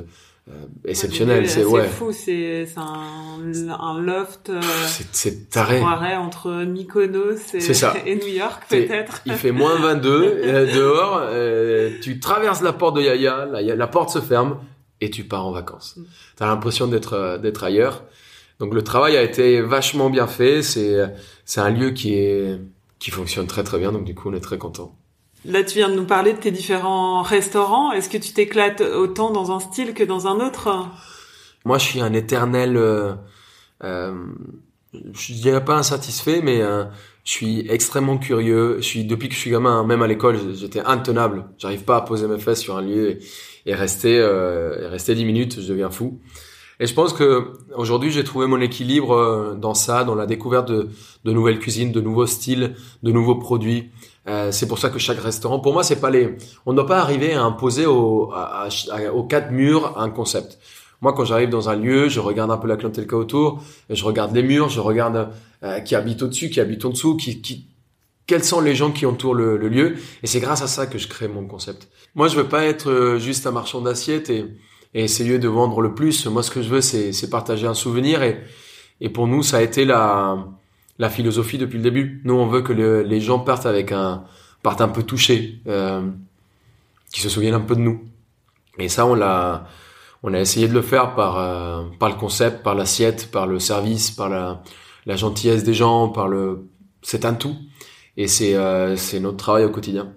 euh, 0.49 0.53
exceptionnel. 0.85 1.49
C'est 1.49 1.65
ouais, 1.65 1.87
fou, 1.87 2.11
c'est 2.11 2.65
c'est 2.65 2.79
un, 2.79 3.69
un 3.79 3.99
loft 4.01 4.49
euh, 4.49 4.61
c'est 4.87 5.07
c'est 5.11 5.49
taré. 5.49 5.81
entre 5.81 6.63
Mykonos 6.65 7.53
et, 7.53 7.59
C'est 7.59 7.73
ça. 7.73 7.93
et 8.05 8.15
New 8.15 8.27
York 8.27 8.63
C'est- 8.69 8.83
peut-être. 8.85 9.21
Il 9.25 9.33
fait 9.33 9.51
moins 9.51 9.75
22 9.75 10.09
euh, 10.45 10.73
dehors. 10.73 11.19
euh, 11.23 11.91
tu 12.01 12.19
traverses 12.19 12.61
la 12.61 12.73
porte 12.73 12.95
de 12.95 13.01
Yaya, 13.01 13.45
la, 13.51 13.61
la 13.61 13.87
porte 13.87 14.09
se 14.09 14.19
ferme 14.21 14.59
et 15.01 15.09
tu 15.09 15.23
pars 15.25 15.45
en 15.45 15.51
vacances. 15.51 15.95
Mm. 15.97 16.03
T'as 16.37 16.47
l'impression 16.47 16.87
d'être 16.87 17.13
euh, 17.13 17.37
d'être 17.37 17.63
ailleurs. 17.63 18.03
Donc 18.59 18.73
le 18.73 18.81
travail 18.83 19.15
a 19.17 19.21
été 19.23 19.61
vachement 19.61 20.09
bien 20.09 20.27
fait. 20.27 20.63
C'est 20.63 20.97
c'est 21.45 21.61
un 21.61 21.69
lieu 21.69 21.91
qui 21.91 22.15
est 22.15 22.59
qui 22.99 23.11
fonctionne 23.11 23.47
très 23.47 23.63
très 23.63 23.77
bien. 23.79 23.91
Donc 23.91 24.05
du 24.05 24.15
coup 24.15 24.29
on 24.29 24.33
est 24.33 24.39
très 24.39 24.57
content. 24.57 24.95
Là, 25.47 25.63
tu 25.63 25.77
viens 25.77 25.89
de 25.89 25.95
nous 25.95 26.05
parler 26.05 26.33
de 26.33 26.39
tes 26.39 26.51
différents 26.51 27.21
restaurants. 27.21 27.93
Est-ce 27.93 28.09
que 28.09 28.17
tu 28.17 28.33
t'éclates 28.33 28.81
autant 28.81 29.31
dans 29.31 29.51
un 29.51 29.61
style 29.61 29.93
que 29.93 30.03
dans 30.03 30.27
un 30.27 30.45
autre? 30.45 30.85
Moi 31.63 31.77
je 31.77 31.85
suis 31.85 32.01
un 32.01 32.13
éternel. 32.13 32.75
Euh, 32.75 33.13
euh, 33.83 34.13
je 34.93 35.33
dirais 35.33 35.63
pas 35.63 35.75
insatisfait, 35.75 36.41
mais 36.41 36.61
euh, 36.61 36.83
je 37.23 37.31
suis 37.31 37.65
extrêmement 37.69 38.17
curieux. 38.17 38.77
Je 38.77 38.85
suis 38.85 39.05
depuis 39.05 39.29
que 39.29 39.35
je 39.35 39.39
suis 39.39 39.51
gamin, 39.51 39.79
hein, 39.79 39.83
même 39.85 40.01
à 40.01 40.07
l'école, 40.07 40.37
j'étais 40.53 40.81
intenable. 40.81 41.45
J'arrive 41.57 41.83
pas 41.83 41.97
à 41.97 42.01
poser 42.01 42.27
mes 42.27 42.39
fesses 42.39 42.61
sur 42.61 42.77
un 42.77 42.81
lieu 42.81 43.19
et, 43.65 43.73
rester 43.73 44.17
euh, 44.19 44.83
et 44.83 44.87
rester 44.87 45.15
dix 45.15 45.25
minutes, 45.25 45.61
je 45.61 45.67
deviens 45.67 45.89
fou. 45.89 46.19
Et 46.79 46.85
je 46.85 46.93
pense 46.93 47.13
que 47.13 47.53
aujourd'hui, 47.75 48.11
j'ai 48.11 48.23
trouvé 48.23 48.47
mon 48.47 48.61
équilibre 48.61 49.13
euh, 49.13 49.55
dans 49.55 49.73
ça, 49.73 50.03
dans 50.03 50.15
la 50.15 50.25
découverte 50.25 50.69
de 50.71 50.89
nouvelles 51.25 51.59
cuisines, 51.59 51.91
de 51.91 52.01
nouveaux 52.01 52.27
styles, 52.27 52.75
de 53.01 53.11
nouveaux 53.11 53.35
produits. 53.35 53.91
Euh, 54.27 54.51
c'est 54.51 54.67
pour 54.67 54.77
ça 54.77 54.89
que 54.89 54.99
chaque 54.99 55.19
restaurant, 55.19 55.59
pour 55.59 55.71
moi, 55.73 55.83
c'est 55.83 56.01
pas 56.01 56.09
les, 56.09 56.35
on 56.65 56.71
ne 56.71 56.77
doit 56.77 56.85
pas 56.87 56.99
arriver 56.99 57.33
à 57.33 57.43
imposer 57.43 57.85
au, 57.85 58.31
à, 58.33 58.67
à- 58.91 59.11
aux 59.13 59.23
quatre 59.23 59.51
murs 59.51 59.97
un 59.97 60.09
concept. 60.09 60.59
Moi, 61.01 61.13
quand 61.13 61.23
j'arrive 61.25 61.49
dans 61.49 61.69
un 61.69 61.75
lieu, 61.75 62.09
je 62.09 62.19
regarde 62.19 62.51
un 62.51 62.57
peu 62.57 62.67
la 62.67 62.75
clientèle 62.75 63.05
qu'il 63.05 63.13
y 63.13 63.21
autour, 63.21 63.61
je 63.89 64.03
regarde 64.03 64.35
les 64.35 64.43
murs, 64.43 64.67
je 64.69 64.79
regarde 64.81 65.29
euh, 65.63 65.79
qui 65.79 65.95
habite 65.95 66.21
au-dessus, 66.23 66.49
qui 66.49 66.59
habite 66.59 66.83
en 66.85 66.89
dessous, 66.89 67.15
qui, 67.15 67.41
qui, 67.41 67.67
quels 68.25 68.43
sont 68.43 68.59
les 68.59 68.75
gens 68.75 68.91
qui 68.91 69.05
entourent 69.05 69.35
le, 69.35 69.55
le 69.57 69.69
lieu. 69.69 69.95
Et 70.23 70.27
c'est 70.27 70.39
grâce 70.41 70.61
à 70.61 70.67
ça 70.67 70.87
que 70.87 70.97
je 70.97 71.07
crée 71.07 71.27
mon 71.29 71.45
concept. 71.45 71.87
Moi, 72.15 72.27
je 72.27 72.35
veux 72.35 72.47
pas 72.49 72.65
être 72.65 72.89
euh, 72.89 73.19
juste 73.19 73.47
un 73.47 73.51
marchand 73.51 73.79
d'assiettes 73.79 74.29
et, 74.29 74.45
et 74.93 75.03
essayer 75.03 75.39
de 75.39 75.47
vendre 75.47 75.79
le 75.81 75.93
plus. 75.93 76.25
Moi, 76.25 76.43
ce 76.43 76.51
que 76.51 76.61
je 76.61 76.67
veux, 76.69 76.81
c'est, 76.81 77.13
c'est 77.13 77.29
partager 77.29 77.67
un 77.67 77.75
souvenir. 77.75 78.23
Et, 78.23 78.41
et 78.99 79.09
pour 79.09 79.27
nous, 79.27 79.43
ça 79.43 79.57
a 79.57 79.61
été 79.61 79.85
la, 79.85 80.45
la 80.99 81.09
philosophie 81.09 81.57
depuis 81.57 81.77
le 81.77 81.83
début. 81.83 82.21
Nous, 82.23 82.33
on 82.33 82.47
veut 82.47 82.61
que 82.61 82.73
le- 82.73 83.03
les 83.03 83.21
gens 83.21 83.39
partent 83.39 83.65
avec 83.65 83.91
un, 83.91 84.23
partent 84.63 84.81
un 84.81 84.87
peu 84.89 85.03
touchés, 85.03 85.59
euh, 85.67 86.01
qui 87.11 87.21
se 87.21 87.29
souviennent 87.29 87.53
un 87.53 87.61
peu 87.61 87.75
de 87.75 87.81
nous. 87.81 88.03
Et 88.79 88.89
ça, 88.89 89.05
on 89.05 89.13
l'a, 89.15 89.67
on 90.23 90.33
a 90.33 90.39
essayé 90.39 90.67
de 90.67 90.73
le 90.73 90.81
faire 90.81 91.15
par, 91.15 91.37
euh, 91.37 91.83
par 91.99 92.09
le 92.09 92.15
concept, 92.15 92.63
par 92.63 92.75
l'assiette, 92.75 93.29
par 93.31 93.47
le 93.47 93.59
service, 93.59 94.11
par 94.11 94.29
la, 94.29 94.61
la 95.05 95.15
gentillesse 95.15 95.63
des 95.63 95.73
gens, 95.73 96.09
par 96.09 96.27
le, 96.27 96.67
c'est 97.01 97.25
un 97.25 97.33
tout. 97.33 97.55
Et 98.17 98.27
c'est, 98.27 98.55
euh, 98.55 98.95
c'est 98.95 99.19
notre 99.19 99.37
travail 99.37 99.63
au 99.63 99.69
quotidien. 99.69 100.13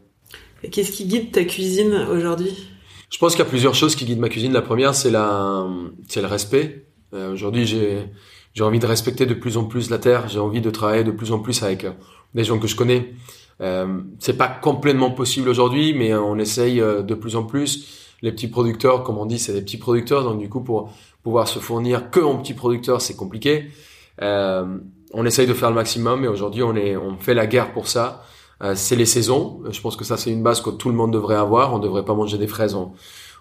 Et 0.62 0.70
Qu'est-ce 0.70 0.92
qui 0.92 1.04
guide 1.06 1.32
ta 1.32 1.44
cuisine 1.44 1.94
aujourd'hui? 2.10 2.68
Je 3.10 3.18
pense 3.18 3.32
qu'il 3.34 3.44
y 3.44 3.46
a 3.46 3.50
plusieurs 3.50 3.74
choses 3.74 3.94
qui 3.96 4.04
guident 4.04 4.20
ma 4.20 4.28
cuisine. 4.28 4.52
La 4.52 4.62
première, 4.62 4.94
c'est 4.94 5.10
la, 5.10 5.66
c'est 6.08 6.20
le 6.22 6.26
respect. 6.28 6.86
Euh, 7.12 7.32
aujourd'hui, 7.32 7.66
j'ai, 7.66 8.04
j'ai 8.54 8.64
envie 8.64 8.78
de 8.78 8.86
respecter 8.86 9.26
de 9.26 9.34
plus 9.34 9.56
en 9.56 9.64
plus 9.64 9.90
la 9.90 9.98
terre. 9.98 10.28
J'ai 10.28 10.40
envie 10.40 10.60
de 10.60 10.70
travailler 10.70 11.04
de 11.04 11.10
plus 11.10 11.32
en 11.32 11.38
plus 11.38 11.62
avec 11.62 11.84
euh, 11.84 11.92
des 12.34 12.44
gens 12.44 12.58
que 12.58 12.66
je 12.66 12.76
connais. 12.76 13.14
Euh, 13.60 14.00
c'est 14.18 14.36
pas 14.36 14.48
complètement 14.48 15.10
possible 15.10 15.48
aujourd'hui, 15.48 15.94
mais 15.94 16.14
on 16.14 16.38
essaye 16.38 16.80
euh, 16.80 17.02
de 17.02 17.14
plus 17.14 17.36
en 17.36 17.44
plus. 17.44 18.08
Les 18.22 18.32
petits 18.32 18.48
producteurs, 18.48 19.02
comme 19.04 19.18
on 19.18 19.26
dit, 19.26 19.38
c'est 19.38 19.52
des 19.52 19.62
petits 19.62 19.78
producteurs. 19.78 20.24
Donc 20.24 20.38
du 20.38 20.48
coup, 20.48 20.60
pour 20.60 20.92
pouvoir 21.22 21.48
se 21.48 21.58
fournir 21.58 22.10
que 22.10 22.20
en 22.20 22.36
petits 22.36 22.54
producteurs, 22.54 23.00
c'est 23.00 23.16
compliqué. 23.16 23.70
Euh, 24.22 24.78
on 25.12 25.24
essaye 25.26 25.46
de 25.46 25.54
faire 25.54 25.70
le 25.70 25.74
maximum, 25.74 26.24
et 26.24 26.28
aujourd'hui, 26.28 26.62
on 26.62 26.76
est, 26.76 26.96
on 26.96 27.16
fait 27.16 27.34
la 27.34 27.46
guerre 27.46 27.72
pour 27.72 27.88
ça. 27.88 28.22
Euh, 28.62 28.74
c'est 28.74 28.96
les 28.96 29.06
saisons. 29.06 29.62
Je 29.70 29.80
pense 29.80 29.96
que 29.96 30.04
ça, 30.04 30.16
c'est 30.16 30.30
une 30.30 30.42
base 30.42 30.60
que 30.60 30.70
tout 30.70 30.88
le 30.88 30.94
monde 30.94 31.12
devrait 31.12 31.36
avoir. 31.36 31.74
On 31.74 31.78
devrait 31.78 32.04
pas 32.04 32.14
manger 32.14 32.36
des 32.38 32.46
fraises 32.46 32.74
ou, 32.74 32.92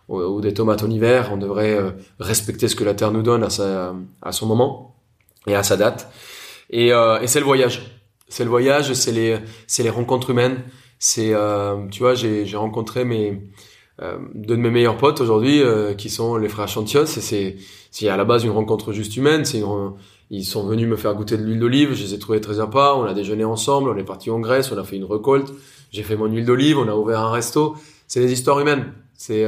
ou 0.08 0.41
des 0.41 0.54
tomates 0.54 0.84
en 0.84 0.89
hiver. 0.89 1.30
On 1.34 1.38
devrait 1.38 1.74
euh, 1.74 1.91
respecter 2.19 2.67
ce 2.67 2.76
que 2.76 2.84
la 2.84 2.93
terre 2.93 3.12
nous 3.12 3.22
donne 3.22 3.43
à, 3.43 3.50
sa, 3.50 3.93
à 4.22 4.32
son 4.32 4.45
moment 4.45 4.98
et 5.49 5.55
à 5.55 5.63
sa 5.63 5.75
date. 5.77 6.12
Et, 6.69 6.93
euh, 6.93 7.19
et 7.21 7.27
c'est 7.27 7.39
le 7.39 7.45
voyage. 7.45 7.81
C'est 8.27 8.43
le 8.43 8.49
voyage, 8.49 8.93
c'est 8.93 9.12
les, 9.12 9.38
c'est 9.67 9.83
les 9.83 9.89
rencontres 9.89 10.29
humaines. 10.29 10.57
C'est, 10.99 11.33
euh, 11.33 11.88
tu 11.89 11.99
vois, 12.01 12.13
j'ai, 12.13 12.45
j'ai 12.45 12.57
rencontré 12.57 13.05
mes 13.05 13.41
euh, 14.01 14.17
deux 14.35 14.55
de 14.55 14.62
mes 14.62 14.69
meilleurs 14.69 14.97
potes 14.97 15.19
aujourd'hui, 15.19 15.62
euh, 15.62 15.93
qui 15.93 16.09
sont 16.09 16.38
les 16.38 16.47
frères 16.49 16.67
Chantios. 16.67 17.03
Et 17.03 17.21
c'est, 17.21 17.57
c'est 17.91 18.07
à 18.09 18.17
la 18.17 18.25
base 18.25 18.43
une 18.43 18.51
rencontre 18.51 18.93
juste 18.93 19.17
humaine. 19.17 19.45
C'est 19.45 19.59
une- 19.59 19.93
ils 20.31 20.45
sont 20.45 20.67
venus 20.67 20.88
me 20.88 20.95
faire 20.95 21.15
goûter 21.15 21.38
de 21.38 21.43
l'huile 21.43 21.59
d'olive. 21.59 21.93
Je 21.95 22.03
les 22.03 22.13
ai 22.13 22.19
trouvés 22.19 22.39
très 22.39 22.55
sympas. 22.55 22.93
On 22.95 23.03
a 23.05 23.13
déjeuné 23.15 23.43
ensemble. 23.43 23.89
On 23.89 23.97
est 23.97 24.03
parti 24.03 24.29
en 24.29 24.39
Grèce. 24.39 24.71
On 24.71 24.77
a 24.77 24.83
fait 24.83 24.97
une 24.97 25.05
récolte. 25.05 25.51
J'ai 25.91 26.03
fait 26.03 26.15
mon 26.15 26.27
huile 26.27 26.45
d'olive. 26.45 26.77
On 26.77 26.88
a 26.88 26.93
ouvert 26.95 27.19
un 27.21 27.31
resto. 27.31 27.75
C'est 28.07 28.19
des 28.19 28.31
histoires 28.31 28.59
humaines. 28.59 28.93
C'est, 29.15 29.43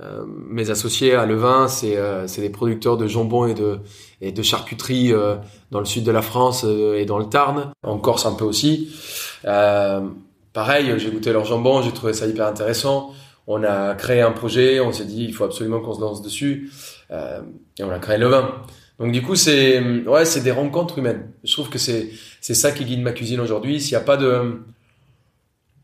euh, 0.00 0.04
euh, 0.04 0.24
mes 0.26 0.70
associés 0.70 1.14
à 1.14 1.26
Levin, 1.26 1.68
c'est 1.68 1.96
euh, 1.96 2.26
des 2.26 2.50
producteurs 2.50 2.96
de 2.96 3.06
jambon 3.06 3.46
et 3.46 3.54
de 3.54 3.78
et 4.20 4.32
de 4.32 4.42
charcuterie 4.42 5.12
euh, 5.12 5.36
dans 5.70 5.78
le 5.78 5.84
sud 5.84 6.04
de 6.04 6.10
la 6.10 6.22
France 6.22 6.64
et 6.64 7.04
dans 7.04 7.18
le 7.18 7.26
Tarn, 7.26 7.72
en 7.82 7.98
Corse 7.98 8.26
un 8.26 8.34
peu 8.34 8.44
aussi. 8.44 8.90
pareil, 10.52 10.94
j'ai 10.98 11.10
goûté 11.10 11.32
leur 11.32 11.44
jambon, 11.44 11.82
j'ai 11.82 11.92
trouvé 11.92 12.12
ça 12.12 12.26
hyper 12.26 12.46
intéressant. 12.46 13.12
On 13.46 13.62
a 13.62 13.94
créé 13.94 14.22
un 14.22 14.30
projet, 14.30 14.80
on 14.80 14.92
s'est 14.92 15.04
dit 15.04 15.24
il 15.24 15.34
faut 15.34 15.44
absolument 15.44 15.80
qu'on 15.80 15.94
se 15.94 16.00
lance 16.00 16.22
dessus 16.22 16.70
et 17.10 17.82
on 17.82 17.90
a 17.90 17.98
créé 17.98 18.18
Levin. 18.18 18.52
Donc 18.98 19.12
du 19.12 19.20
coup 19.22 19.34
c'est 19.34 19.80
ouais 20.06 20.24
c'est 20.24 20.40
des 20.40 20.52
rencontres 20.52 20.98
humaines. 20.98 21.30
Je 21.42 21.52
trouve 21.52 21.68
que 21.68 21.78
c'est 21.78 22.10
c'est 22.40 22.54
ça 22.54 22.70
qui 22.70 22.84
guide 22.84 23.02
ma 23.02 23.12
cuisine 23.12 23.40
aujourd'hui. 23.40 23.80
S'il 23.80 23.92
n'y 23.96 24.02
a 24.02 24.06
pas 24.06 24.16
de 24.16 24.62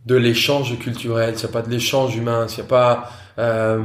de 0.06 0.14
l'échange 0.14 0.78
culturel, 0.78 1.36
s'il 1.36 1.46
n'y 1.48 1.50
a 1.50 1.60
pas 1.60 1.66
de 1.66 1.70
l'échange 1.70 2.16
humain, 2.16 2.48
s'il 2.48 2.62
n'y 2.62 2.68
a 2.68 2.70
pas 2.70 3.10
euh, 3.40 3.82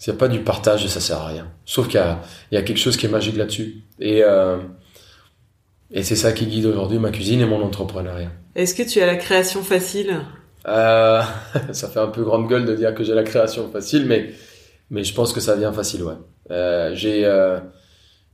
s'il 0.00 0.14
n'y 0.14 0.16
a 0.16 0.18
pas 0.18 0.28
du 0.28 0.40
partage, 0.40 0.86
ça 0.86 0.98
sert 0.98 1.18
à 1.18 1.26
rien. 1.26 1.46
Sauf 1.66 1.86
qu'il 1.86 1.96
y 1.96 2.02
a, 2.02 2.22
il 2.50 2.54
y 2.54 2.58
a 2.58 2.62
quelque 2.62 2.78
chose 2.78 2.96
qui 2.96 3.04
est 3.04 3.10
magique 3.10 3.36
là-dessus. 3.36 3.82
Et, 3.98 4.22
euh, 4.24 4.56
et 5.90 6.02
c'est 6.02 6.16
ça 6.16 6.32
qui 6.32 6.46
guide 6.46 6.64
aujourd'hui 6.64 6.98
ma 6.98 7.10
cuisine 7.10 7.42
et 7.42 7.44
mon 7.44 7.62
entrepreneuriat. 7.62 8.30
Est-ce 8.54 8.74
que 8.74 8.82
tu 8.82 9.02
as 9.02 9.06
la 9.06 9.16
création 9.16 9.62
facile? 9.62 10.22
Euh, 10.66 11.20
Ça 11.72 11.88
fait 11.88 12.00
un 12.00 12.06
peu 12.06 12.24
grande 12.24 12.48
gueule 12.48 12.64
de 12.64 12.74
dire 12.74 12.94
que 12.94 13.04
j'ai 13.04 13.12
la 13.12 13.24
création 13.24 13.70
facile, 13.70 14.06
mais, 14.06 14.30
mais 14.88 15.04
je 15.04 15.12
pense 15.12 15.34
que 15.34 15.40
ça 15.40 15.54
vient 15.54 15.72
facile, 15.72 16.02
ouais. 16.04 16.14
Euh, 16.50 16.92
j'ai, 16.94 17.30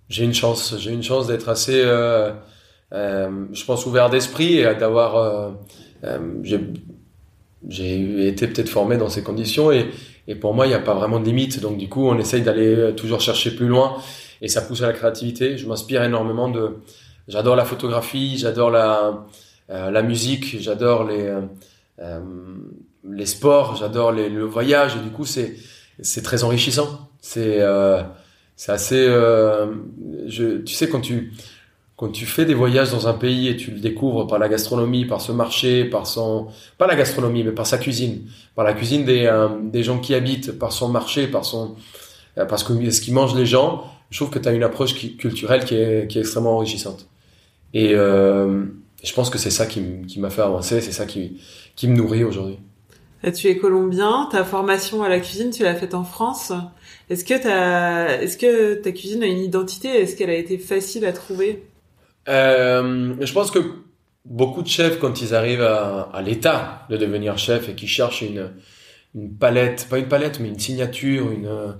j'ai 0.08 0.24
une 0.24 0.34
chance, 0.34 0.76
j'ai 0.78 0.92
une 0.92 1.02
chance 1.02 1.26
d'être 1.26 1.48
assez, 1.48 1.82
je 2.92 3.64
pense, 3.66 3.86
ouvert 3.86 4.08
d'esprit 4.08 4.58
et 4.58 4.74
d'avoir, 4.76 5.52
j'ai, 6.44 6.60
j'ai 7.68 8.28
été 8.28 8.46
peut-être 8.46 8.68
formé 8.68 8.98
dans 8.98 9.08
ces 9.08 9.24
conditions 9.24 9.72
et, 9.72 9.90
et 10.28 10.34
pour 10.34 10.54
moi, 10.54 10.66
il 10.66 10.70
n'y 10.70 10.74
a 10.74 10.80
pas 10.80 10.94
vraiment 10.94 11.20
de 11.20 11.24
limite. 11.24 11.60
Donc 11.60 11.78
du 11.78 11.88
coup, 11.88 12.06
on 12.08 12.18
essaye 12.18 12.42
d'aller 12.42 12.74
euh, 12.74 12.92
toujours 12.92 13.20
chercher 13.20 13.54
plus 13.54 13.66
loin 13.66 13.96
et 14.42 14.48
ça 14.48 14.62
pousse 14.62 14.82
à 14.82 14.86
la 14.86 14.92
créativité. 14.92 15.56
Je 15.56 15.66
m'inspire 15.66 16.02
énormément 16.02 16.48
de. 16.48 16.76
J'adore 17.28 17.56
la 17.56 17.64
photographie, 17.64 18.38
j'adore 18.38 18.70
la 18.70 19.26
euh, 19.70 19.90
la 19.90 20.02
musique, 20.02 20.60
j'adore 20.60 21.04
les 21.04 21.32
euh, 22.00 22.20
les 23.08 23.26
sports, 23.26 23.76
j'adore 23.76 24.12
le 24.12 24.44
voyage 24.44 24.96
et 24.96 25.00
du 25.00 25.10
coup 25.10 25.24
c'est 25.24 25.56
c'est 26.00 26.22
très 26.22 26.44
enrichissant. 26.44 27.10
C'est 27.20 27.60
c'est 28.56 28.72
assez. 28.72 29.06
je, 29.06 30.58
tu 30.58 30.74
sais 30.74 30.88
quand 30.88 31.00
tu 31.00 31.32
quand 31.96 32.08
tu 32.08 32.26
fais 32.26 32.44
des 32.44 32.54
voyages 32.54 32.90
dans 32.90 33.08
un 33.08 33.14
pays 33.14 33.48
et 33.48 33.56
tu 33.56 33.70
le 33.70 33.80
découvres 33.80 34.26
par 34.26 34.38
la 34.38 34.48
gastronomie, 34.48 35.06
par 35.06 35.22
ce 35.22 35.32
marché, 35.32 35.84
par 35.84 36.06
son, 36.06 36.48
pas 36.76 36.86
la 36.86 36.94
gastronomie, 36.94 37.42
mais 37.42 37.52
par 37.52 37.66
sa 37.66 37.78
cuisine, 37.78 38.26
par 38.54 38.66
la 38.66 38.74
cuisine 38.74 39.04
des, 39.06 39.24
euh, 39.24 39.48
des 39.62 39.82
gens 39.82 39.98
qui 39.98 40.14
habitent, 40.14 40.58
par 40.58 40.72
son 40.72 40.88
marché, 40.88 41.26
par 41.26 41.46
son, 41.46 41.74
euh, 42.36 42.44
parce 42.44 42.64
que 42.64 42.90
ce 42.90 43.00
qui 43.00 43.12
mangent 43.12 43.34
les 43.34 43.46
gens, 43.46 43.84
je 44.10 44.18
trouve 44.18 44.30
que 44.30 44.38
tu 44.38 44.46
as 44.46 44.52
une 44.52 44.62
approche 44.62 44.94
culturelle 45.16 45.64
qui 45.64 45.74
est, 45.74 46.06
qui 46.06 46.18
est 46.18 46.20
extrêmement 46.20 46.56
enrichissante. 46.56 47.08
Et 47.72 47.94
euh, 47.94 48.64
je 49.02 49.12
pense 49.14 49.30
que 49.30 49.38
c'est 49.38 49.50
ça 49.50 49.64
qui, 49.64 49.80
m'a 50.18 50.30
fait 50.30 50.42
avancer, 50.42 50.82
c'est 50.82 50.92
ça 50.92 51.06
qui, 51.06 51.40
qui 51.76 51.88
me 51.88 51.96
nourrit 51.96 52.24
aujourd'hui. 52.24 52.58
Tu 53.34 53.48
es 53.48 53.56
colombien, 53.56 54.28
ta 54.30 54.44
formation 54.44 55.02
à 55.02 55.08
la 55.08 55.18
cuisine, 55.18 55.50
tu 55.50 55.62
l'as 55.62 55.74
faite 55.74 55.94
en 55.94 56.04
France. 56.04 56.52
Est-ce 57.08 57.24
que, 57.24 57.34
est-ce 58.22 58.36
que 58.36 58.74
ta 58.74 58.92
cuisine 58.92 59.22
a 59.22 59.26
une 59.26 59.40
identité? 59.40 59.88
Est-ce 59.88 60.14
qu'elle 60.14 60.30
a 60.30 60.36
été 60.36 60.58
facile 60.58 61.04
à 61.06 61.12
trouver? 61.12 61.64
Euh, 62.28 63.14
je 63.20 63.32
pense 63.32 63.50
que 63.50 63.58
beaucoup 64.24 64.62
de 64.62 64.68
chefs, 64.68 64.98
quand 64.98 65.20
ils 65.22 65.34
arrivent 65.34 65.62
à, 65.62 66.08
à 66.12 66.22
l'état 66.22 66.86
de 66.90 66.96
devenir 66.96 67.38
chef 67.38 67.68
et 67.68 67.74
qui 67.74 67.86
cherchent 67.86 68.22
une, 68.22 68.50
une 69.14 69.32
palette, 69.34 69.86
pas 69.88 69.98
une 69.98 70.08
palette, 70.08 70.40
mais 70.40 70.48
une 70.48 70.58
signature, 70.58 71.30
une 71.30 71.76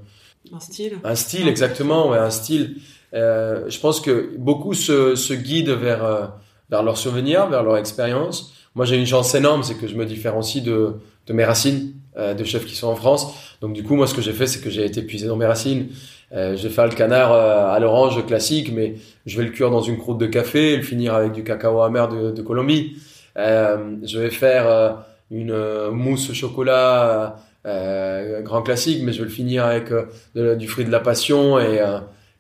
un 0.52 0.61
style, 0.61 0.98
un 1.02 1.14
style 1.16 1.48
exactement, 1.48 2.11
ouais, 2.11 2.18
un 2.18 2.30
style. 2.30 2.76
Euh, 3.14 3.64
je 3.68 3.78
pense 3.80 4.00
que 4.00 4.37
beaucoup 4.38 4.74
se, 4.74 5.16
se 5.16 5.35
guident 5.35 5.70
vers 5.70 6.04
euh, 6.04 6.26
vers 6.70 6.82
leurs 6.82 6.98
souvenirs, 6.98 7.48
vers 7.48 7.62
leur 7.62 7.76
expérience. 7.76 8.52
Moi, 8.74 8.85
j'ai 8.85 8.96
une 8.96 9.06
chance 9.06 9.35
énorme, 9.35 9.62
c'est 9.62 9.74
que 9.74 9.88
je 9.88 9.96
me 9.96 10.04
différencie 10.04 10.62
de 10.62 10.94
de 11.26 11.32
mes 11.32 11.44
racines 11.44 11.94
euh, 12.16 12.35
de 12.35 12.44
chefs 12.44 12.64
qui 12.64 12.74
sont 12.74 12.88
en 12.88 12.96
France. 12.96 13.35
Donc 13.61 13.72
du 13.72 13.83
coup, 13.83 13.96
moi, 13.96 14.07
ce 14.07 14.14
que 14.14 14.22
j'ai 14.22 14.33
fait, 14.33 14.46
c'est 14.46 14.61
que 14.61 14.70
j'ai 14.70 14.85
été 14.85 15.02
puisé 15.02 15.26
dans 15.26 15.37
mes 15.37 15.46
racines. 15.46 15.88
Euh, 16.33 16.57
je 16.57 16.62
vais 16.66 16.74
faire 16.74 16.87
le 16.87 16.94
canard 16.94 17.33
euh, 17.33 17.72
à 17.72 17.79
l'orange 17.79 18.24
classique, 18.26 18.72
mais 18.72 18.96
je 19.26 19.37
vais 19.38 19.44
le 19.44 19.50
cuire 19.50 19.70
dans 19.70 19.81
une 19.81 19.96
croûte 19.96 20.18
de 20.18 20.26
café 20.26 20.72
et 20.72 20.76
le 20.76 20.83
finir 20.83 21.14
avec 21.14 21.33
du 21.33 21.44
cacao 21.44 21.83
amer 21.83 22.09
de, 22.09 22.31
de 22.33 22.42
Colombie. 22.42 22.96
Euh, 23.37 23.96
je 24.02 24.18
vais 24.18 24.31
faire 24.31 24.66
euh, 24.66 24.92
une 25.31 25.90
mousse 25.90 26.31
au 26.31 26.35
chocolat 26.35 27.37
grand 28.44 28.62
classique, 28.62 29.02
mais 29.02 29.12
je 29.12 29.18
vais 29.18 29.24
le 29.24 29.31
finir 29.31 29.64
avec 29.64 29.92
du 30.37 30.68
fruit 30.68 30.85
de 30.85 30.92
la 30.92 31.00
passion 31.00 31.59
et, 31.59 31.81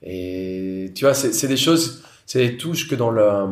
et 0.04 0.92
tu 0.94 1.04
vois, 1.04 1.14
c'est 1.14 1.48
des 1.48 1.56
choses, 1.56 2.04
c'est 2.26 2.38
des 2.46 2.56
touches 2.56 2.88
que 2.88 2.94
dans 2.94 3.10
le 3.10 3.48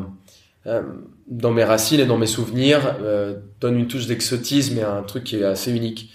dans 1.27 1.51
mes 1.51 1.65
racines 1.65 2.01
et 2.01 2.07
dans 2.07 2.19
mes 2.19 2.27
souvenirs 2.27 2.97
euh, 3.03 3.37
donne 3.61 3.79
une 3.79 3.87
touche 3.87 4.07
d'exotisme 4.07 4.79
et 4.79 4.83
un 4.83 5.03
truc 5.03 5.25
qui 5.25 5.37
est 5.37 5.45
assez 5.45 5.73
unique. 5.73 6.11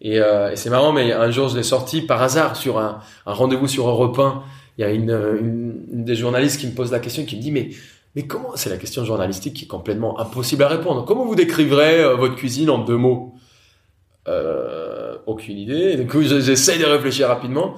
Et, 0.00 0.20
euh, 0.20 0.52
et 0.52 0.56
c'est 0.56 0.70
marrant, 0.70 0.92
mais 0.92 1.12
un 1.12 1.30
jour 1.30 1.48
je 1.48 1.56
l'ai 1.56 1.62
sorti 1.62 2.02
par 2.02 2.22
hasard 2.22 2.56
sur 2.56 2.78
un, 2.78 3.00
rendez-vous 3.24 3.68
sur 3.68 3.88
Europe 3.88 4.18
1. 4.18 4.42
Il 4.78 4.82
y 4.82 4.84
a 4.84 4.90
une, 4.90 5.10
une, 5.40 6.04
des 6.04 6.14
journalistes 6.14 6.60
qui 6.60 6.66
me 6.66 6.72
pose 6.72 6.92
la 6.92 7.00
question, 7.00 7.24
qui 7.24 7.36
me 7.36 7.40
dit 7.42 7.50
mais 7.50 7.70
mais 8.16 8.26
comment 8.26 8.52
c'est 8.56 8.70
la 8.70 8.78
question 8.78 9.04
journalistique 9.04 9.54
qui 9.54 9.64
est 9.66 9.68
complètement 9.68 10.18
impossible 10.18 10.62
à 10.62 10.68
répondre. 10.68 11.04
Comment 11.04 11.26
vous 11.26 11.34
décrivrez 11.34 12.02
euh, 12.02 12.14
votre 12.14 12.34
cuisine 12.34 12.70
en 12.70 12.78
deux 12.78 12.96
mots? 12.96 13.34
Euh, 14.26 15.18
Aucune 15.26 15.58
idée. 15.58 15.96
du 15.96 16.06
coup, 16.06 16.22
j'essaie 16.22 16.78
de 16.78 16.84
réfléchir 16.84 17.28
rapidement 17.28 17.74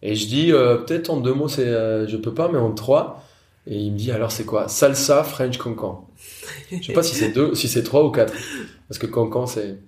et 0.00 0.14
je 0.14 0.26
dis 0.26 0.52
euh, 0.52 0.78
peut-être 0.78 1.10
en 1.10 1.18
deux 1.18 1.34
mots, 1.34 1.48
c'est 1.48 1.66
je 1.66 2.16
peux 2.16 2.32
pas, 2.32 2.48
mais 2.48 2.58
en 2.58 2.72
trois. 2.72 3.22
Et 3.66 3.76
il 3.76 3.92
me 3.92 3.98
dit 3.98 4.10
alors 4.10 4.32
c'est 4.32 4.44
quoi? 4.44 4.68
Salsa 4.68 5.22
French 5.22 5.58
Cancan. 5.58 6.08
Je 6.70 6.86
sais 6.86 6.92
pas 6.94 7.02
si 7.02 7.14
c'est 7.14 7.30
deux, 7.30 7.54
si 7.54 7.68
c'est 7.68 7.82
trois 7.82 8.04
ou 8.04 8.10
quatre, 8.10 8.34
parce 8.88 8.98
que 8.98 9.06
Cancan 9.06 9.46
c'est 9.46 9.78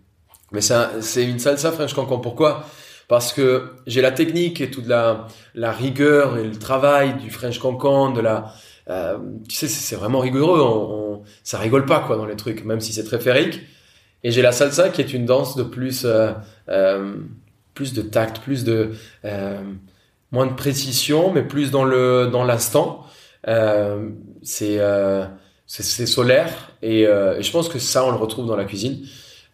mais 0.52 0.60
c'est 0.60 1.24
une 1.24 1.38
salsa 1.38 1.72
French 1.72 1.94
cancan. 1.94 2.18
Pourquoi? 2.18 2.64
Parce 3.08 3.32
que 3.32 3.70
j'ai 3.86 4.00
la 4.00 4.12
technique 4.12 4.60
et 4.60 4.70
toute 4.70 4.86
la, 4.86 5.28
la 5.54 5.72
rigueur 5.72 6.38
et 6.38 6.44
le 6.44 6.56
travail 6.56 7.16
du 7.16 7.30
French 7.30 7.58
cancan, 7.58 8.10
de 8.10 8.20
la, 8.20 8.52
euh, 8.88 9.18
tu 9.48 9.56
sais, 9.56 9.68
c'est 9.68 9.96
vraiment 9.96 10.20
rigoureux. 10.20 10.60
On, 10.60 11.22
ça 11.42 11.58
rigole 11.58 11.86
pas 11.86 12.00
quoi 12.00 12.16
dans 12.16 12.26
les 12.26 12.36
trucs, 12.36 12.64
même 12.64 12.80
si 12.80 12.92
c'est 12.92 13.04
très 13.04 13.20
férique. 13.20 13.60
Et 14.22 14.30
j'ai 14.30 14.42
la 14.42 14.52
salsa 14.52 14.88
qui 14.88 15.00
est 15.00 15.12
une 15.12 15.24
danse 15.26 15.56
de 15.56 15.62
plus, 15.62 16.04
euh, 16.04 16.32
euh, 16.68 17.16
plus 17.74 17.92
de 17.92 18.02
tact, 18.02 18.40
plus 18.40 18.64
de 18.64 18.92
moins 20.32 20.46
de 20.46 20.54
précision, 20.54 21.32
mais 21.32 21.42
plus 21.42 21.70
dans 21.70 21.84
le 21.84 22.28
dans 22.32 22.44
l'instant. 22.44 23.04
C'est 24.42 24.80
c'est 25.66 26.06
solaire 26.06 26.72
et, 26.82 27.02
et 27.02 27.42
je 27.42 27.50
pense 27.50 27.68
que 27.68 27.78
ça 27.78 28.04
on 28.06 28.10
le 28.10 28.16
retrouve 28.16 28.46
dans 28.46 28.56
la 28.56 28.64
cuisine. 28.64 29.04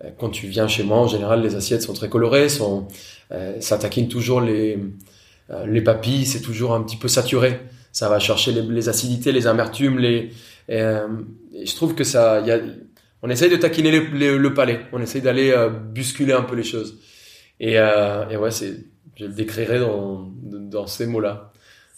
Euh, 0.05 0.11
quand 0.18 0.31
tu 0.31 0.46
viens 0.46 0.68
chez 0.68 0.83
moi, 0.83 0.98
en 0.98 1.09
général, 1.09 1.42
les 1.42 1.55
assiettes 1.55 1.83
sont 1.83 1.92
très 1.92 2.09
colorées, 2.09 2.48
sont, 2.48 2.88
euh, 3.33 3.61
ça 3.61 3.79
taquine 3.79 4.09
toujours 4.09 4.40
les, 4.40 4.79
euh, 5.51 5.66
les 5.66 5.81
papilles, 5.81 6.27
c'est 6.27 6.40
toujours 6.40 6.75
un 6.75 6.83
petit 6.83 6.96
peu 6.96 7.09
saturé. 7.09 7.61
Ça 7.92 8.09
va 8.09 8.18
chercher 8.18 8.53
les, 8.53 8.88
acidités, 8.88 9.33
les 9.33 9.46
amertumes, 9.46 9.98
les. 9.98 10.31
je 10.68 11.75
trouve 11.77 11.94
que 11.94 12.05
ça, 12.05 12.40
y 12.40 12.51
a, 12.51 12.59
on 13.22 13.29
essaye 13.29 13.51
de 13.51 13.57
taquiner 13.57 13.90
le 13.90 14.55
palais, 14.55 14.81
on 14.92 15.03
essaye 15.03 15.20
d'aller 15.20 15.55
bousculer 15.94 16.33
un 16.33 16.40
peu 16.42 16.57
les 16.57 16.62
choses. 16.62 16.98
Et, 17.61 17.75
et 17.75 18.37
ouais, 18.37 18.51
c'est, 18.51 18.87
je 19.16 19.27
le 19.27 19.33
décrirai 19.33 19.79
dans, 19.79 20.27
dans 20.42 20.87
ces 20.87 21.05
mots-là. 21.05 21.53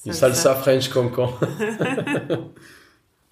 Une 0.04 0.12
salsa 0.12 0.56
French 0.56 0.88
cancan. 0.88 1.32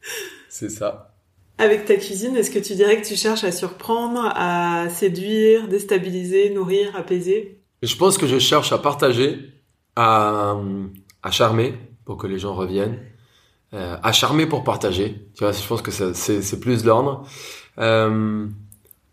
c'est 0.63 0.71
ça. 0.71 1.15
Avec 1.59 1.85
ta 1.87 1.97
cuisine, 1.97 2.37
est-ce 2.37 2.51
que 2.51 2.59
tu 2.59 2.75
dirais 2.75 3.01
que 3.01 3.07
tu 3.07 3.17
cherches 3.17 3.45
à 3.45 3.53
surprendre, 3.53 4.33
à 4.35 4.89
séduire, 4.91 5.67
déstabiliser, 5.69 6.51
nourrir, 6.51 6.95
apaiser? 6.95 7.61
Je 7.83 7.97
pense 7.97 8.17
que 8.17 8.27
je 8.27 8.39
cherche 8.39 8.73
à 8.73 8.79
partager, 8.79 9.39
à, 9.97 10.57
à 11.23 11.31
charmer 11.33 11.75
pour 12.05 12.17
que 12.17 12.29
les 12.29 12.39
gens 12.39 12.55
reviennent, 12.55 12.99
euh, 13.75 13.97
à 14.03 14.13
charmer 14.13 14.47
pour 14.47 14.63
partager. 14.63 15.29
Tu 15.35 15.43
vois, 15.43 15.53
je 15.53 15.67
pense 15.67 15.83
que 15.83 15.91
c'est 15.91 16.61
plus 16.61 16.85
l'ordre. 16.85 17.27
Euh, 17.79 18.47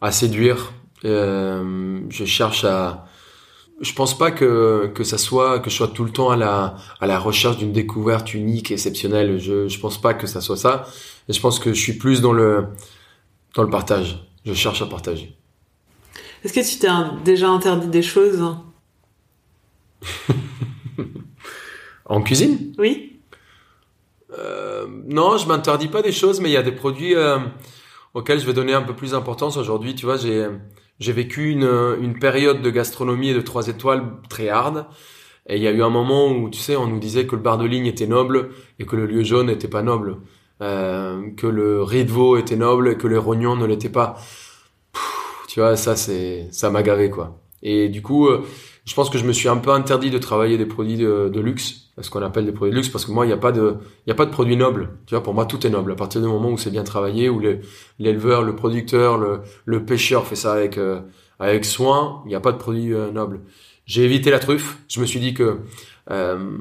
à 0.01 0.11
séduire. 0.11 0.74
Euh, 1.05 2.01
je 2.09 2.26
cherche 2.26 2.63
à. 2.63 3.05
Je 3.82 3.93
pense 3.93 4.17
pas 4.17 4.32
que 4.32 4.91
que 4.93 5.03
ça 5.03 5.17
soit 5.17 5.59
que 5.59 5.69
je 5.69 5.75
sois 5.75 5.88
tout 5.88 6.03
le 6.03 6.11
temps 6.11 6.30
à 6.30 6.36
la 6.36 6.75
à 6.99 7.07
la 7.07 7.17
recherche 7.17 7.57
d'une 7.57 7.71
découverte 7.71 8.34
unique, 8.34 8.71
exceptionnelle. 8.71 9.39
Je 9.39 9.67
je 9.67 9.80
pense 9.80 9.99
pas 10.01 10.13
que 10.13 10.27
ça 10.27 10.41
soit 10.41 10.57
ça. 10.57 10.86
Et 11.30 11.34
je 11.34 11.39
pense 11.39 11.59
que 11.59 11.73
je 11.73 11.80
suis 11.80 11.93
plus 11.93 12.21
dans 12.21 12.34
le, 12.34 12.65
dans 13.53 13.61
le 13.61 13.69
partage. 13.69 14.27
Je 14.45 14.53
cherche 14.53 14.82
à 14.82 14.88
partager. 14.88 15.38
Est-ce 16.43 16.53
que 16.53 16.67
tu 16.67 16.80
t'es 16.80 16.88
déjà 17.23 17.49
interdit 17.49 17.88
des 17.88 18.01
choses 18.01 18.43
En 22.05 22.23
cuisine? 22.23 22.73
Oui. 22.80 23.19
Euh, 24.36 24.88
non, 25.05 25.38
je 25.38 25.47
m'interdis 25.47 25.88
pas 25.88 26.01
des 26.01 26.11
choses, 26.11 26.41
mais 26.41 26.49
il 26.49 26.53
y 26.53 26.57
a 26.57 26.63
des 26.63 26.71
produits 26.71 27.13
euh, 27.15 27.38
auxquels 28.15 28.39
je 28.39 28.45
vais 28.47 28.53
donner 28.53 28.73
un 28.73 28.82
peu 28.82 28.95
plus 28.95 29.11
d'importance 29.11 29.57
aujourd'hui. 29.57 29.93
Tu 29.93 30.05
vois, 30.05 30.17
j'ai 30.17 30.47
j'ai 31.00 31.14
vécu 31.14 31.50
une, 31.50 31.70
une 32.02 32.20
période 32.20 32.62
de 32.62 32.70
gastronomie 32.70 33.30
et 33.30 33.34
de 33.34 33.41
trois 33.41 33.68
étoiles 33.68 34.04
très 34.30 34.50
hard. 34.50 34.86
Et 35.47 35.56
il 35.56 35.64
y 35.64 35.68
a 35.68 35.72
eu 35.72 35.82
un 35.82 35.89
moment 35.89 36.32
où, 36.32 36.50
tu 36.50 36.60
sais, 36.60 36.76
on 36.76 36.88
nous 36.88 37.00
disait 37.00 37.26
que 37.26 37.36
le 37.36 37.41
bar 37.41 37.58
de 37.58 37.66
ligne 37.66 37.88
était 37.88 38.08
noble 38.08 38.52
et 38.78 38.86
que 38.86 38.95
le 38.95 39.08
lieu 39.08 39.24
jaune 39.24 39.47
n'était 39.47 39.68
pas 39.68 39.82
noble. 39.82 40.18
Euh, 40.62 41.32
que 41.38 41.47
le 41.47 41.84
riz 41.84 42.06
de 42.06 42.12
veau 42.12 42.38
était 42.38 42.58
noble 42.58 42.89
et 42.89 42.97
que 42.97 43.08
les 43.08 43.18
rognons 43.18 43.56
ne 43.56 43.66
l'étaient 43.66 43.89
pas. 43.89 44.18
tu 45.47 45.60
vois, 45.60 45.76
ça, 45.78 45.95
c'est, 45.95 46.50
ça 46.52 46.70
m'a 46.70 46.84
gavé, 46.84 47.10
quoi. 47.10 47.39
Et 47.64 47.89
du 47.89 48.01
coup, 48.01 48.28
euh, 48.28 48.45
je 48.86 48.95
pense 48.95 49.10
que 49.10 49.18
je 49.18 49.26
me 49.26 49.34
suis 49.34 49.47
un 49.49 49.57
peu 49.57 49.72
interdit 49.72 50.10
de 50.10 50.18
travailler 50.18 50.57
des 50.57 50.66
produits 50.66 50.97
de, 50.97 51.30
de 51.32 51.39
luxe, 51.39 51.91
ce 52.01 52.10
qu'on 52.10 52.22
appelle 52.24 52.45
des 52.45 52.51
produits 52.51 52.72
de 52.72 52.78
luxe, 52.78 52.89
parce 52.89 53.05
que 53.05 53.12
moi, 53.12 53.26
il 53.26 53.28
n'y 53.28 53.34
a 53.34 53.38
pas 53.38 53.51
de, 53.51 53.76
il 54.05 54.10
y 54.10 54.12
a 54.12 54.16
pas 54.16 54.26
de 54.26 54.32
produit 54.32 54.57
noble. 54.57 54.97
Tu 55.05 55.14
vois, 55.14 55.24
pour 55.24 55.34
moi, 55.34 55.45
tout 55.45 55.66
est 55.68 55.70
noble. 55.70 55.91
À 55.91 55.95
partir 55.95 56.22
du 56.22 56.28
moment 56.28 56.49
où 56.49 56.57
c'est 56.57 56.72
bien 56.72 56.84
travaillé, 56.84 57.30
où 57.30 57.39
l'éleveur, 57.99 58.41
le, 58.41 58.55
producteur, 58.55 59.18
le, 59.18 59.41
le 59.66 59.86
pêcheur 59.86 60.26
fait 60.26 60.36
ça 60.36 60.53
avec, 60.53 60.78
euh, 60.78 61.01
avec 61.39 61.66
soin, 61.66 62.22
il 62.26 62.30
n'y 62.30 62.36
a 62.36 62.39
pas 62.39 62.51
de 62.51 62.57
produit 62.57 62.93
euh, 62.93 63.12
noble. 63.12 63.41
J'ai 63.86 64.03
évité 64.03 64.32
la 64.32 64.39
truffe. 64.39 64.78
Je 64.88 65.01
me 65.01 65.05
suis 65.05 65.20
dit 65.20 65.34
que 65.34 65.60
euh, 66.10 66.57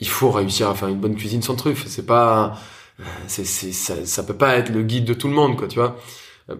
il 0.00 0.08
faut 0.08 0.30
réussir 0.30 0.68
à 0.68 0.74
faire 0.74 0.88
une 0.88 1.00
bonne 1.00 1.16
cuisine 1.16 1.42
sans 1.42 1.56
truffe. 1.56 1.86
C'est 1.86 2.06
pas, 2.06 2.54
c'est, 3.26 3.44
c'est, 3.44 3.72
ça, 3.72 4.04
ça 4.04 4.22
peut 4.22 4.36
pas 4.36 4.56
être 4.56 4.70
le 4.70 4.82
guide 4.82 5.04
de 5.04 5.14
tout 5.14 5.28
le 5.28 5.34
monde, 5.34 5.56
quoi. 5.56 5.68
Tu 5.68 5.78
vois. 5.78 5.96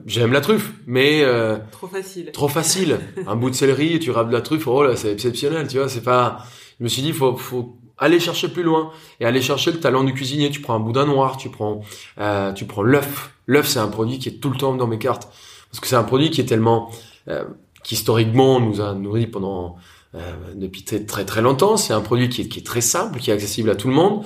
J'aime 0.06 0.32
la 0.32 0.40
truffe, 0.40 0.72
mais 0.86 1.22
euh, 1.22 1.58
trop 1.70 1.86
facile. 1.86 2.30
Trop 2.32 2.48
facile. 2.48 3.00
Un 3.26 3.36
bout 3.36 3.50
de 3.50 3.54
céleri 3.54 3.94
et 3.94 3.98
tu 3.98 4.10
râpes 4.10 4.28
de 4.28 4.32
la 4.32 4.40
truffe, 4.40 4.66
oh 4.66 4.82
là, 4.82 4.96
c'est 4.96 5.12
exceptionnel, 5.12 5.66
tu 5.68 5.76
vois. 5.76 5.88
C'est 5.88 6.02
pas. 6.02 6.38
Je 6.78 6.84
me 6.84 6.88
suis 6.88 7.02
dit, 7.02 7.12
faut, 7.12 7.36
faut 7.36 7.76
aller 7.98 8.18
chercher 8.18 8.48
plus 8.48 8.62
loin 8.62 8.90
et 9.20 9.26
aller 9.26 9.42
chercher 9.42 9.72
le 9.72 9.80
talent 9.80 10.04
du 10.04 10.14
cuisinier. 10.14 10.50
Tu 10.50 10.60
prends 10.60 10.74
un 10.74 10.80
boudin 10.80 11.04
noir, 11.06 11.36
tu 11.36 11.50
prends, 11.50 11.82
euh, 12.18 12.52
tu 12.52 12.64
prends 12.64 12.82
l'œuf. 12.82 13.32
L'œuf, 13.46 13.68
c'est 13.68 13.78
un 13.78 13.88
produit 13.88 14.18
qui 14.18 14.30
est 14.30 14.40
tout 14.40 14.50
le 14.50 14.56
temps 14.56 14.74
dans 14.74 14.86
mes 14.86 14.98
cartes 14.98 15.28
parce 15.74 15.80
que 15.80 15.88
c'est 15.88 15.96
un 15.96 16.04
produit 16.04 16.30
qui 16.30 16.40
est 16.40 16.44
tellement, 16.44 16.88
euh, 17.26 17.44
qui 17.82 17.94
historiquement 17.94 18.60
nous 18.60 18.80
a 18.80 18.94
nourri 18.94 19.26
pendant 19.26 19.74
euh, 20.14 20.20
depuis 20.54 20.84
très, 20.84 21.04
très 21.04 21.24
très 21.24 21.42
longtemps. 21.42 21.76
C'est 21.76 21.92
un 21.92 22.00
produit 22.00 22.28
qui 22.28 22.42
est, 22.42 22.48
qui 22.48 22.60
est 22.60 22.62
très 22.62 22.80
simple, 22.80 23.18
qui 23.18 23.32
est 23.32 23.34
accessible 23.34 23.70
à 23.70 23.74
tout 23.74 23.88
le 23.88 23.94
monde 23.94 24.24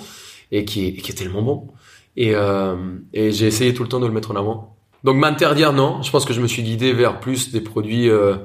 et 0.53 0.67
qui 0.67 0.89
est, 0.89 0.93
qui 0.93 1.11
est 1.11 1.15
tellement 1.15 1.41
bon. 1.41 1.69
Et, 2.17 2.35
euh, 2.35 2.77
et 3.15 3.33
j'ai 3.33 3.47
essayé 3.47 3.73
tout 3.73 3.83
le 3.83 3.89
temps 3.89 3.99
de 3.99 4.07
le 4.07 4.13
mettre 4.13 4.31
en 4.31 4.37
avant. 4.37 4.78
Donc 5.05 5.17
m'interdire, 5.17 5.73
non. 5.73 6.03
Je 6.03 6.11
pense 6.11 6.25
que 6.25 6.33
je 6.33 6.41
me 6.41 6.47
suis 6.47 6.63
guidé 6.63 6.93
vers 6.93 7.21
plus 7.21 7.51
des 7.53 7.61
produits 7.61 8.11
euh, 8.11 8.37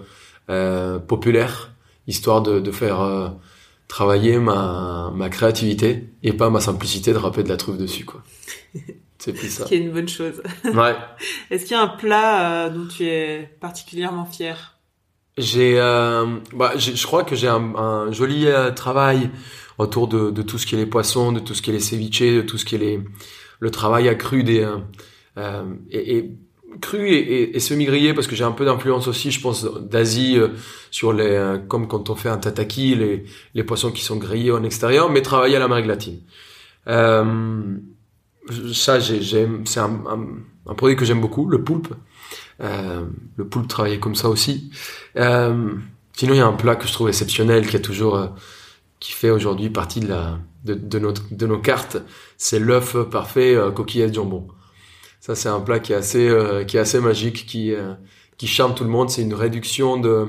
euh, 0.50 1.00
populaires, 1.00 1.72
histoire 2.08 2.42
de, 2.42 2.60
de 2.60 2.72
faire 2.72 3.02
euh, 3.02 3.30
travailler 3.88 4.40
ma, 4.40 5.12
ma 5.16 5.30
créativité 5.30 6.10
et 6.24 6.34
pas 6.34 6.50
ma 6.50 6.60
simplicité 6.60 7.14
de 7.14 7.18
râper 7.18 7.44
de 7.44 7.50
la 7.50 7.58
truffe 7.58 7.78
dessus, 7.78 8.06
quoi. 8.06 8.22
C'est 9.20 9.32
plus 9.32 9.50
ça. 9.50 9.64
Ce 9.64 9.70
qui 9.70 9.76
est 9.76 9.80
une 9.80 9.94
bonne 9.94 10.10
chose. 10.10 10.42
Ouais. 10.66 10.96
Est-ce 11.50 11.64
qu'il 11.64 11.78
y 11.78 11.80
a 11.80 11.84
un 11.84 11.88
plat 11.88 12.66
euh, 12.66 12.70
dont 12.70 12.86
tu 12.88 13.06
es 13.06 13.50
particulièrement 13.62 14.26
fier? 14.26 14.78
J'ai, 15.38 15.80
euh, 15.80 16.26
bah, 16.54 16.74
je 16.78 17.06
crois 17.06 17.24
que 17.24 17.34
j'ai 17.36 17.48
un, 17.48 17.74
un 17.76 18.12
joli 18.12 18.48
euh, 18.48 18.72
travail 18.72 19.30
autour 19.78 20.10
de, 20.10 20.30
de 20.30 20.42
tout 20.42 20.58
ce 20.58 20.66
qui 20.66 20.76
est 20.76 20.78
les 20.78 20.86
poissons, 20.86 21.32
de 21.32 21.40
tout 21.40 21.54
ce 21.54 21.62
qui 21.62 21.70
est 21.70 21.74
les 21.74 21.80
ceviches, 21.80 22.20
de 22.20 22.42
tout 22.42 22.58
ce 22.58 22.66
qui 22.66 22.76
est 22.76 22.80
les, 22.80 23.00
le 23.60 23.72
travail 23.72 24.10
accru 24.10 24.44
des 24.44 24.68
euh, 25.38 25.64
et, 25.92 26.18
et 26.18 26.32
cru 26.82 27.08
et, 27.08 27.18
et, 27.18 27.56
et 27.56 27.60
semi-grillé 27.60 28.14
parce 28.14 28.28
que 28.28 28.36
j'ai 28.36 28.44
un 28.44 28.52
peu 28.52 28.66
d'influence 28.66 29.08
aussi, 29.08 29.32
je 29.32 29.42
pense, 29.42 29.64
d'Asie 29.66 30.38
euh, 30.38 30.50
sur 30.92 31.14
les, 31.14 31.26
euh, 31.26 31.58
comme 31.58 31.88
quand 31.88 32.10
on 32.10 32.16
fait 32.16 32.30
un 32.30 32.38
tataki, 32.38 32.96
les, 32.96 33.26
les 33.54 33.64
poissons 33.64 33.92
qui 33.92 34.04
sont 34.04 34.18
grillés 34.18 34.52
en 34.52 34.64
extérieur, 34.64 35.10
mais 35.10 35.22
travaillé 35.22 35.56
à 35.56 35.60
l'Amérique 35.60 35.86
latine. 35.88 36.20
Euh, 36.88 37.78
ça, 38.74 39.00
j'ai, 39.00 39.22
j'aime, 39.22 39.66
c'est 39.66 39.80
un, 39.80 40.04
un, 40.10 40.26
un 40.68 40.74
produit 40.76 40.96
que 40.96 41.06
j'aime 41.06 41.22
beaucoup, 41.22 41.48
le 41.48 41.64
poulpe. 41.64 41.94
Euh, 42.62 43.06
le 43.38 43.48
poulpe 43.48 43.68
travaillé 43.68 44.00
comme 44.00 44.16
ça 44.16 44.30
aussi. 44.30 44.72
Sinon, 45.16 46.34
il 46.36 46.38
y 46.38 46.42
a 46.42 46.46
un 46.48 46.54
plat 46.54 46.76
que 46.76 46.88
je 46.88 46.94
trouve 46.94 47.08
exceptionnel, 47.08 47.68
qui 47.68 47.76
a 47.76 47.80
toujours, 47.80 48.30
qui 49.00 49.12
fait 49.14 49.32
aujourd'hui 49.32 49.70
partie 49.70 50.00
de 50.00 50.08
la, 50.08 50.40
de, 50.64 50.76
de, 50.76 51.00
notre, 51.00 51.24
de 51.34 51.48
nos 51.48 51.58
cartes. 51.60 51.98
C'est 52.38 52.60
l'œuf 52.60 52.96
parfait 53.10 53.56
euh, 53.56 53.72
coquillette 53.72 54.14
jambon. 54.14 54.48
Ça, 55.26 55.36
c'est 55.36 55.48
un 55.48 55.62
plat 55.62 55.80
qui 55.80 55.94
est 55.94 55.96
assez, 55.96 56.28
euh, 56.28 56.66
qui 56.66 56.76
est 56.76 56.82
assez 56.82 57.00
magique, 57.00 57.46
qui, 57.46 57.74
euh, 57.74 57.94
qui 58.38 58.46
charme 58.46 58.76
tout 58.76 58.84
le 58.84 58.90
monde. 58.90 59.10
C'est 59.10 59.22
une 59.22 59.34
réduction 59.34 59.96
de, 59.96 60.28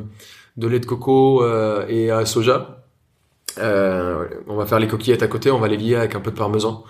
de 0.57 0.69
lait 0.69 0.79
de 0.79 0.87
coco 0.87 1.43
euh, 1.43 1.85
et 1.89 2.13
à 2.13 2.25
soja. 2.25 2.85
Euh, 3.59 4.25
on 4.47 4.55
va 4.55 4.67
faire 4.67 4.79
les 4.79 4.87
coquillettes 4.87 5.25
à 5.25 5.27
côté, 5.27 5.51
on 5.51 5.59
va 5.59 5.67
les 5.67 5.77
lier 5.77 5.97
avec 5.97 6.15
un 6.15 6.21
peu 6.21 6.31
de 6.31 6.37
parmesan. 6.37 6.85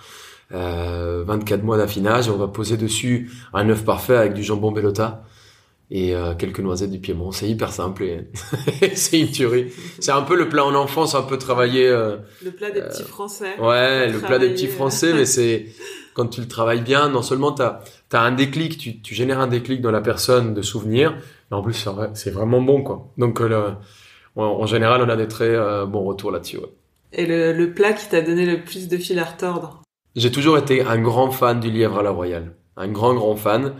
Euh, 0.53 1.23
24 1.25 1.63
mois 1.63 1.77
d'affinage, 1.77 2.27
et 2.27 2.29
on 2.29 2.37
va 2.37 2.47
poser 2.47 2.77
dessus 2.77 3.31
un 3.55 3.67
œuf 3.69 3.83
parfait 3.83 4.15
avec 4.15 4.33
du 4.33 4.43
jambon 4.43 4.71
bellota 4.71 5.23
et 5.89 6.13
euh, 6.15 6.35
quelques 6.35 6.59
noisettes 6.59 6.91
du 6.91 6.99
Piémont. 6.99 7.31
C'est 7.31 7.49
hyper 7.49 7.73
simple 7.73 8.03
et 8.03 8.27
c'est 8.95 9.19
une 9.19 9.31
tuerie. 9.31 9.71
C'est 9.99 10.11
un 10.11 10.21
peu 10.21 10.35
le 10.35 10.47
plat 10.47 10.63
en 10.63 10.75
enfance, 10.75 11.15
un 11.15 11.23
peu 11.23 11.39
travaillé. 11.39 11.87
euh, 11.87 12.17
Le 12.43 12.51
plat 12.51 12.69
des 12.69 12.81
petits 12.81 13.01
Français. 13.01 13.55
Ouais, 13.59 14.11
le 14.11 14.19
plat 14.19 14.37
des 14.37 14.49
petits 14.49 14.67
français, 14.67 15.13
mais 15.13 15.25
c'est 15.25 15.65
quand 16.15 16.27
tu 16.27 16.41
le 16.41 16.47
travailles 16.47 16.81
bien, 16.81 17.09
non 17.09 17.21
seulement 17.21 17.51
t'as 17.51 17.79
as 18.13 18.21
un 18.21 18.31
déclic, 18.31 18.77
tu, 18.79 19.01
tu 19.01 19.13
génères 19.13 19.39
un 19.39 19.47
déclic 19.47 19.81
dans 19.81 19.91
la 19.91 20.01
personne 20.01 20.53
de 20.55 20.61
souvenir, 20.63 21.15
mais 21.51 21.57
en 21.57 21.61
plus 21.61 21.73
c'est 21.73 21.89
vrai- 21.91 22.11
c'est 22.15 22.31
vraiment 22.31 22.61
bon 22.61 22.81
quoi. 22.81 23.07
Donc 23.19 23.41
euh, 23.41 23.47
le- 23.49 24.41
en, 24.41 24.65
général, 24.65 25.01
on 25.01 25.09
a 25.09 25.15
des 25.15 25.27
très 25.27 25.47
euh, 25.49 25.85
bons 25.85 26.03
retours 26.03 26.31
là-dessus. 26.31 26.57
ouais. 26.57 26.71
Et 27.13 27.25
le, 27.25 27.53
le 27.53 27.73
plat 27.73 27.93
qui 27.93 28.09
t'a 28.09 28.21
donné 28.21 28.45
le 28.45 28.63
plus 28.63 28.87
de 28.89 28.97
fil 28.97 29.19
à 29.19 29.23
retordre? 29.25 29.81
J'ai 30.15 30.31
toujours 30.31 30.57
été 30.57 30.81
un 30.81 30.97
grand 31.01 31.31
fan 31.31 31.59
du 31.59 31.69
lièvre 31.71 31.99
à 31.99 32.03
la 32.03 32.09
royale, 32.11 32.55
un 32.77 32.87
grand 32.89 33.13
grand 33.13 33.35
fan, 33.35 33.75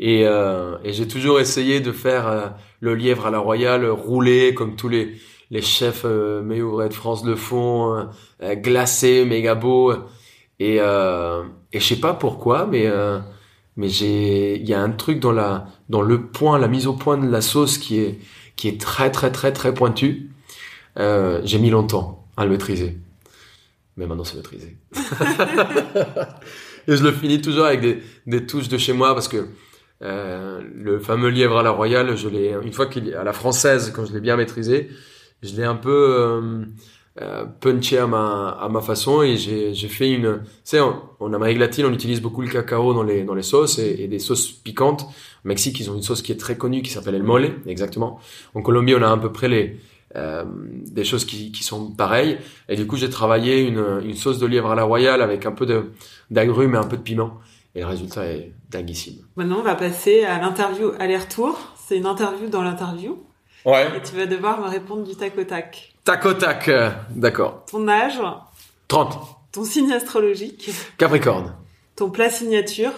et, 0.00 0.26
euh, 0.26 0.76
et 0.84 0.92
j'ai 0.92 1.06
toujours 1.08 1.40
essayé 1.40 1.80
de 1.80 1.92
faire 1.92 2.26
euh, 2.28 2.46
le 2.80 2.94
lièvre 2.94 3.26
à 3.26 3.30
la 3.30 3.38
royale 3.38 3.86
roulé 3.88 4.54
comme 4.54 4.76
tous 4.76 4.88
les 4.88 5.14
les 5.50 5.62
chefs 5.62 6.02
euh, 6.04 6.42
meilleurs 6.42 6.68
ouvriers 6.72 6.88
de 6.88 6.94
France 6.94 7.24
le 7.24 7.36
font, 7.36 7.94
euh, 7.94 8.04
euh, 8.42 8.54
glacé, 8.56 9.24
méga 9.24 9.54
beau. 9.54 9.92
Et 10.58 10.78
euh, 10.80 11.44
et 11.74 11.80
je 11.80 11.84
sais 11.84 12.00
pas 12.00 12.14
pourquoi, 12.14 12.66
mais 12.66 12.86
euh, 12.86 13.18
mais 13.76 13.88
j'ai 13.88 14.56
il 14.56 14.66
y 14.66 14.72
a 14.72 14.80
un 14.80 14.90
truc 14.90 15.18
dans 15.18 15.32
la 15.32 15.66
dans 15.88 16.02
le 16.02 16.22
point, 16.22 16.56
la 16.58 16.68
mise 16.68 16.86
au 16.86 16.94
point 16.94 17.18
de 17.18 17.28
la 17.28 17.40
sauce 17.40 17.78
qui 17.78 17.98
est 17.98 18.20
qui 18.56 18.68
est 18.68 18.80
très 18.80 19.10
très 19.10 19.32
très 19.32 19.52
très 19.52 19.74
pointu. 19.74 20.30
Euh, 20.98 21.40
j'ai 21.44 21.58
mis 21.58 21.70
longtemps 21.70 22.24
à 22.36 22.44
le 22.44 22.52
maîtriser, 22.52 22.96
mais 23.96 24.06
maintenant 24.06 24.22
c'est 24.22 24.36
maîtrisé. 24.36 24.76
Et 26.86 26.96
je 26.96 27.02
le 27.02 27.10
finis 27.12 27.40
toujours 27.40 27.64
avec 27.64 27.80
des, 27.80 28.02
des 28.26 28.46
touches 28.46 28.68
de 28.68 28.78
chez 28.78 28.92
moi 28.92 29.14
parce 29.14 29.26
que 29.26 29.48
euh, 30.02 30.62
le 30.74 31.00
fameux 31.00 31.30
lièvre 31.30 31.58
à 31.58 31.62
la 31.62 31.70
royale, 31.70 32.14
je 32.16 32.28
l'ai 32.28 32.54
une 32.62 32.72
fois 32.72 32.86
qu'il 32.86 33.08
est 33.08 33.14
à 33.14 33.24
la 33.24 33.32
française 33.32 33.90
quand 33.96 34.04
je 34.04 34.12
l'ai 34.12 34.20
bien 34.20 34.36
maîtrisé, 34.36 34.90
je 35.42 35.56
l'ai 35.56 35.64
un 35.64 35.76
peu 35.76 36.62
euh, 37.22 37.44
punché 37.44 37.98
à 37.98 38.08
ma 38.08 38.48
à 38.60 38.68
ma 38.68 38.80
façon 38.80 39.22
et 39.22 39.36
j'ai 39.36 39.88
fait 39.88 40.10
une, 40.10 40.40
tu 40.42 40.50
sais, 40.64 40.80
en, 40.80 41.00
en 41.20 41.32
Amérique 41.32 41.58
latine, 41.58 41.86
on 41.86 41.92
utilise 41.92 42.20
beaucoup 42.20 42.42
le 42.42 42.48
cacao 42.48 42.92
dans 42.92 43.04
les 43.04 43.22
dans 43.22 43.34
les 43.34 43.42
sauces 43.42 43.78
et, 43.78 44.08
des 44.08 44.18
sauces 44.18 44.50
piquantes. 44.50 45.02
Au 45.44 45.48
Mexique, 45.48 45.78
ils 45.78 45.90
ont 45.90 45.94
une 45.94 46.02
sauce 46.02 46.22
qui 46.22 46.32
est 46.32 46.36
très 46.36 46.56
connue 46.56 46.82
qui 46.82 46.90
s'appelle 46.90 47.14
el 47.14 47.22
mole, 47.22 47.60
exactement. 47.66 48.18
En 48.54 48.62
Colombie, 48.62 48.96
on 48.96 49.02
a 49.02 49.12
à 49.12 49.16
peu 49.16 49.30
près 49.30 49.48
les 49.48 49.78
euh, 50.16 50.44
des 50.46 51.04
choses 51.04 51.24
qui, 51.24 51.50
qui 51.50 51.64
sont 51.64 51.90
pareilles. 51.90 52.38
Et 52.68 52.76
du 52.76 52.86
coup, 52.86 52.96
j'ai 52.96 53.10
travaillé 53.10 53.60
une, 53.60 54.00
une 54.04 54.14
sauce 54.14 54.38
de 54.38 54.46
lièvre 54.46 54.70
à 54.70 54.74
la 54.74 54.84
royale 54.84 55.22
avec 55.22 55.44
un 55.46 55.52
peu 55.52 55.66
d'agrumes 56.30 56.74
et 56.74 56.78
un 56.78 56.86
peu 56.86 56.96
de 56.96 57.02
piment. 57.02 57.38
Et 57.74 57.80
le 57.80 57.86
résultat 57.86 58.26
est 58.26 58.52
dinguissime. 58.70 59.24
Maintenant, 59.36 59.58
on 59.58 59.64
va 59.64 59.74
passer 59.74 60.24
à 60.24 60.40
l'interview 60.40 60.92
aller-retour. 60.98 61.58
C'est 61.76 61.96
une 61.96 62.06
interview 62.06 62.48
dans 62.48 62.62
l'interview. 62.62 63.18
Ouais. 63.64 63.88
Et 63.96 64.02
tu 64.02 64.14
vas 64.16 64.26
devoir 64.26 64.60
me 64.60 64.68
répondre 64.68 65.04
du 65.04 65.16
tac 65.16 65.36
au 65.38 65.44
tac. 65.44 65.94
Tac 66.04 66.24
au 66.26 66.34
tac. 66.34 66.68
euh, 66.68 66.90
D'accord. 67.10 67.64
Ton 67.70 67.88
âge, 67.88 68.20
30. 68.88 69.18
ton 69.52 69.64
signe 69.64 69.92
astrologique, 69.92 70.70
Capricorne. 70.98 71.54
ton 71.96 72.10
plat 72.10 72.30
signature, 72.30 72.92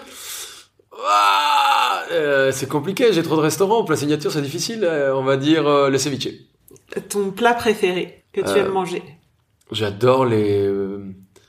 Ah, 1.09 2.03
euh, 2.13 2.51
c'est 2.53 2.69
compliqué, 2.69 3.13
j'ai 3.13 3.23
trop 3.23 3.37
de 3.37 3.43
restaurants. 3.43 3.85
Plat 3.85 3.97
signature, 3.97 4.33
c'est 4.33 4.43
difficile. 4.43 4.83
euh, 4.85 5.15
on 5.15 5.23
va 5.23 5.37
dire 5.37 5.63
le 5.91 5.99
ceviche. 5.99 6.29
ton 7.09 7.31
plat 7.31 7.55
préféré 7.55 8.25
que 8.33 8.41
tu 8.41 8.59
aimes 8.59 8.73
manger. 8.73 9.03
J'adore 9.73 10.25
les 10.25 10.69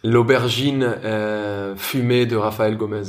l'aubergine 0.03 0.95
fumée 1.78 2.26
de 2.26 2.36
Raphaël 2.36 2.78
Gomez. 2.78 3.03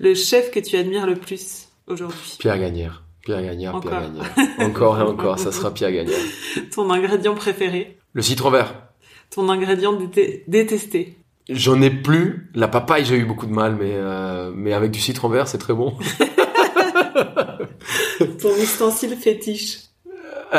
Le 0.00 0.14
chef 0.14 0.50
que 0.50 0.58
tu 0.60 0.76
admires 0.76 1.06
le 1.06 1.14
plus 1.16 1.68
aujourd'hui. 1.86 2.36
Pierre 2.40 2.58
Gagnère. 2.58 3.03
Pierre 3.24 3.40
Pierre 3.56 3.74
Encore. 3.74 3.90
Gagnère. 3.90 4.34
Encore 4.58 4.98
et 4.98 5.02
encore, 5.02 5.38
ça 5.38 5.50
sera 5.52 5.72
Pierre 5.72 5.92
Gagnère. 5.92 6.18
Ton 6.74 6.90
ingrédient 6.90 7.34
préféré. 7.34 7.98
Le 8.12 8.22
citron 8.22 8.50
vert. 8.50 8.74
Ton 9.30 9.48
ingrédient 9.48 9.94
déte- 9.98 10.42
détesté. 10.46 11.16
J'en 11.48 11.80
ai 11.82 11.90
plus. 11.90 12.50
La 12.54 12.68
papaye, 12.68 13.04
j'ai 13.04 13.16
eu 13.16 13.24
beaucoup 13.24 13.46
de 13.46 13.52
mal, 13.52 13.76
mais 13.76 13.92
euh, 13.94 14.52
mais 14.54 14.72
avec 14.72 14.90
du 14.90 15.00
citron 15.00 15.28
vert, 15.28 15.48
c'est 15.48 15.58
très 15.58 15.74
bon. 15.74 15.96
Ton 18.40 18.54
ustensile 18.56 19.16
fétiche. 19.16 19.78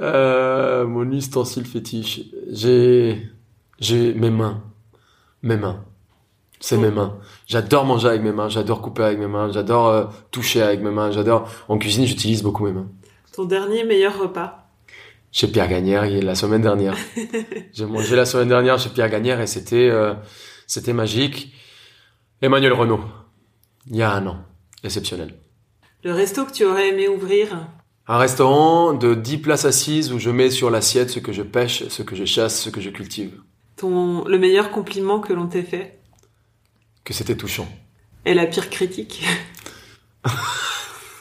Euh, 0.00 0.86
mon 0.86 1.10
ustensile 1.10 1.66
fétiche. 1.66 2.20
J'ai 2.52 3.20
j'ai 3.80 4.14
mes 4.14 4.30
mains, 4.30 4.62
mes 5.42 5.56
mains. 5.56 5.84
C'est 6.60 6.76
mes 6.76 6.90
mains. 6.90 7.18
J'adore 7.46 7.84
manger 7.84 8.08
avec 8.08 8.22
mes 8.22 8.32
mains, 8.32 8.48
j'adore 8.48 8.82
couper 8.82 9.04
avec 9.04 9.18
mes 9.18 9.26
mains, 9.26 9.50
j'adore 9.50 9.88
euh, 9.88 10.04
toucher 10.30 10.62
avec 10.62 10.80
mes 10.80 10.90
mains, 10.90 11.10
j'adore. 11.10 11.48
En 11.68 11.78
cuisine, 11.78 12.04
j'utilise 12.04 12.42
beaucoup 12.42 12.64
mes 12.66 12.72
mains. 12.72 12.88
Ton 13.32 13.44
dernier 13.44 13.84
meilleur 13.84 14.18
repas? 14.18 14.68
Chez 15.30 15.46
Pierre 15.46 15.68
Gagnère, 15.68 16.04
la 16.04 16.34
semaine 16.34 16.62
dernière. 16.62 16.96
J'ai 17.72 17.86
mangé 17.86 18.16
la 18.16 18.24
semaine 18.24 18.48
dernière 18.48 18.78
chez 18.78 18.88
Pierre 18.88 19.10
Gagnère 19.10 19.40
et 19.40 19.46
c'était 19.46 19.88
euh, 19.90 20.14
c'était 20.66 20.92
magique. 20.92 21.52
Emmanuel 22.40 22.72
Renault, 22.72 23.00
il 23.88 23.96
y 23.96 24.02
a 24.02 24.12
un 24.12 24.26
an, 24.26 24.38
exceptionnel. 24.82 25.34
Le 26.02 26.12
resto 26.12 26.44
que 26.44 26.52
tu 26.52 26.64
aurais 26.64 26.88
aimé 26.88 27.08
ouvrir? 27.08 27.68
Un 28.06 28.16
restaurant 28.16 28.94
de 28.94 29.14
10 29.14 29.38
places 29.38 29.64
assises 29.64 30.12
où 30.12 30.18
je 30.18 30.30
mets 30.30 30.50
sur 30.50 30.70
l'assiette 30.70 31.10
ce 31.10 31.18
que 31.18 31.32
je 31.32 31.42
pêche, 31.42 31.86
ce 31.88 32.02
que 32.02 32.16
je 32.16 32.24
chasse, 32.24 32.62
ce 32.62 32.70
que 32.70 32.80
je 32.80 32.90
cultive. 32.90 33.40
Ton 33.76 34.24
le 34.24 34.38
meilleur 34.38 34.70
compliment 34.70 35.20
que 35.20 35.32
l'on 35.32 35.46
t'ait 35.46 35.62
fait? 35.62 35.97
Que 37.08 37.14
c'était 37.14 37.38
touchant. 37.38 37.66
Et 38.26 38.34
la 38.34 38.44
pire 38.44 38.68
critique? 38.68 39.24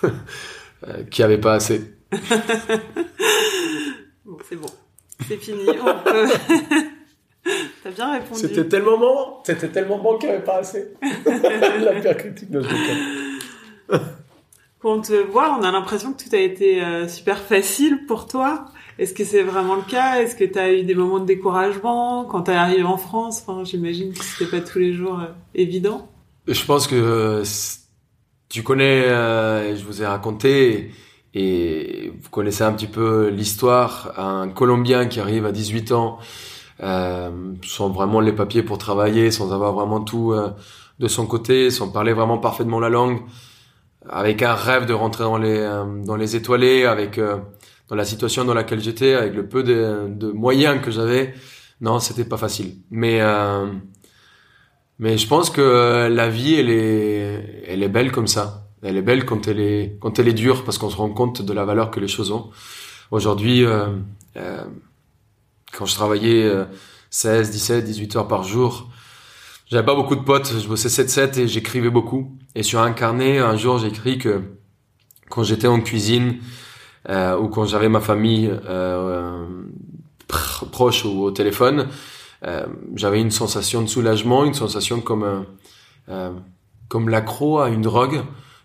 Euh, 0.03 1.03
qui 1.09 1.23
avait 1.23 1.39
pas 1.39 1.53
assez. 1.53 1.95
Bon, 4.25 4.37
c'est 4.47 4.57
bon. 4.57 4.67
C'est 5.25 5.37
fini. 5.37 5.65
On 5.69 6.03
peut... 6.03 6.27
T'as 7.83 7.91
bien 7.91 8.11
répondu. 8.11 8.41
C'était 8.41 8.67
tellement 8.67 8.97
bon, 8.97 9.37
c'était 9.45 9.69
tellement 9.69 9.97
bon 9.99 10.17
qu'il 10.17 10.27
n'y 10.27 10.35
avait 10.35 10.43
pas 10.43 10.57
assez. 10.57 10.93
la 11.25 11.93
pire 12.01 12.17
critique, 12.17 12.49
je 12.51 12.59
déconne. 12.59 14.01
Quand 14.79 14.93
on 14.93 15.01
te 15.01 15.13
voit, 15.13 15.57
on 15.57 15.63
a 15.63 15.71
l'impression 15.71 16.11
que 16.11 16.21
tout 16.21 16.35
a 16.35 16.39
été 16.39 16.83
euh, 16.83 17.07
super 17.07 17.39
facile 17.39 18.05
pour 18.05 18.27
toi. 18.27 18.65
Est-ce 18.99 19.13
que 19.13 19.23
c'est 19.23 19.43
vraiment 19.43 19.75
le 19.75 19.83
cas? 19.83 20.21
Est-ce 20.21 20.35
que 20.35 20.43
tu 20.43 20.57
as 20.57 20.73
eu 20.73 20.83
des 20.83 20.95
moments 20.95 21.19
de 21.19 21.25
découragement 21.25 22.25
quand 22.25 22.43
tu 22.43 22.51
es 22.51 22.55
arrivé 22.55 22.83
en 22.83 22.97
France? 22.97 23.43
Enfin, 23.45 23.63
j'imagine 23.63 24.13
que 24.13 24.23
c'était 24.23 24.49
pas 24.49 24.61
tous 24.61 24.79
les 24.79 24.93
jours 24.93 25.19
euh, 25.19 25.27
évident. 25.53 26.09
Je 26.47 26.63
pense 26.65 26.87
que 26.87 26.95
euh, 26.95 27.43
tu 28.49 28.63
connais, 28.63 29.03
euh, 29.05 29.75
je 29.75 29.83
vous 29.83 30.01
ai 30.01 30.05
raconté, 30.05 30.91
et 31.33 32.11
vous 32.19 32.29
connaissez 32.29 32.63
un 32.63 32.71
petit 32.73 32.87
peu 32.87 33.27
l'histoire, 33.27 34.13
un 34.17 34.47
Colombien 34.49 35.05
qui 35.05 35.19
arrive 35.19 35.45
à 35.45 35.51
18 35.51 35.91
ans, 35.91 36.17
euh, 36.81 37.29
sans 37.63 37.89
vraiment 37.89 38.19
les 38.19 38.33
papiers 38.33 38.63
pour 38.63 38.77
travailler, 38.77 39.29
sans 39.31 39.53
avoir 39.53 39.73
vraiment 39.73 40.01
tout 40.01 40.31
euh, 40.31 40.49
de 40.99 41.07
son 41.07 41.27
côté, 41.27 41.69
sans 41.69 41.89
parler 41.89 42.13
vraiment 42.13 42.37
parfaitement 42.37 42.79
la 42.79 42.89
langue, 42.89 43.19
avec 44.09 44.41
un 44.41 44.53
rêve 44.53 44.85
de 44.85 44.93
rentrer 44.93 45.25
dans 45.25 45.37
les 45.37 45.57
euh, 45.59 45.83
dans 46.03 46.15
les 46.15 46.35
étoilés, 46.35 46.85
avec 46.85 47.19
dans 47.87 47.95
la 47.95 48.05
situation 48.05 48.45
dans 48.45 48.53
laquelle 48.53 48.81
j'étais, 48.81 49.13
avec 49.13 49.33
le 49.33 49.47
peu 49.47 49.63
de, 49.63 50.31
moyens 50.31 50.81
que 50.81 50.91
j'avais. 50.91 51.33
Non, 51.81 51.99
c'était 51.99 52.25
pas 52.25 52.37
facile. 52.37 52.75
Mais 52.89 53.21
euh, 53.21 53.67
mais 54.99 55.17
je 55.17 55.27
pense 55.27 55.49
que 55.49 56.07
la 56.11 56.29
vie, 56.29 56.55
elle 56.55 56.69
est, 56.69 57.65
elle 57.67 57.83
est 57.83 57.89
belle 57.89 58.11
comme 58.11 58.27
ça. 58.27 58.67
Elle 58.81 58.97
est 58.97 59.01
belle 59.01 59.25
quand 59.25 59.47
elle 59.47 59.59
est, 59.59 59.97
quand 59.99 60.17
elle 60.19 60.27
est 60.27 60.33
dure, 60.33 60.63
parce 60.63 60.77
qu'on 60.77 60.89
se 60.89 60.95
rend 60.97 61.09
compte 61.09 61.41
de 61.41 61.53
la 61.53 61.65
valeur 61.65 61.91
que 61.91 61.99
les 61.99 62.07
choses 62.07 62.31
ont. 62.31 62.49
Aujourd'hui, 63.11 63.63
euh, 63.63 63.87
euh, 64.37 64.63
quand 65.71 65.85
je 65.85 65.93
travaillais 65.93 66.43
euh, 66.43 66.65
16, 67.11 67.51
17, 67.51 67.85
18 67.85 68.15
heures 68.15 68.27
par 68.27 68.43
jour, 68.43 68.89
j'avais 69.69 69.85
pas 69.85 69.95
beaucoup 69.95 70.15
de 70.15 70.21
potes. 70.21 70.51
Je 70.59 70.67
bossais 70.67 70.89
7-7 70.89 71.39
et 71.39 71.47
j'écrivais 71.47 71.89
beaucoup. 71.89 72.35
Et 72.55 72.63
sur 72.63 72.79
un 72.79 72.91
carnet, 72.91 73.37
un 73.37 73.55
jour, 73.55 73.77
j'ai 73.77 73.87
écrit 73.87 74.17
que 74.17 74.41
quand 75.29 75.43
j'étais 75.43 75.67
en 75.67 75.79
cuisine 75.79 76.37
euh, 77.09 77.37
ou 77.37 77.47
quand 77.47 77.65
j'avais 77.65 77.89
ma 77.89 78.01
famille 78.01 78.51
euh, 78.69 79.45
pr- 80.29 80.69
proche 80.69 81.05
ou 81.05 81.23
au 81.23 81.31
téléphone, 81.31 81.87
euh, 82.45 82.65
j'avais 82.95 83.21
une 83.21 83.31
sensation 83.31 83.81
de 83.81 83.87
soulagement, 83.87 84.45
une 84.45 84.53
sensation 84.53 85.01
comme 85.01 85.45
euh, 86.09 86.31
comme 86.87 87.09
l'accro 87.09 87.59
à 87.59 87.69
une 87.69 87.81
drogue 87.81 88.21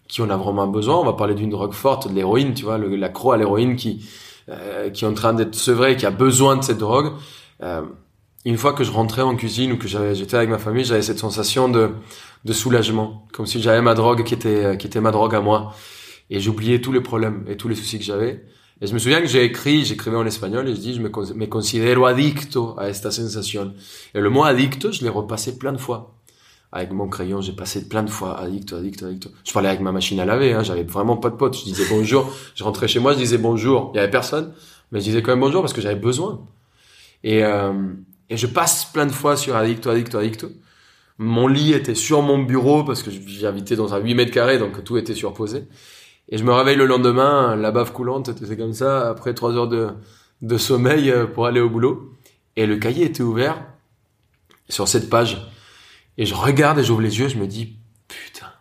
qui 0.08 0.22
en 0.22 0.30
a 0.30 0.36
vraiment 0.36 0.66
besoin. 0.66 0.96
On 0.96 1.04
va 1.04 1.14
parler 1.14 1.34
d'une 1.34 1.50
drogue 1.50 1.72
forte, 1.72 2.08
de 2.08 2.14
l'héroïne, 2.14 2.54
tu 2.54 2.64
vois, 2.64 2.78
l'accro 2.78 3.32
à 3.32 3.36
l'héroïne 3.36 3.76
qui 3.76 4.04
euh, 4.48 4.90
qui 4.90 5.04
est 5.04 5.08
en 5.08 5.14
train 5.14 5.32
d'être 5.34 5.54
sevré, 5.54 5.96
qui 5.96 6.06
a 6.06 6.10
besoin 6.10 6.56
de 6.56 6.62
cette 6.62 6.78
drogue. 6.78 7.12
Une 8.44 8.56
fois 8.56 8.72
que 8.72 8.82
je 8.82 8.90
rentrais 8.90 9.22
en 9.22 9.36
cuisine 9.36 9.70
ou 9.70 9.78
que 9.78 9.86
j'étais 9.86 10.36
avec 10.36 10.50
ma 10.50 10.58
famille, 10.58 10.84
j'avais 10.84 11.02
cette 11.02 11.20
sensation 11.20 11.68
de 11.68 11.92
de 12.44 12.52
soulagement, 12.52 13.24
comme 13.32 13.46
si 13.46 13.62
j'avais 13.62 13.80
ma 13.82 13.94
drogue 13.94 14.24
qui 14.24 14.34
était 14.34 14.76
qui 14.76 14.88
était 14.88 15.00
ma 15.00 15.12
drogue 15.12 15.34
à 15.36 15.40
moi, 15.40 15.72
et 16.32 16.40
j'oubliais 16.40 16.80
tous 16.80 16.92
les 16.92 17.02
problèmes 17.02 17.44
et 17.46 17.58
tous 17.58 17.68
les 17.68 17.74
soucis 17.74 17.98
que 17.98 18.04
j'avais. 18.04 18.42
Et 18.80 18.86
je 18.86 18.94
me 18.94 18.98
souviens 18.98 19.20
que 19.20 19.26
j'ai 19.26 19.44
écrit, 19.44 19.84
j'écrivais 19.84 20.16
en 20.16 20.24
espagnol 20.24 20.66
et 20.66 20.74
je 20.74 20.80
dis, 20.80 20.94
je 20.94 21.02
me, 21.02 21.10
me 21.34 21.46
considero 21.46 22.06
adicto 22.06 22.74
a 22.78 22.88
esta 22.88 23.10
sensación. 23.10 23.74
Et 24.14 24.20
le 24.20 24.30
mot 24.30 24.42
adicto, 24.42 24.90
je 24.90 25.02
l'ai 25.02 25.10
repassé 25.10 25.58
plein 25.58 25.74
de 25.74 25.78
fois. 25.78 26.16
Avec 26.72 26.90
mon 26.90 27.06
crayon, 27.06 27.42
j'ai 27.42 27.52
passé 27.52 27.86
plein 27.86 28.02
de 28.02 28.08
fois 28.08 28.40
adicto, 28.40 28.76
adicto, 28.76 29.04
adicto. 29.04 29.28
Je 29.44 29.52
parlais 29.52 29.68
avec 29.68 29.82
ma 29.82 29.92
machine 29.92 30.18
à 30.20 30.24
laver, 30.24 30.54
hein, 30.54 30.62
j'avais 30.62 30.84
vraiment 30.84 31.18
pas 31.18 31.28
de 31.28 31.36
potes. 31.36 31.58
Je 31.58 31.64
disais 31.64 31.84
bonjour, 31.90 32.32
je 32.54 32.64
rentrais 32.64 32.88
chez 32.88 32.98
moi, 32.98 33.12
je 33.12 33.18
disais 33.18 33.36
bonjour. 33.36 33.90
Il 33.92 33.98
y 33.98 34.00
avait 34.00 34.10
personne, 34.10 34.54
mais 34.90 35.00
je 35.00 35.04
disais 35.04 35.20
quand 35.20 35.32
même 35.32 35.40
bonjour 35.40 35.60
parce 35.60 35.74
que 35.74 35.82
j'avais 35.82 36.00
besoin. 36.00 36.46
Et, 37.24 37.44
euh, 37.44 37.92
et 38.30 38.38
je 38.38 38.46
passe 38.46 38.86
plein 38.86 39.04
de 39.04 39.12
fois 39.12 39.36
sur 39.36 39.54
adicto, 39.54 39.90
adicto, 39.90 40.16
adicto. 40.16 40.48
Mon 41.18 41.46
lit 41.46 41.74
était 41.74 41.94
sur 41.94 42.22
mon 42.22 42.38
bureau 42.38 42.84
parce 42.84 43.02
que 43.02 43.10
j'habitais 43.10 43.76
dans 43.76 43.92
un 43.92 43.98
8 43.98 44.14
mètres 44.14 44.32
carrés, 44.32 44.58
donc 44.58 44.82
tout 44.82 44.96
était 44.96 45.14
surposé. 45.14 45.64
Et 46.28 46.38
je 46.38 46.44
me 46.44 46.52
réveille 46.52 46.76
le 46.76 46.86
lendemain, 46.86 47.56
la 47.56 47.70
bave 47.70 47.92
coulante, 47.92 48.30
c'est 48.44 48.56
comme 48.56 48.72
ça, 48.72 49.10
après 49.10 49.34
trois 49.34 49.52
heures 49.54 49.68
de, 49.68 49.90
de 50.40 50.56
sommeil 50.56 51.10
euh, 51.10 51.26
pour 51.26 51.46
aller 51.46 51.60
au 51.60 51.68
boulot. 51.68 52.12
Et 52.56 52.66
le 52.66 52.76
cahier 52.76 53.06
était 53.06 53.22
ouvert 53.22 53.62
sur 54.68 54.88
cette 54.88 55.10
page. 55.10 55.50
Et 56.18 56.26
je 56.26 56.34
regarde 56.34 56.78
et 56.78 56.84
j'ouvre 56.84 57.00
les 57.00 57.18
yeux, 57.18 57.28
je 57.28 57.38
me 57.38 57.46
dis, 57.46 57.76
putain, 58.08 58.52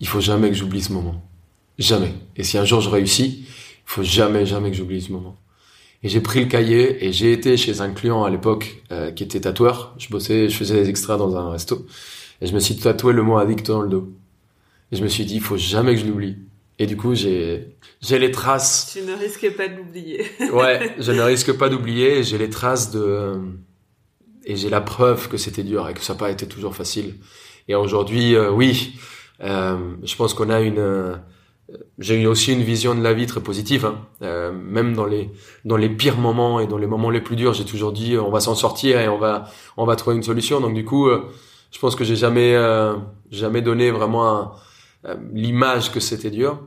il 0.00 0.06
faut 0.06 0.20
jamais 0.20 0.48
que 0.48 0.54
j'oublie 0.54 0.82
ce 0.82 0.92
moment. 0.92 1.24
Jamais. 1.78 2.14
Et 2.36 2.44
si 2.44 2.58
un 2.58 2.64
jour 2.64 2.80
je 2.80 2.90
réussis, 2.90 3.46
il 3.46 3.82
faut 3.84 4.02
jamais, 4.02 4.46
jamais 4.46 4.70
que 4.70 4.76
j'oublie 4.76 5.00
ce 5.00 5.12
moment. 5.12 5.36
Et 6.02 6.08
j'ai 6.08 6.20
pris 6.20 6.40
le 6.40 6.46
cahier 6.46 7.04
et 7.04 7.12
j'ai 7.12 7.32
été 7.32 7.56
chez 7.56 7.80
un 7.80 7.90
client 7.90 8.24
à 8.24 8.30
l'époque 8.30 8.82
euh, 8.92 9.10
qui 9.10 9.24
était 9.24 9.40
tatoueur. 9.40 9.94
Je 9.98 10.08
bossais, 10.08 10.48
je 10.48 10.56
faisais 10.56 10.74
des 10.82 10.88
extras 10.88 11.16
dans 11.16 11.36
un 11.36 11.50
resto. 11.50 11.86
Et 12.40 12.46
je 12.46 12.54
me 12.54 12.60
suis 12.60 12.76
tatoué 12.76 13.12
le 13.12 13.22
mot 13.22 13.36
addict 13.36 13.66
dans 13.66 13.82
le 13.82 13.88
dos. 13.88 14.12
Et 14.92 14.96
je 14.96 15.02
me 15.02 15.08
suis 15.08 15.24
dit, 15.24 15.34
il 15.36 15.40
faut 15.40 15.56
jamais 15.56 15.94
que 15.94 16.00
je 16.00 16.06
l'oublie. 16.06 16.36
Et 16.78 16.86
du 16.86 16.96
coup, 16.96 17.14
j'ai, 17.14 17.76
j'ai 18.00 18.18
les 18.18 18.30
traces. 18.30 18.90
Tu 18.92 19.02
ne 19.02 19.14
risques 19.14 19.50
pas 19.56 19.68
de 19.68 19.76
l'oublier. 19.76 20.24
Ouais, 20.52 20.94
je 20.98 21.12
ne 21.12 21.22
risque 21.22 21.52
pas 21.58 21.68
d'oublier. 21.68 22.22
J'ai 22.22 22.38
les 22.38 22.48
traces 22.50 22.90
de, 22.92 23.38
et 24.44 24.56
j'ai 24.56 24.70
la 24.70 24.80
preuve 24.80 25.28
que 25.28 25.36
c'était 25.36 25.62
dur 25.64 25.88
et 25.88 25.94
que 25.94 26.00
ça 26.00 26.12
n'a 26.14 26.18
pas 26.18 26.30
été 26.30 26.46
toujours 26.46 26.74
facile. 26.74 27.16
Et 27.66 27.74
aujourd'hui, 27.74 28.34
euh, 28.34 28.50
oui, 28.50 28.98
euh, 29.42 29.76
je 30.02 30.16
pense 30.16 30.32
qu'on 30.34 30.50
a 30.50 30.60
une, 30.60 30.78
euh, 30.78 31.14
j'ai 31.98 32.20
eu 32.20 32.26
aussi 32.26 32.52
une 32.52 32.62
vision 32.62 32.94
de 32.94 33.02
la 33.02 33.12
vie 33.12 33.26
très 33.26 33.40
positive. 33.42 33.84
Hein. 33.84 34.06
Euh, 34.22 34.52
même 34.52 34.94
dans 34.94 35.04
les 35.04 35.30
dans 35.64 35.76
les 35.76 35.88
pires 35.90 36.16
moments 36.16 36.60
et 36.60 36.66
dans 36.66 36.78
les 36.78 36.86
moments 36.86 37.10
les 37.10 37.20
plus 37.20 37.36
durs, 37.36 37.52
j'ai 37.54 37.64
toujours 37.66 37.92
dit 37.92 38.14
euh, 38.14 38.22
on 38.22 38.30
va 38.30 38.40
s'en 38.40 38.54
sortir 38.54 38.98
et 39.00 39.08
on 39.08 39.18
va 39.18 39.50
on 39.76 39.84
va 39.84 39.96
trouver 39.96 40.16
une 40.16 40.22
solution. 40.22 40.60
Donc 40.60 40.74
du 40.74 40.84
coup, 40.84 41.08
euh, 41.08 41.24
je 41.72 41.78
pense 41.78 41.94
que 41.94 42.04
j'ai 42.04 42.16
jamais 42.16 42.54
euh, 42.54 42.94
jamais 43.30 43.60
donné 43.60 43.90
vraiment 43.90 44.28
un- 44.28 44.42
euh, 44.42 44.46
l'image 45.32 45.92
que 45.92 46.00
c'était 46.00 46.30
dur, 46.30 46.60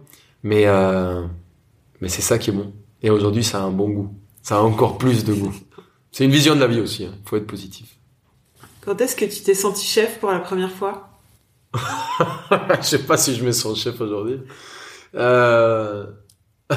mais 0.44 0.66
euh, 0.68 1.26
mais 2.02 2.10
c'est 2.10 2.22
ça 2.22 2.38
qui 2.38 2.50
est 2.50 2.54
bon. 2.54 2.74
Et 3.02 3.10
aujourd'hui, 3.10 3.44
ça 3.44 3.60
a 3.60 3.64
un 3.64 3.72
bon 3.72 3.90
goût. 3.90 4.14
Ça 4.42 4.58
a 4.58 4.60
encore 4.60 4.98
plus 4.98 5.24
de 5.24 5.34
goût. 5.34 5.54
C'est 6.12 6.26
une 6.26 6.32
vision 6.32 6.56
de 6.56 6.60
la 6.60 6.68
vie 6.68 6.80
aussi. 6.80 7.04
Il 7.04 7.30
faut 7.30 7.38
être 7.38 7.48
positif. 7.48 7.96
Quand 8.82 9.00
est-ce 9.00 9.16
que 9.16 9.26
tu 9.26 9.42
t'es 9.42 9.54
senti 9.54 9.86
chef 9.86 10.20
pour 10.20 10.32
la 10.32 10.40
première 10.40 10.72
fois? 10.72 11.10
Je 12.82 12.82
sais 12.82 13.04
pas 13.04 13.18
si 13.18 13.36
je 13.36 13.46
me 13.46 13.52
sens 13.52 13.80
chef 13.80 14.02
aujourd'hui. 14.02 14.40
Euh... 15.16 16.08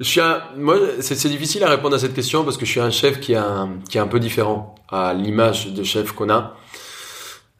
je 0.00 0.04
suis 0.04 0.20
un... 0.20 0.42
Moi, 0.56 0.76
c'est 1.00 1.28
difficile 1.28 1.64
à 1.64 1.70
répondre 1.70 1.96
à 1.96 1.98
cette 1.98 2.14
question 2.14 2.44
parce 2.44 2.56
que 2.56 2.66
je 2.66 2.70
suis 2.70 2.80
un 2.80 2.90
chef 2.90 3.20
qui, 3.20 3.34
a 3.34 3.44
un... 3.44 3.78
qui 3.88 3.98
est 3.98 4.00
un 4.00 4.06
peu 4.06 4.20
différent 4.20 4.74
à 4.88 5.14
l'image 5.14 5.72
de 5.72 5.82
chef 5.82 6.12
qu'on 6.12 6.30
a. 6.30 6.56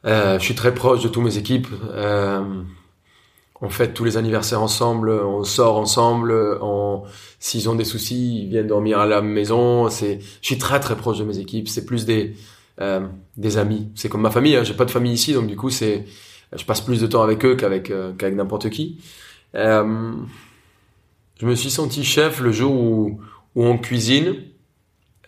Euh, 0.05 0.39
je 0.39 0.45
suis 0.45 0.55
très 0.55 0.75
proche 0.75 1.03
de 1.03 1.09
toutes 1.09 1.25
mes 1.25 1.39
équipes. 1.39 1.69
Euh... 1.91 2.63
On 3.65 3.69
fête 3.69 3.95
tous 3.95 4.03
les 4.03 4.17
anniversaires 4.17 4.61
ensemble, 4.61 5.09
on 5.11 5.45
sort 5.45 5.79
ensemble. 5.79 6.33
On... 6.61 7.05
S'ils 7.39 7.71
ont 7.71 7.77
des 7.77 7.85
soucis, 7.85 8.43
ils 8.43 8.49
viennent 8.49 8.67
dormir 8.67 8.99
à 8.99 9.07
la 9.07 9.23
maison. 9.23 9.89
C'est, 9.89 10.19
je 10.19 10.47
suis 10.47 10.59
très 10.59 10.81
très 10.81 10.97
proche 10.97 11.19
de 11.19 11.25
mes 11.25 11.39
équipes. 11.39 11.69
C'est 11.69 11.85
plus 11.85 12.05
des 12.05 12.35
euh, 12.81 13.07
des 13.37 13.59
amis. 13.59 13.93
C'est 13.95 14.09
comme 14.09 14.23
ma 14.23 14.33
famille. 14.33 14.57
Hein. 14.57 14.65
J'ai 14.65 14.75
pas 14.75 14.85
de 14.85 14.91
famille 14.91 15.13
ici, 15.13 15.33
donc 15.33 15.47
du 15.47 15.55
coup, 15.55 15.71
c'est, 15.71 16.07
je 16.53 16.65
passe 16.65 16.81
plus 16.81 17.01
de 17.01 17.07
temps 17.07 17.23
avec 17.23 17.45
eux 17.45 17.55
qu'avec 17.55 17.93
euh, 17.93 18.13
qu'avec 18.15 18.35
n'importe 18.35 18.69
qui. 18.69 19.01
Euh, 19.55 20.13
je 21.41 21.47
me 21.47 21.55
suis 21.55 21.71
senti 21.71 22.03
chef 22.03 22.41
le 22.41 22.51
jour 22.51 22.75
où 22.75 23.21
où 23.55 23.65
on 23.65 23.79
cuisine. 23.79 24.39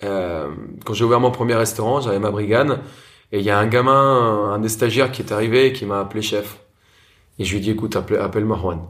Euh, 0.02 0.50
quand 0.84 0.92
j'ai 0.92 1.04
ouvert 1.04 1.20
mon 1.20 1.30
premier 1.30 1.54
restaurant, 1.54 2.00
j'avais 2.00 2.18
ma 2.18 2.32
brigade 2.32 2.80
et 3.34 3.38
il 3.40 3.44
y 3.44 3.50
a 3.50 3.58
un 3.58 3.66
gamin, 3.66 4.52
un 4.54 4.58
des 4.60 4.68
stagiaires 4.68 5.10
qui 5.10 5.20
est 5.22 5.32
arrivé 5.32 5.72
qui 5.72 5.84
m'a 5.86 5.98
appelé 5.98 6.22
chef. 6.22 6.60
Et 7.40 7.44
je 7.44 7.50
lui 7.50 7.58
ai 7.58 7.60
dit, 7.60 7.70
écoute, 7.72 7.96
appelle- 7.96 8.20
appelle-moi 8.20 8.56
Juan. 8.62 8.80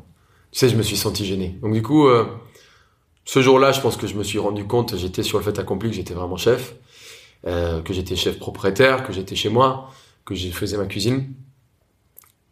Tu 0.53 0.59
sais, 0.59 0.68
je 0.68 0.76
me 0.76 0.82
suis 0.82 0.99
senti 0.99 1.24
gêné. 1.24 1.59
Donc 1.62 1.72
du 1.72 1.80
coup, 1.82 2.07
euh, 2.09 2.26
ce 3.24 3.40
jour-là, 3.40 3.72
je 3.72 3.80
pense 3.80 3.97
que 3.97 4.07
je 4.07 4.14
me 4.16 4.22
suis 4.22 4.38
rendu 4.38 4.64
compte, 4.66 4.97
j'étais 4.97 5.22
sur 5.22 5.38
le 5.38 5.45
fait 5.45 5.59
accompli 5.59 5.88
que 5.88 5.97
j'étais 5.97 6.12
vraiment 6.14 6.36
chef. 6.36 6.74
euh, 7.47 7.82
que 7.82 7.92
j'étais 7.92 8.16
chef 8.16 8.38
propriétaire, 8.38 9.07
que 9.07 9.12
j'étais 9.12 9.34
chez 9.36 9.51
moi, 9.51 9.90
que 10.24 10.34
je 10.34 10.49
faisais 10.49 10.76
ma 10.78 10.86
cuisine. 10.86 11.28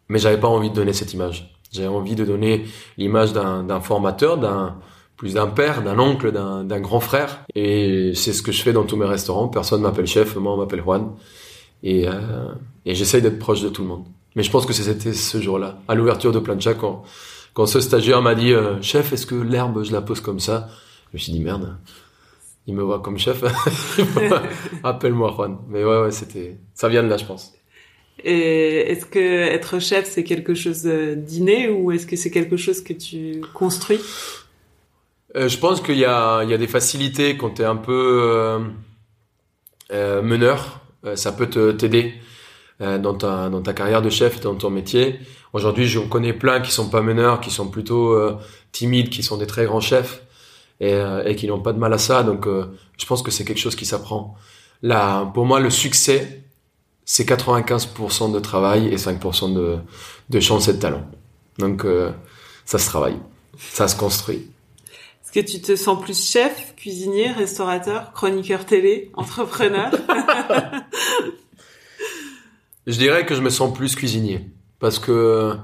Mais 0.09 0.19
j'avais 0.19 0.39
pas 0.39 0.47
envie 0.47 0.69
de 0.69 0.75
donner 0.75 0.93
cette 0.93 1.13
image. 1.13 1.51
J'avais 1.71 1.87
envie 1.87 2.13
de 2.15 2.25
donner 2.25 2.65
l'image 2.97 3.33
d'un 3.33 3.81
formateur, 3.81 4.37
d'un 4.37 4.77
plus 5.17 5.33
d'un 5.35 5.47
père, 5.47 5.81
d'un 5.81 5.97
oncle, 5.97 6.31
d'un 6.31 6.79
grand 6.79 6.99
frère. 6.99 7.43
Et 7.55 8.13
c'est 8.13 8.33
ce 8.33 8.41
que 8.43 8.51
je 8.51 8.61
fais 8.61 8.73
dans 8.73 8.83
tous 8.83 8.97
mes 8.97 9.05
restaurants. 9.07 9.47
Personne 9.47 9.81
m'appelle 9.81 10.05
chef, 10.07 10.35
moi 10.35 10.53
on 10.53 10.57
m'appelle 10.57 10.81
Juan. 10.81 11.15
Et, 11.83 12.07
euh, 12.07 12.11
et 12.85 12.95
j'essaye 12.95 13.21
d'être 13.21 13.39
proche 13.39 13.61
de 13.61 13.69
tout 13.69 13.81
le 13.81 13.87
monde. 13.89 14.05
Mais 14.35 14.43
je 14.43 14.49
pense 14.49 14.65
que 14.65 14.73
c'était 14.73 15.13
ce 15.13 15.39
jour-là, 15.41 15.79
à 15.87 15.95
l'ouverture 15.95 16.31
de 16.31 16.39
Plancha, 16.39 16.73
quand, 16.73 17.03
quand 17.53 17.65
ce 17.65 17.79
stagiaire 17.79 18.21
m'a 18.21 18.35
dit 18.35 18.53
euh, 18.53 18.81
Chef, 18.81 19.13
est-ce 19.13 19.25
que 19.25 19.35
l'herbe, 19.35 19.83
je 19.83 19.91
la 19.91 20.01
pose 20.01 20.21
comme 20.21 20.39
ça?» 20.39 20.69
Je 21.11 21.17
me 21.17 21.19
suis 21.19 21.31
dit 21.31 21.39
«Merde, 21.41 21.77
il 22.65 22.73
me 22.73 22.81
voit 22.81 22.99
comme 22.99 23.19
chef. 23.19 23.43
Appelle-moi 24.83 25.31
Juan.» 25.35 25.57
Mais 25.69 25.83
ouais, 25.83 26.01
ouais, 26.01 26.11
c'était... 26.11 26.57
Ça 26.73 26.89
vient 26.89 27.03
de 27.03 27.09
là, 27.09 27.17
je 27.17 27.25
pense. 27.25 27.53
Et 28.23 28.91
est-ce 28.91 29.05
que 29.05 29.19
être 29.19 29.79
chef, 29.79 30.09
c'est 30.09 30.23
quelque 30.23 30.53
chose 30.53 30.83
d'inné 30.83 31.69
ou 31.69 31.91
est-ce 31.91 32.07
que 32.07 32.15
c'est 32.15 32.31
quelque 32.31 32.57
chose 32.57 32.81
que 32.81 32.93
tu 32.93 33.41
construis? 33.53 33.99
Euh, 35.35 35.47
Je 35.47 35.57
pense 35.57 35.81
qu'il 35.81 35.97
y 35.97 36.05
a, 36.05 36.43
il 36.43 36.49
y 36.49 36.53
a 36.53 36.57
des 36.57 36.67
facilités 36.67 37.37
quand 37.37 37.55
tu 37.55 37.61
es 37.63 37.65
un 37.65 37.75
peu 37.75 38.21
euh, 38.23 38.59
euh, 39.91 40.21
meneur. 40.21 40.82
Euh, 41.05 41.15
ça 41.15 41.31
peut 41.31 41.47
t'aider 41.47 42.13
euh, 42.81 42.97
dans, 42.97 43.13
ta, 43.13 43.49
dans 43.49 43.61
ta 43.61 43.73
carrière 43.73 44.01
de 44.01 44.09
chef, 44.09 44.39
dans 44.39 44.55
ton 44.55 44.69
métier. 44.69 45.19
Aujourd'hui, 45.53 45.87
j'en 45.87 46.07
connais 46.07 46.33
plein 46.33 46.61
qui 46.61 46.71
sont 46.71 46.89
pas 46.89 47.01
meneurs, 47.01 47.41
qui 47.41 47.51
sont 47.51 47.67
plutôt 47.67 48.17
timides, 48.71 49.09
qui 49.09 49.21
sont 49.21 49.37
des 49.37 49.45
très 49.45 49.65
grands 49.65 49.81
chefs 49.81 50.23
et, 50.79 50.99
et 51.25 51.35
qui 51.35 51.47
n'ont 51.47 51.59
pas 51.61 51.73
de 51.73 51.77
mal 51.77 51.93
à 51.93 51.99
ça. 51.99 52.23
Donc, 52.23 52.47
je 52.47 53.05
pense 53.05 53.21
que 53.21 53.29
c'est 53.29 53.45
quelque 53.45 53.59
chose 53.59 53.75
qui 53.75 53.85
s'apprend. 53.85 54.35
Là, 54.81 55.25
pour 55.25 55.45
moi, 55.45 55.59
le 55.59 55.69
succès, 55.69 56.43
c'est 57.05 57.27
95% 57.27 58.31
de 58.31 58.39
travail 58.39 58.87
et 58.87 58.95
5% 58.95 59.53
de, 59.53 59.77
de 60.29 60.39
chance 60.39 60.67
et 60.67 60.73
de 60.73 60.79
talent. 60.79 61.05
Donc 61.57 61.85
euh, 61.85 62.11
ça 62.65 62.79
se 62.79 62.87
travaille, 62.87 63.17
ça 63.57 63.87
se 63.87 63.95
construit. 63.95 64.49
Est-ce 65.33 65.45
que 65.45 65.51
tu 65.51 65.61
te 65.61 65.75
sens 65.75 65.99
plus 65.99 66.27
chef, 66.27 66.75
cuisinier, 66.75 67.31
restaurateur, 67.31 68.13
chroniqueur 68.13 68.65
télé, 68.65 69.09
entrepreneur 69.15 69.89
Je 72.85 72.97
dirais 72.97 73.25
que 73.25 73.33
je 73.33 73.41
me 73.41 73.49
sens 73.49 73.75
plus 73.75 73.95
cuisinier 73.95 74.41
parce 74.79 74.99
que 74.99 75.55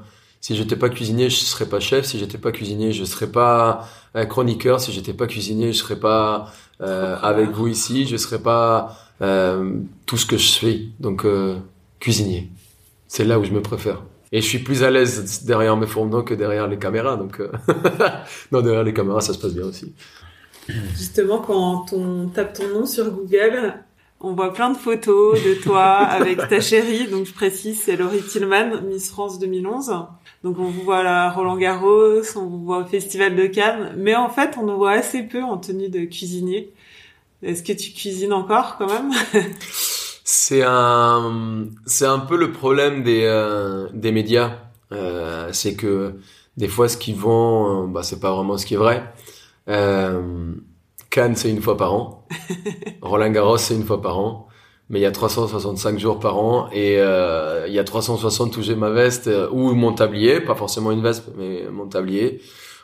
si 0.42 0.56
j'étais 0.56 0.76
pas 0.76 0.90
cuisinier, 0.90 1.30
je 1.30 1.36
serais 1.36 1.68
pas 1.68 1.80
chef. 1.80 2.06
Si 2.06 2.18
j'étais 2.18 2.40
pas 2.40 2.52
cuisinier, 2.52 2.94
je 2.94 3.04
serais 3.04 3.32
pas 3.32 3.88
chroniqueur. 4.28 4.80
Si 4.80 4.92
j'étais 4.92 5.14
pas 5.14 5.28
cuisinier, 5.28 5.72
je 5.72 5.78
serais 5.78 6.00
pas 6.00 6.52
euh, 6.82 7.18
avec 7.22 7.52
vous 7.52 7.68
ici. 7.68 8.08
Je 8.08 8.18
serais 8.18 8.40
pas 8.40 8.98
euh, 9.22 9.82
tout 10.08 10.18
ce 10.18 10.26
que 10.26 10.38
je 10.38 10.52
fais. 10.52 10.82
Donc 11.00 11.26
euh, 11.26 11.60
cuisinier, 12.00 12.50
c'est 13.08 13.26
là 13.26 13.38
où 13.38 13.44
je 13.44 13.52
me 13.52 13.62
préfère. 13.62 14.02
Et 14.32 14.42
je 14.42 14.48
suis 14.48 14.60
plus 14.60 14.84
à 14.84 14.92
l'aise 14.92 15.44
derrière 15.46 15.76
mes 15.76 15.88
fourneaux 15.88 16.24
que 16.24 16.34
derrière 16.34 16.68
les 16.68 16.78
caméras. 16.78 17.18
Donc 17.18 17.40
euh, 17.40 17.52
non, 18.52 18.62
derrière 18.62 18.84
les 18.84 18.94
caméras, 18.94 19.22
ça 19.22 19.34
se 19.34 19.40
passe 19.40 19.54
bien 19.54 19.66
aussi. 19.66 19.94
Justement, 20.96 21.40
quand 21.40 21.94
on 21.94 22.28
tape 22.28 22.54
ton 22.54 22.68
nom 22.68 22.86
sur 22.86 23.10
Google, 23.10 23.74
on 24.20 24.34
voit 24.34 24.54
plein 24.54 24.70
de 24.70 24.78
photos 24.78 25.44
de 25.44 25.56
toi 25.56 25.84
avec 25.98 26.48
ta 26.48 26.62
chérie. 26.62 27.08
Donc 27.08 27.26
je 27.26 27.34
précise, 27.34 27.82
c'est 27.82 27.96
Laurie 27.96 28.22
Tillman, 28.22 28.82
Miss 28.88 29.10
France 29.10 29.40
2011. 29.40 29.88
Donc 30.44 30.60
on 30.60 30.70
vous 30.70 30.84
voit 30.84 31.00
à 31.00 31.32
Roland 31.32 31.58
Garros, 31.58 32.22
on 32.36 32.46
vous 32.46 32.64
voit 32.66 32.80
au 32.80 32.86
Festival 32.86 33.36
de 33.36 33.48
Cannes, 33.48 33.96
mais 33.98 34.16
en 34.16 34.30
fait 34.30 34.58
on 34.58 34.66
nous 34.66 34.78
voit 34.78 34.92
assez 34.92 35.24
peu 35.24 35.42
en 35.42 35.58
tenue 35.58 35.90
de 35.90 36.06
cuisinier. 36.06 36.72
Est-ce 37.42 37.64
que 37.64 37.74
tu 37.74 37.92
cuisines 37.92 38.34
encore 38.34 38.78
quand 38.78 38.88
même? 38.88 39.12
C'est 40.32 40.62
un, 40.64 41.70
c'est 41.88 42.06
un 42.06 42.20
peu 42.20 42.38
le 42.38 42.52
problème 42.52 43.02
des 43.02 43.24
euh, 43.24 43.88
des 43.96 44.12
médias. 44.12 44.60
Euh, 44.92 45.50
c'est 45.54 45.74
que 45.74 46.20
des 46.56 46.68
fois 46.68 46.88
ce 46.88 46.98
qu'ils 46.98 47.16
vont, 47.16 47.86
euh, 47.86 47.88
bah 47.88 48.04
c'est 48.04 48.20
pas 48.20 48.32
vraiment 48.36 48.56
ce 48.56 48.68
qui 48.68 48.76
est 48.76 48.78
vrai. 48.78 49.12
Euh, 49.70 50.54
Cannes 51.10 51.36
c'est 51.36 51.50
une 51.50 51.64
fois 51.64 51.78
par 51.78 51.96
an, 51.96 52.28
Roland 53.02 53.32
Garros 53.32 53.58
c'est 53.58 53.74
une 53.74 53.84
fois 53.86 54.04
par 54.04 54.20
an, 54.20 54.48
mais 54.90 55.00
il 55.00 55.02
y 55.02 55.08
a 55.08 55.12
365 55.12 55.98
jours 55.98 56.20
par 56.20 56.38
an 56.38 56.70
et 56.72 57.00
euh, 57.00 57.66
il 57.68 57.74
y 57.74 57.80
a 57.80 57.84
360 57.84 58.56
où 58.58 58.62
j'ai 58.62 58.76
ma 58.76 58.92
veste 58.92 59.32
ou 59.52 59.74
mon 59.74 59.94
tablier, 59.94 60.42
pas 60.42 60.54
forcément 60.56 60.92
une 60.92 61.02
veste 61.02 61.24
mais 61.38 61.64
mon 61.72 61.88
tablier, 61.88 62.40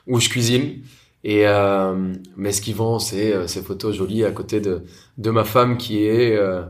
où 0.07 0.19
je 0.19 0.29
cuisine. 0.29 0.81
Et 1.23 1.47
euh, 1.47 2.13
mais 2.37 2.51
ce 2.51 2.61
qui 2.61 2.73
vend, 2.73 2.97
c'est 2.99 3.33
euh, 3.33 3.47
ces 3.47 3.61
photos 3.61 3.95
jolies 3.95 4.25
à 4.25 4.31
côté 4.31 4.61
de 4.61 4.83
de 5.19 5.29
ma 5.29 5.43
femme 5.43 5.77
qui 5.77 6.05
est 6.05 6.35
euh, 6.35 6.63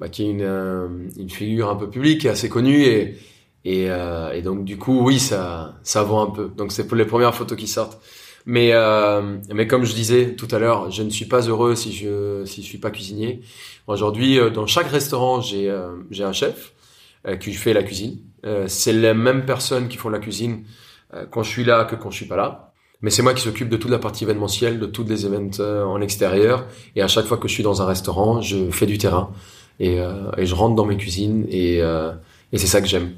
bah, 0.00 0.08
qui 0.08 0.24
est 0.24 0.30
une 0.30 0.42
euh, 0.42 0.88
une 1.16 1.30
figure 1.30 1.70
un 1.70 1.76
peu 1.76 1.88
publique, 1.88 2.26
assez 2.26 2.48
connue 2.48 2.82
et 2.82 3.16
et, 3.64 3.88
et 4.34 4.40
donc 4.42 4.64
du 4.64 4.78
coup 4.78 5.04
oui 5.04 5.18
ça 5.18 5.78
ça 5.82 6.02
vend 6.02 6.22
un 6.22 6.30
peu. 6.30 6.50
Donc 6.56 6.72
c'est 6.72 6.86
pour 6.86 6.96
les 6.96 7.04
premières 7.04 7.34
photos 7.34 7.58
qui 7.58 7.68
sortent. 7.68 8.00
Mais 8.46 8.72
mais 9.52 9.66
comme 9.66 9.84
je 9.84 9.92
disais 9.94 10.34
tout 10.34 10.48
à 10.50 10.58
l'heure, 10.58 10.90
je 10.90 11.02
ne 11.02 11.10
suis 11.10 11.26
pas 11.26 11.42
heureux 11.42 11.74
si 11.74 11.92
je 11.92 12.42
si 12.46 12.62
je 12.62 12.66
suis 12.66 12.78
pas 12.78 12.90
cuisinier. 12.90 13.42
Aujourd'hui, 13.86 14.38
dans 14.54 14.66
chaque 14.66 14.88
restaurant, 14.88 15.42
j'ai 15.42 15.70
j'ai 16.10 16.24
un 16.24 16.32
chef 16.32 16.72
qui 17.38 17.52
fait 17.52 17.74
la 17.74 17.82
cuisine. 17.82 18.20
c'est 18.66 18.94
les 18.94 19.12
mêmes 19.12 19.44
personnes 19.44 19.88
qui 19.88 19.98
font 19.98 20.08
la 20.08 20.20
cuisine 20.20 20.64
quand 21.30 21.42
je 21.42 21.50
suis 21.50 21.64
là 21.64 21.84
que 21.84 21.96
quand 21.96 22.10
je 22.10 22.16
suis 22.16 22.26
pas 22.26 22.36
là. 22.36 22.70
Mais 23.02 23.10
c'est 23.10 23.22
moi 23.22 23.32
qui 23.32 23.42
s'occupe 23.42 23.68
de 23.68 23.76
toute 23.76 23.90
la 23.90 23.98
partie 23.98 24.24
événementielle, 24.24 24.78
de 24.78 24.86
tous 24.86 25.04
les 25.04 25.24
événements 25.24 25.50
euh, 25.60 25.84
en 25.84 26.00
extérieur. 26.00 26.66
Et 26.96 27.02
à 27.02 27.08
chaque 27.08 27.24
fois 27.24 27.38
que 27.38 27.48
je 27.48 27.54
suis 27.54 27.62
dans 27.62 27.80
un 27.80 27.86
restaurant, 27.86 28.40
je 28.42 28.70
fais 28.70 28.86
du 28.86 28.98
terrain 28.98 29.32
et, 29.80 29.98
euh, 29.98 30.30
et 30.38 30.46
je 30.46 30.54
rentre 30.54 30.76
dans 30.76 30.86
mes 30.86 30.96
cuisines 30.96 31.46
et, 31.48 31.82
euh, 31.82 32.12
et 32.52 32.58
c'est 32.58 32.68
ça 32.68 32.80
que 32.80 32.86
j'aime. 32.86 33.10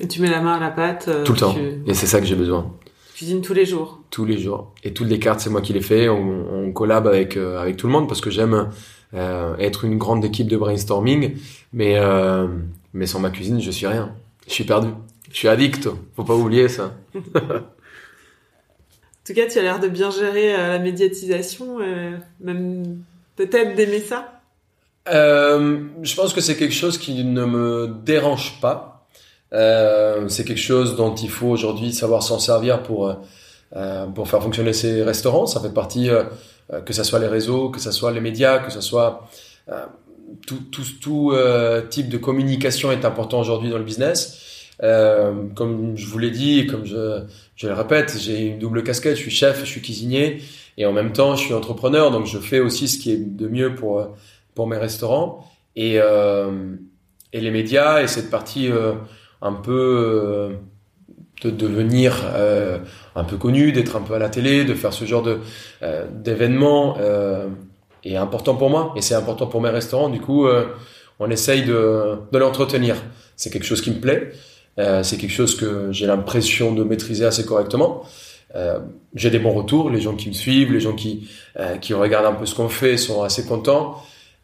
Et 0.00 0.08
tu 0.08 0.20
mets 0.20 0.30
la 0.30 0.40
main 0.40 0.54
à 0.54 0.60
la 0.60 0.70
pâte 0.70 1.08
Tout 1.24 1.32
le 1.32 1.38
temps. 1.38 1.56
Et 1.86 1.94
c'est 1.94 2.06
ça 2.06 2.20
que 2.20 2.26
j'ai 2.26 2.34
besoin. 2.34 2.74
Cuisine 3.14 3.40
tous 3.40 3.54
les 3.54 3.64
jours. 3.64 4.00
Tous 4.10 4.24
les 4.24 4.36
jours. 4.36 4.74
Et 4.82 4.92
toutes 4.92 5.08
les 5.08 5.18
cartes, 5.18 5.40
c'est 5.40 5.48
moi 5.48 5.62
qui 5.62 5.72
les 5.72 5.80
fais. 5.80 6.08
On, 6.08 6.46
on 6.52 6.72
collab 6.72 7.06
avec 7.06 7.38
avec 7.38 7.78
tout 7.78 7.86
le 7.86 7.94
monde 7.94 8.08
parce 8.08 8.20
que 8.20 8.28
j'aime 8.28 8.68
être 9.14 9.84
une 9.86 9.96
grande 9.96 10.22
équipe 10.22 10.48
de 10.48 10.56
brainstorming. 10.58 11.36
Mais 11.72 11.98
mais 12.92 13.06
sans 13.06 13.20
ma 13.20 13.30
cuisine, 13.30 13.58
je 13.62 13.70
suis 13.70 13.86
rien. 13.86 14.12
Je 14.46 14.52
suis 14.52 14.64
perdu. 14.64 14.88
Je 15.32 15.36
suis 15.38 15.48
addict. 15.48 15.88
Faut 16.14 16.24
pas 16.24 16.34
oublier 16.34 16.68
ça. 16.68 16.92
En 19.26 19.34
tout 19.34 19.34
cas, 19.34 19.48
tu 19.48 19.58
as 19.58 19.62
l'air 19.62 19.80
de 19.80 19.88
bien 19.88 20.08
gérer 20.12 20.54
euh, 20.54 20.68
la 20.68 20.78
médiatisation, 20.78 21.80
euh, 21.80 22.16
même 22.38 23.02
peut-être 23.34 23.74
d'aimer 23.74 23.98
ça. 23.98 24.35
Euh, 25.08 25.78
je 26.02 26.14
pense 26.14 26.32
que 26.32 26.40
c'est 26.40 26.56
quelque 26.56 26.74
chose 26.74 26.98
qui 26.98 27.24
ne 27.24 27.44
me 27.44 27.88
dérange 28.04 28.60
pas. 28.60 29.06
Euh, 29.52 30.28
c'est 30.28 30.44
quelque 30.44 30.60
chose 30.60 30.96
dont 30.96 31.14
il 31.14 31.30
faut 31.30 31.46
aujourd'hui 31.48 31.92
savoir 31.92 32.22
s'en 32.22 32.38
servir 32.38 32.82
pour 32.82 33.16
euh, 33.76 34.06
pour 34.06 34.28
faire 34.28 34.42
fonctionner 34.42 34.72
ces 34.72 35.02
restaurants. 35.02 35.46
Ça 35.46 35.60
fait 35.60 35.72
partie 35.72 36.08
que 36.84 36.92
ce 36.92 37.04
soit 37.04 37.18
les 37.18 37.28
réseaux, 37.28 37.70
que 37.70 37.80
ce 37.80 37.90
soit 37.90 38.12
les 38.12 38.20
médias, 38.20 38.58
que 38.58 38.72
ce 38.72 38.80
soit 38.80 39.28
tout 40.46 40.60
tout 40.72 40.84
tout 41.00 41.34
type 41.90 42.08
de 42.08 42.16
communication 42.18 42.90
est 42.92 43.04
important 43.04 43.40
aujourd'hui 43.40 43.70
dans 43.70 43.78
le 43.78 43.84
business. 43.84 44.42
Euh, 44.82 45.32
comme 45.54 45.96
je 45.96 46.06
vous 46.06 46.18
l'ai 46.18 46.30
dit 46.30 46.66
comme 46.66 46.84
je, 46.84 47.22
je 47.56 47.66
le 47.66 47.72
répète, 47.72 48.14
j'ai 48.18 48.48
une 48.48 48.58
double 48.58 48.82
casquette. 48.82 49.16
Je 49.16 49.22
suis 49.22 49.30
chef, 49.30 49.60
je 49.60 49.66
suis 49.66 49.80
cuisinier 49.80 50.42
et 50.76 50.86
en 50.86 50.92
même 50.92 51.12
temps, 51.12 51.36
je 51.36 51.44
suis 51.44 51.54
entrepreneur. 51.54 52.10
Donc, 52.10 52.26
je 52.26 52.38
fais 52.38 52.60
aussi 52.60 52.88
ce 52.88 52.98
qui 52.98 53.12
est 53.12 53.16
de 53.16 53.48
mieux 53.48 53.74
pour 53.74 54.08
pour 54.56 54.66
mes 54.66 54.78
restaurants 54.78 55.46
et 55.76 56.00
euh, 56.00 56.74
et 57.32 57.40
les 57.40 57.50
médias 57.52 58.02
et 58.02 58.08
cette 58.08 58.30
partie 58.30 58.72
euh, 58.72 58.94
un 59.42 59.52
peu 59.52 59.72
euh, 59.72 60.56
de 61.42 61.50
devenir 61.50 62.24
un 63.14 63.24
peu 63.24 63.36
connu, 63.36 63.70
d'être 63.70 63.94
un 63.94 64.00
peu 64.00 64.14
à 64.14 64.18
la 64.18 64.30
télé, 64.30 64.64
de 64.64 64.72
faire 64.72 64.94
ce 64.94 65.04
genre 65.04 65.22
de 65.22 65.40
d'événements 66.10 66.96
est 68.04 68.16
important 68.16 68.54
pour 68.54 68.70
moi 68.70 68.94
et 68.96 69.02
c'est 69.02 69.14
important 69.14 69.46
pour 69.46 69.60
mes 69.60 69.68
restaurants. 69.68 70.08
Du 70.08 70.18
coup, 70.18 70.48
on 71.18 71.30
essaye 71.30 71.62
de 71.64 72.16
de 72.32 72.38
l'entretenir. 72.38 72.96
C'est 73.36 73.50
quelque 73.50 73.66
chose 73.66 73.82
qui 73.82 73.90
me 73.90 74.00
plaît. 74.00 74.32
C'est 74.78 75.18
quelque 75.18 75.36
chose 75.42 75.56
que 75.56 75.92
j'ai 75.92 76.06
l'impression 76.06 76.72
de 76.72 76.82
maîtriser 76.82 77.26
assez 77.26 77.44
correctement. 77.44 78.04
J'ai 79.14 79.28
des 79.28 79.38
bons 79.38 79.52
retours, 79.52 79.90
les 79.90 80.00
gens 80.00 80.14
qui 80.14 80.28
me 80.28 80.34
suivent, 80.34 80.72
les 80.72 80.80
gens 80.80 80.94
qui 80.94 81.28
qui 81.82 81.92
regardent 81.92 82.34
un 82.34 82.38
peu 82.40 82.46
ce 82.46 82.54
qu'on 82.54 82.70
fait 82.70 82.96
sont 82.96 83.22
assez 83.22 83.44
contents. 83.44 84.00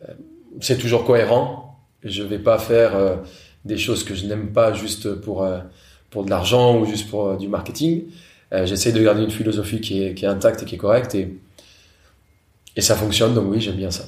Euh, 0.09 0.13
c'est 0.61 0.79
toujours 0.79 1.05
cohérent. 1.05 1.79
Je 2.03 2.23
vais 2.23 2.39
pas 2.39 2.59
faire 2.59 2.97
euh, 2.97 3.17
des 3.65 3.79
choses 3.79 4.05
que 4.05 4.15
je 4.15 4.27
n'aime 4.27 4.53
pas 4.53 4.73
juste 4.73 5.15
pour 5.15 5.49
pour 6.11 6.25
de 6.25 6.31
l'argent 6.31 6.79
ou 6.79 6.85
juste 6.85 7.09
pour 7.09 7.37
du 7.37 7.49
marketing. 7.49 8.05
J'essaie 8.65 8.93
de 8.93 9.03
garder 9.03 9.23
une 9.23 9.31
philosophie 9.31 9.81
qui 9.81 10.03
est 10.03 10.15
qui 10.15 10.25
est 10.25 10.29
intacte 10.29 10.63
et 10.63 10.67
qui 10.67 10.75
est 10.75 10.79
correcte 10.79 11.15
et 11.15 11.39
et 12.77 12.81
ça 12.81 12.97
fonctionne. 12.97 13.35
Donc 13.35 13.47
oui, 13.51 13.61
j'aime 13.61 13.77
bien 13.77 13.91
ça. 13.91 14.05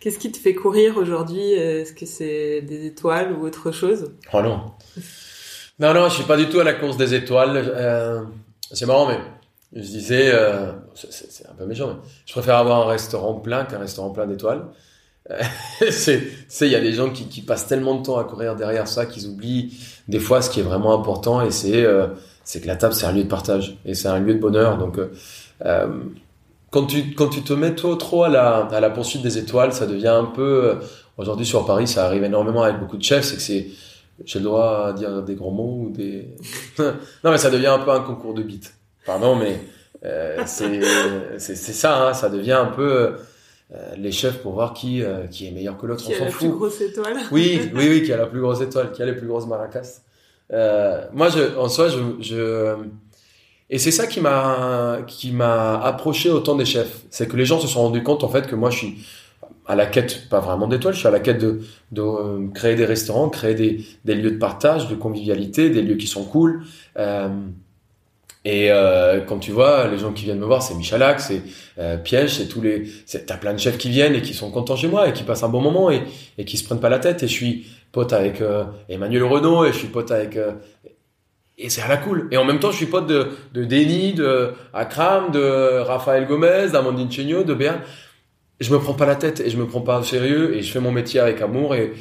Qu'est-ce 0.00 0.18
qui 0.18 0.30
te 0.30 0.38
fait 0.38 0.54
courir 0.54 0.96
aujourd'hui? 0.96 1.52
Est-ce 1.52 1.92
que 1.92 2.06
c'est 2.06 2.60
des 2.62 2.86
étoiles 2.86 3.32
ou 3.32 3.44
autre 3.46 3.72
chose? 3.72 4.12
Oh 4.32 4.42
non. 4.42 4.72
Non, 5.80 5.94
non, 5.94 6.08
je 6.08 6.14
suis 6.16 6.24
pas 6.24 6.36
du 6.36 6.48
tout 6.48 6.58
à 6.60 6.64
la 6.64 6.74
course 6.74 6.96
des 6.96 7.14
étoiles. 7.14 7.56
Euh, 7.56 8.22
c'est 8.72 8.86
marrant, 8.86 9.06
mais 9.06 9.18
je 9.72 9.80
disais, 9.80 10.30
euh, 10.32 10.72
c'est 10.94 11.48
un 11.48 11.54
peu 11.54 11.66
méchant, 11.66 11.88
mais 11.88 12.08
je 12.26 12.32
préfère 12.32 12.56
avoir 12.56 12.86
un 12.86 12.90
restaurant 12.90 13.34
plein 13.34 13.64
qu'un 13.64 13.78
restaurant 13.78 14.10
plein 14.10 14.26
d'étoiles. 14.26 14.64
c'est, 15.90 16.22
il 16.62 16.68
y 16.68 16.74
a 16.74 16.80
des 16.80 16.92
gens 16.92 17.10
qui, 17.10 17.26
qui, 17.26 17.42
passent 17.42 17.66
tellement 17.66 17.96
de 17.96 18.02
temps 18.02 18.16
à 18.16 18.24
courir 18.24 18.56
derrière 18.56 18.88
ça 18.88 19.04
qu'ils 19.04 19.26
oublient 19.26 19.74
des 20.08 20.20
fois 20.20 20.40
ce 20.40 20.48
qui 20.48 20.60
est 20.60 20.62
vraiment 20.62 20.94
important 20.94 21.42
et 21.42 21.50
c'est, 21.50 21.84
euh, 21.84 22.06
c'est 22.44 22.62
que 22.62 22.66
la 22.66 22.76
table 22.76 22.94
c'est 22.94 23.04
un 23.04 23.12
lieu 23.12 23.24
de 23.24 23.28
partage 23.28 23.76
et 23.84 23.94
c'est 23.94 24.08
un 24.08 24.18
lieu 24.18 24.34
de 24.34 24.38
bonheur. 24.38 24.78
Donc, 24.78 24.98
euh, 24.98 25.12
euh, 25.66 25.88
quand 26.70 26.86
tu, 26.86 27.14
quand 27.14 27.28
tu 27.28 27.42
te 27.42 27.52
mets 27.52 27.74
trop, 27.74 27.94
trop 27.96 28.24
à 28.24 28.28
la, 28.28 28.66
à 28.66 28.80
la 28.80 28.90
poursuite 28.90 29.22
des 29.22 29.36
étoiles, 29.38 29.72
ça 29.72 29.86
devient 29.86 30.08
un 30.08 30.24
peu, 30.24 30.78
aujourd'hui 31.18 31.46
sur 31.46 31.66
Paris, 31.66 31.86
ça 31.86 32.06
arrive 32.06 32.24
énormément 32.24 32.62
avec 32.62 32.78
beaucoup 32.78 32.96
de 32.96 33.02
chefs, 33.02 33.24
c'est 33.24 33.36
que 33.36 33.42
c'est, 33.42 33.66
j'ai 34.24 34.38
le 34.38 34.46
droit 34.46 34.86
à 34.88 34.92
dire 34.92 35.22
des 35.22 35.34
grands 35.34 35.50
mots 35.50 35.84
ou 35.86 35.90
des, 35.90 36.34
non 36.78 37.30
mais 37.30 37.38
ça 37.38 37.50
devient 37.50 37.66
un 37.66 37.78
peu 37.78 37.90
un 37.90 38.00
concours 38.00 38.34
de 38.34 38.42
beats. 38.42 38.77
Pardon, 39.08 39.34
mais, 39.34 39.58
c'est, 40.46 40.80
c'est, 41.38 41.56
ça, 41.56 42.06
hein, 42.06 42.14
ça 42.14 42.28
devient 42.28 42.52
un 42.52 42.66
peu, 42.66 43.16
euh, 43.74 43.94
les 43.98 44.12
chefs 44.12 44.38
pour 44.38 44.52
voir 44.52 44.72
qui 44.72 45.02
euh, 45.02 45.26
qui 45.26 45.46
est 45.46 45.50
meilleur 45.50 45.76
que 45.76 45.86
l'autre. 45.86 46.02
Qui 46.02 46.14
a 46.14 46.24
la 46.24 46.30
plus 46.30 46.48
grosse 46.48 46.80
étoile. 46.80 47.18
Oui, 47.30 47.60
oui, 47.74 47.86
oui, 47.90 48.02
qui 48.02 48.12
a 48.12 48.16
la 48.16 48.26
plus 48.26 48.40
grosse 48.40 48.60
étoile, 48.62 48.92
qui 48.92 49.02
a 49.02 49.06
les 49.06 49.12
plus 49.12 49.26
grosses 49.26 49.46
maracas. 49.46 50.00
Euh, 50.50 51.04
moi, 51.12 51.28
je, 51.28 51.54
en 51.58 51.68
soi, 51.68 51.88
je, 51.88 51.98
je 52.20 52.76
et 53.68 53.78
c'est 53.78 53.90
ça 53.90 54.06
qui 54.06 54.22
m'a 54.22 55.00
qui 55.06 55.32
m'a 55.32 55.78
approché 55.82 56.30
autant 56.30 56.54
des 56.54 56.64
chefs, 56.64 57.02
c'est 57.10 57.28
que 57.28 57.36
les 57.36 57.44
gens 57.44 57.60
se 57.60 57.66
sont 57.66 57.82
rendus 57.82 58.02
compte 58.02 58.24
en 58.24 58.30
fait 58.30 58.46
que 58.46 58.54
moi, 58.54 58.70
je 58.70 58.78
suis 58.78 59.06
à 59.66 59.74
la 59.74 59.84
quête, 59.84 60.30
pas 60.30 60.40
vraiment 60.40 60.66
d'étoiles, 60.66 60.94
je 60.94 61.00
suis 61.00 61.08
à 61.08 61.10
la 61.10 61.20
quête 61.20 61.38
de, 61.38 61.60
de 61.92 62.50
créer 62.54 62.74
des 62.74 62.86
restaurants, 62.86 63.28
créer 63.28 63.54
des, 63.54 63.84
des 64.06 64.14
lieux 64.14 64.30
de 64.30 64.38
partage, 64.38 64.88
de 64.88 64.94
convivialité, 64.94 65.68
des 65.68 65.82
lieux 65.82 65.96
qui 65.96 66.06
sont 66.06 66.24
cool. 66.24 66.62
Euh, 66.96 67.28
et 68.44 68.70
euh, 68.70 69.20
quand 69.20 69.38
tu 69.38 69.50
vois, 69.50 69.88
les 69.88 69.98
gens 69.98 70.12
qui 70.12 70.24
viennent 70.24 70.38
me 70.38 70.46
voir, 70.46 70.62
c'est 70.62 70.74
Michalak, 70.74 71.20
c'est 71.20 71.42
euh, 71.78 71.96
Piège, 71.96 72.36
c'est 72.36 72.46
tous 72.46 72.60
les, 72.60 72.84
t'as 73.26 73.36
plein 73.36 73.52
de 73.52 73.58
chefs 73.58 73.78
qui 73.78 73.90
viennent 73.90 74.14
et 74.14 74.22
qui 74.22 74.32
sont 74.32 74.50
contents 74.50 74.76
chez 74.76 74.88
moi 74.88 75.08
et 75.08 75.12
qui 75.12 75.24
passent 75.24 75.42
un 75.42 75.48
bon 75.48 75.60
moment 75.60 75.90
et, 75.90 76.02
et 76.38 76.44
qui 76.44 76.56
se 76.56 76.64
prennent 76.64 76.80
pas 76.80 76.88
la 76.88 76.98
tête. 76.98 77.22
Et 77.22 77.28
je 77.28 77.32
suis 77.32 77.66
pote 77.90 78.12
avec 78.12 78.40
euh, 78.40 78.64
Emmanuel 78.88 79.24
Renault 79.24 79.64
et 79.64 79.72
je 79.72 79.78
suis 79.78 79.88
pote 79.88 80.10
avec 80.10 80.36
euh, 80.36 80.52
et 81.56 81.68
c'est 81.68 81.82
à 81.82 81.88
la 81.88 81.96
cool. 81.96 82.28
Et 82.30 82.36
en 82.36 82.44
même 82.44 82.60
temps, 82.60 82.70
je 82.70 82.76
suis 82.76 82.86
pote 82.86 83.08
de 83.08 83.28
de 83.52 83.64
Denis, 83.64 84.12
de 84.12 84.52
Akram, 84.72 85.32
de 85.32 85.80
Raphaël 85.80 86.26
Gomez, 86.26 86.68
d'Amandine 86.72 87.10
Chenio, 87.10 87.42
de 87.42 87.54
Béa. 87.54 87.80
Je 88.60 88.72
me 88.72 88.78
prends 88.78 88.94
pas 88.94 89.06
la 89.06 89.16
tête 89.16 89.40
et 89.40 89.50
je 89.50 89.56
me 89.56 89.66
prends 89.66 89.80
pas 89.80 89.98
au 89.98 90.04
sérieux 90.04 90.54
et 90.54 90.62
je 90.62 90.72
fais 90.72 90.80
mon 90.80 90.92
métier 90.92 91.18
avec 91.18 91.42
amour 91.42 91.74
et 91.74 91.92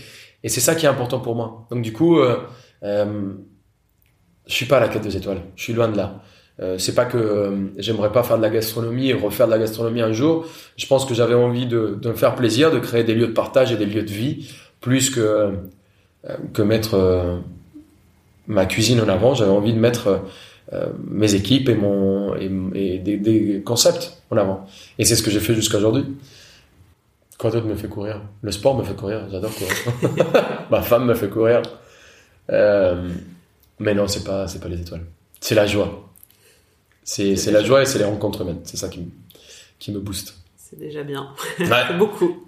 et 0.43 0.49
c'est 0.49 0.61
ça 0.61 0.75
qui 0.75 0.85
est 0.85 0.89
important 0.89 1.19
pour 1.19 1.35
moi. 1.35 1.67
Donc 1.71 1.81
du 1.81 1.93
coup. 1.93 2.19
Euh, 2.83 3.33
je 4.47 4.53
suis 4.53 4.65
pas 4.65 4.77
à 4.77 4.79
la 4.79 4.87
quête 4.87 5.03
des 5.03 5.15
étoiles. 5.17 5.41
Je 5.55 5.63
suis 5.63 5.73
loin 5.73 5.87
de 5.87 5.97
là. 5.97 6.21
Euh, 6.59 6.77
c'est 6.79 6.95
pas 6.95 7.05
que 7.05 7.17
euh, 7.17 7.51
j'aimerais 7.77 8.11
pas 8.11 8.23
faire 8.23 8.37
de 8.37 8.41
la 8.41 8.49
gastronomie 8.49 9.09
et 9.09 9.13
refaire 9.13 9.45
de 9.45 9.51
la 9.51 9.59
gastronomie 9.59 10.01
un 10.01 10.13
jour. 10.13 10.45
Je 10.75 10.87
pense 10.87 11.05
que 11.05 11.13
j'avais 11.13 11.35
envie 11.35 11.67
de, 11.67 11.99
me 12.03 12.13
faire 12.13 12.35
plaisir, 12.35 12.71
de 12.71 12.79
créer 12.79 13.03
des 13.03 13.13
lieux 13.13 13.27
de 13.27 13.33
partage 13.33 13.71
et 13.71 13.77
des 13.77 13.85
lieux 13.85 14.01
de 14.01 14.11
vie, 14.11 14.51
plus 14.81 15.11
que 15.11 15.19
euh, 15.19 16.35
que 16.53 16.61
mettre 16.63 16.95
euh, 16.95 17.37
ma 18.47 18.65
cuisine 18.65 18.99
en 19.01 19.07
avant. 19.07 19.35
J'avais 19.35 19.51
envie 19.51 19.73
de 19.73 19.79
mettre 19.79 20.21
mes 21.09 21.33
équipes 21.33 21.69
et 21.69 21.75
mon 21.75 22.35
et, 22.35 22.97
des, 22.97 23.61
concepts 23.65 24.21
en 24.31 24.37
avant. 24.37 24.65
Et 24.99 25.05
c'est 25.05 25.15
ce 25.15 25.23
que 25.23 25.31
j'ai 25.31 25.39
fait 25.39 25.53
jusqu'à 25.53 25.77
aujourd'hui. 25.77 26.03
Quoi 27.37 27.51
d'autre 27.51 27.67
me 27.67 27.75
fait 27.75 27.87
courir? 27.87 28.21
Le 28.41 28.51
sport 28.51 28.75
me 28.75 28.83
fait 28.83 28.95
courir. 28.95 29.29
J'adore 29.31 29.51
courir. 29.53 29.73
ma 30.71 30.81
femme 30.81 31.05
me 31.05 31.13
fait 31.13 31.29
courir. 31.29 31.61
Mais 33.79 33.93
non, 33.93 34.07
c'est 34.07 34.23
pas, 34.23 34.47
c'est 34.47 34.59
pas 34.59 34.69
les 34.69 34.81
étoiles. 34.81 35.05
C'est 35.39 35.55
la 35.55 35.67
joie. 35.67 36.09
C'est, 37.03 37.35
c'est 37.35 37.51
la 37.51 37.63
joie 37.63 37.81
et 37.81 37.85
c'est 37.85 37.99
les 37.99 38.05
rencontres 38.05 38.41
humaines. 38.41 38.61
C'est 38.63 38.77
ça 38.77 38.89
qui 38.89 38.99
me, 38.99 39.11
qui 39.79 39.91
me 39.91 39.99
booste. 39.99 40.35
C'est 40.57 40.77
déjà 40.77 41.03
bien. 41.03 41.33
Ouais. 41.59 41.93
Beaucoup. 41.97 42.47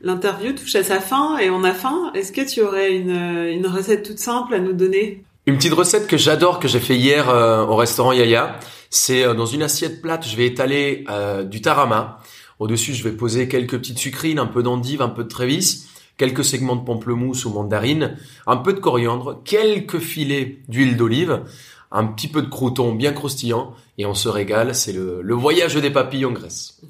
L'interview 0.00 0.52
touche 0.52 0.74
à 0.76 0.82
sa 0.82 1.00
fin 1.00 1.38
et 1.38 1.48
on 1.50 1.64
a 1.64 1.72
faim. 1.72 2.10
Est-ce 2.14 2.32
que 2.32 2.46
tu 2.46 2.60
aurais 2.60 2.94
une, 2.94 3.10
une, 3.10 3.66
recette 3.66 4.02
toute 4.02 4.18
simple 4.18 4.54
à 4.54 4.58
nous 4.58 4.74
donner? 4.74 5.24
Une 5.46 5.56
petite 5.56 5.72
recette 5.72 6.06
que 6.06 6.16
j'adore, 6.16 6.60
que 6.60 6.68
j'ai 6.68 6.80
fait 6.80 6.96
hier 6.96 7.30
euh, 7.30 7.64
au 7.64 7.76
restaurant 7.76 8.12
Yaya. 8.12 8.58
C'est 8.90 9.24
euh, 9.24 9.32
dans 9.32 9.46
une 9.46 9.62
assiette 9.62 10.02
plate, 10.02 10.26
je 10.28 10.36
vais 10.36 10.46
étaler 10.46 11.04
euh, 11.08 11.44
du 11.44 11.62
tarama. 11.62 12.18
Au-dessus, 12.58 12.94
je 12.94 13.04
vais 13.04 13.12
poser 13.12 13.48
quelques 13.48 13.78
petites 13.78 13.98
sucrines, 13.98 14.38
un 14.38 14.46
peu 14.46 14.62
d'endive, 14.62 15.02
un 15.02 15.08
peu 15.08 15.24
de 15.24 15.28
trévis, 15.28 15.86
quelques 16.18 16.44
segments 16.44 16.76
de 16.76 16.84
pamplemousse 16.84 17.44
ou 17.44 17.50
mandarine, 17.50 18.16
un 18.46 18.56
peu 18.56 18.72
de 18.72 18.80
coriandre, 18.80 19.42
quelques 19.44 19.98
filets 19.98 20.58
d'huile 20.68 20.96
d'olive, 20.96 21.42
un 21.90 22.06
petit 22.06 22.28
peu 22.28 22.42
de 22.42 22.48
crouton 22.48 22.92
bien 22.92 23.12
croustillant 23.12 23.72
et 23.98 24.04
on 24.04 24.14
se 24.14 24.28
régale. 24.28 24.74
C'est 24.74 24.92
le, 24.92 25.20
le 25.22 25.34
voyage 25.34 25.74
des 25.74 25.90
papilles 25.90 26.26
en 26.26 26.32
Grèce. 26.32 26.80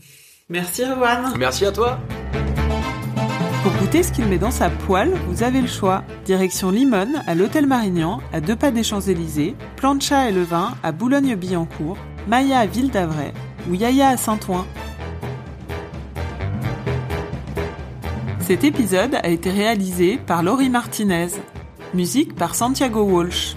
Merci 0.48 0.84
Rowan. 0.84 1.34
Merci 1.36 1.66
à 1.66 1.72
toi. 1.72 1.98
Pour 3.66 3.74
goûter 3.78 4.04
ce 4.04 4.12
qu'il 4.12 4.26
met 4.26 4.38
dans 4.38 4.52
sa 4.52 4.70
poêle, 4.70 5.12
vous 5.26 5.42
avez 5.42 5.60
le 5.60 5.66
choix. 5.66 6.04
Direction 6.24 6.70
Limone, 6.70 7.20
à 7.26 7.34
l'Hôtel 7.34 7.66
Marignan, 7.66 8.20
à 8.32 8.40
deux 8.40 8.54
pas 8.54 8.70
des 8.70 8.84
Champs-Élysées, 8.84 9.56
Plancha 9.74 10.28
et 10.28 10.32
Levin, 10.32 10.74
à 10.84 10.92
Boulogne-Billancourt, 10.92 11.98
Maya 12.28 12.60
à 12.60 12.66
Ville 12.66 12.92
d'Avray 12.92 13.32
ou 13.68 13.74
Yaya 13.74 14.10
à 14.10 14.16
Saint-Ouen. 14.16 14.64
Cet 18.38 18.62
épisode 18.62 19.16
a 19.16 19.28
été 19.28 19.50
réalisé 19.50 20.16
par 20.16 20.44
Laurie 20.44 20.70
Martinez. 20.70 21.30
Musique 21.92 22.36
par 22.36 22.54
Santiago 22.54 23.02
Walsh. 23.02 23.56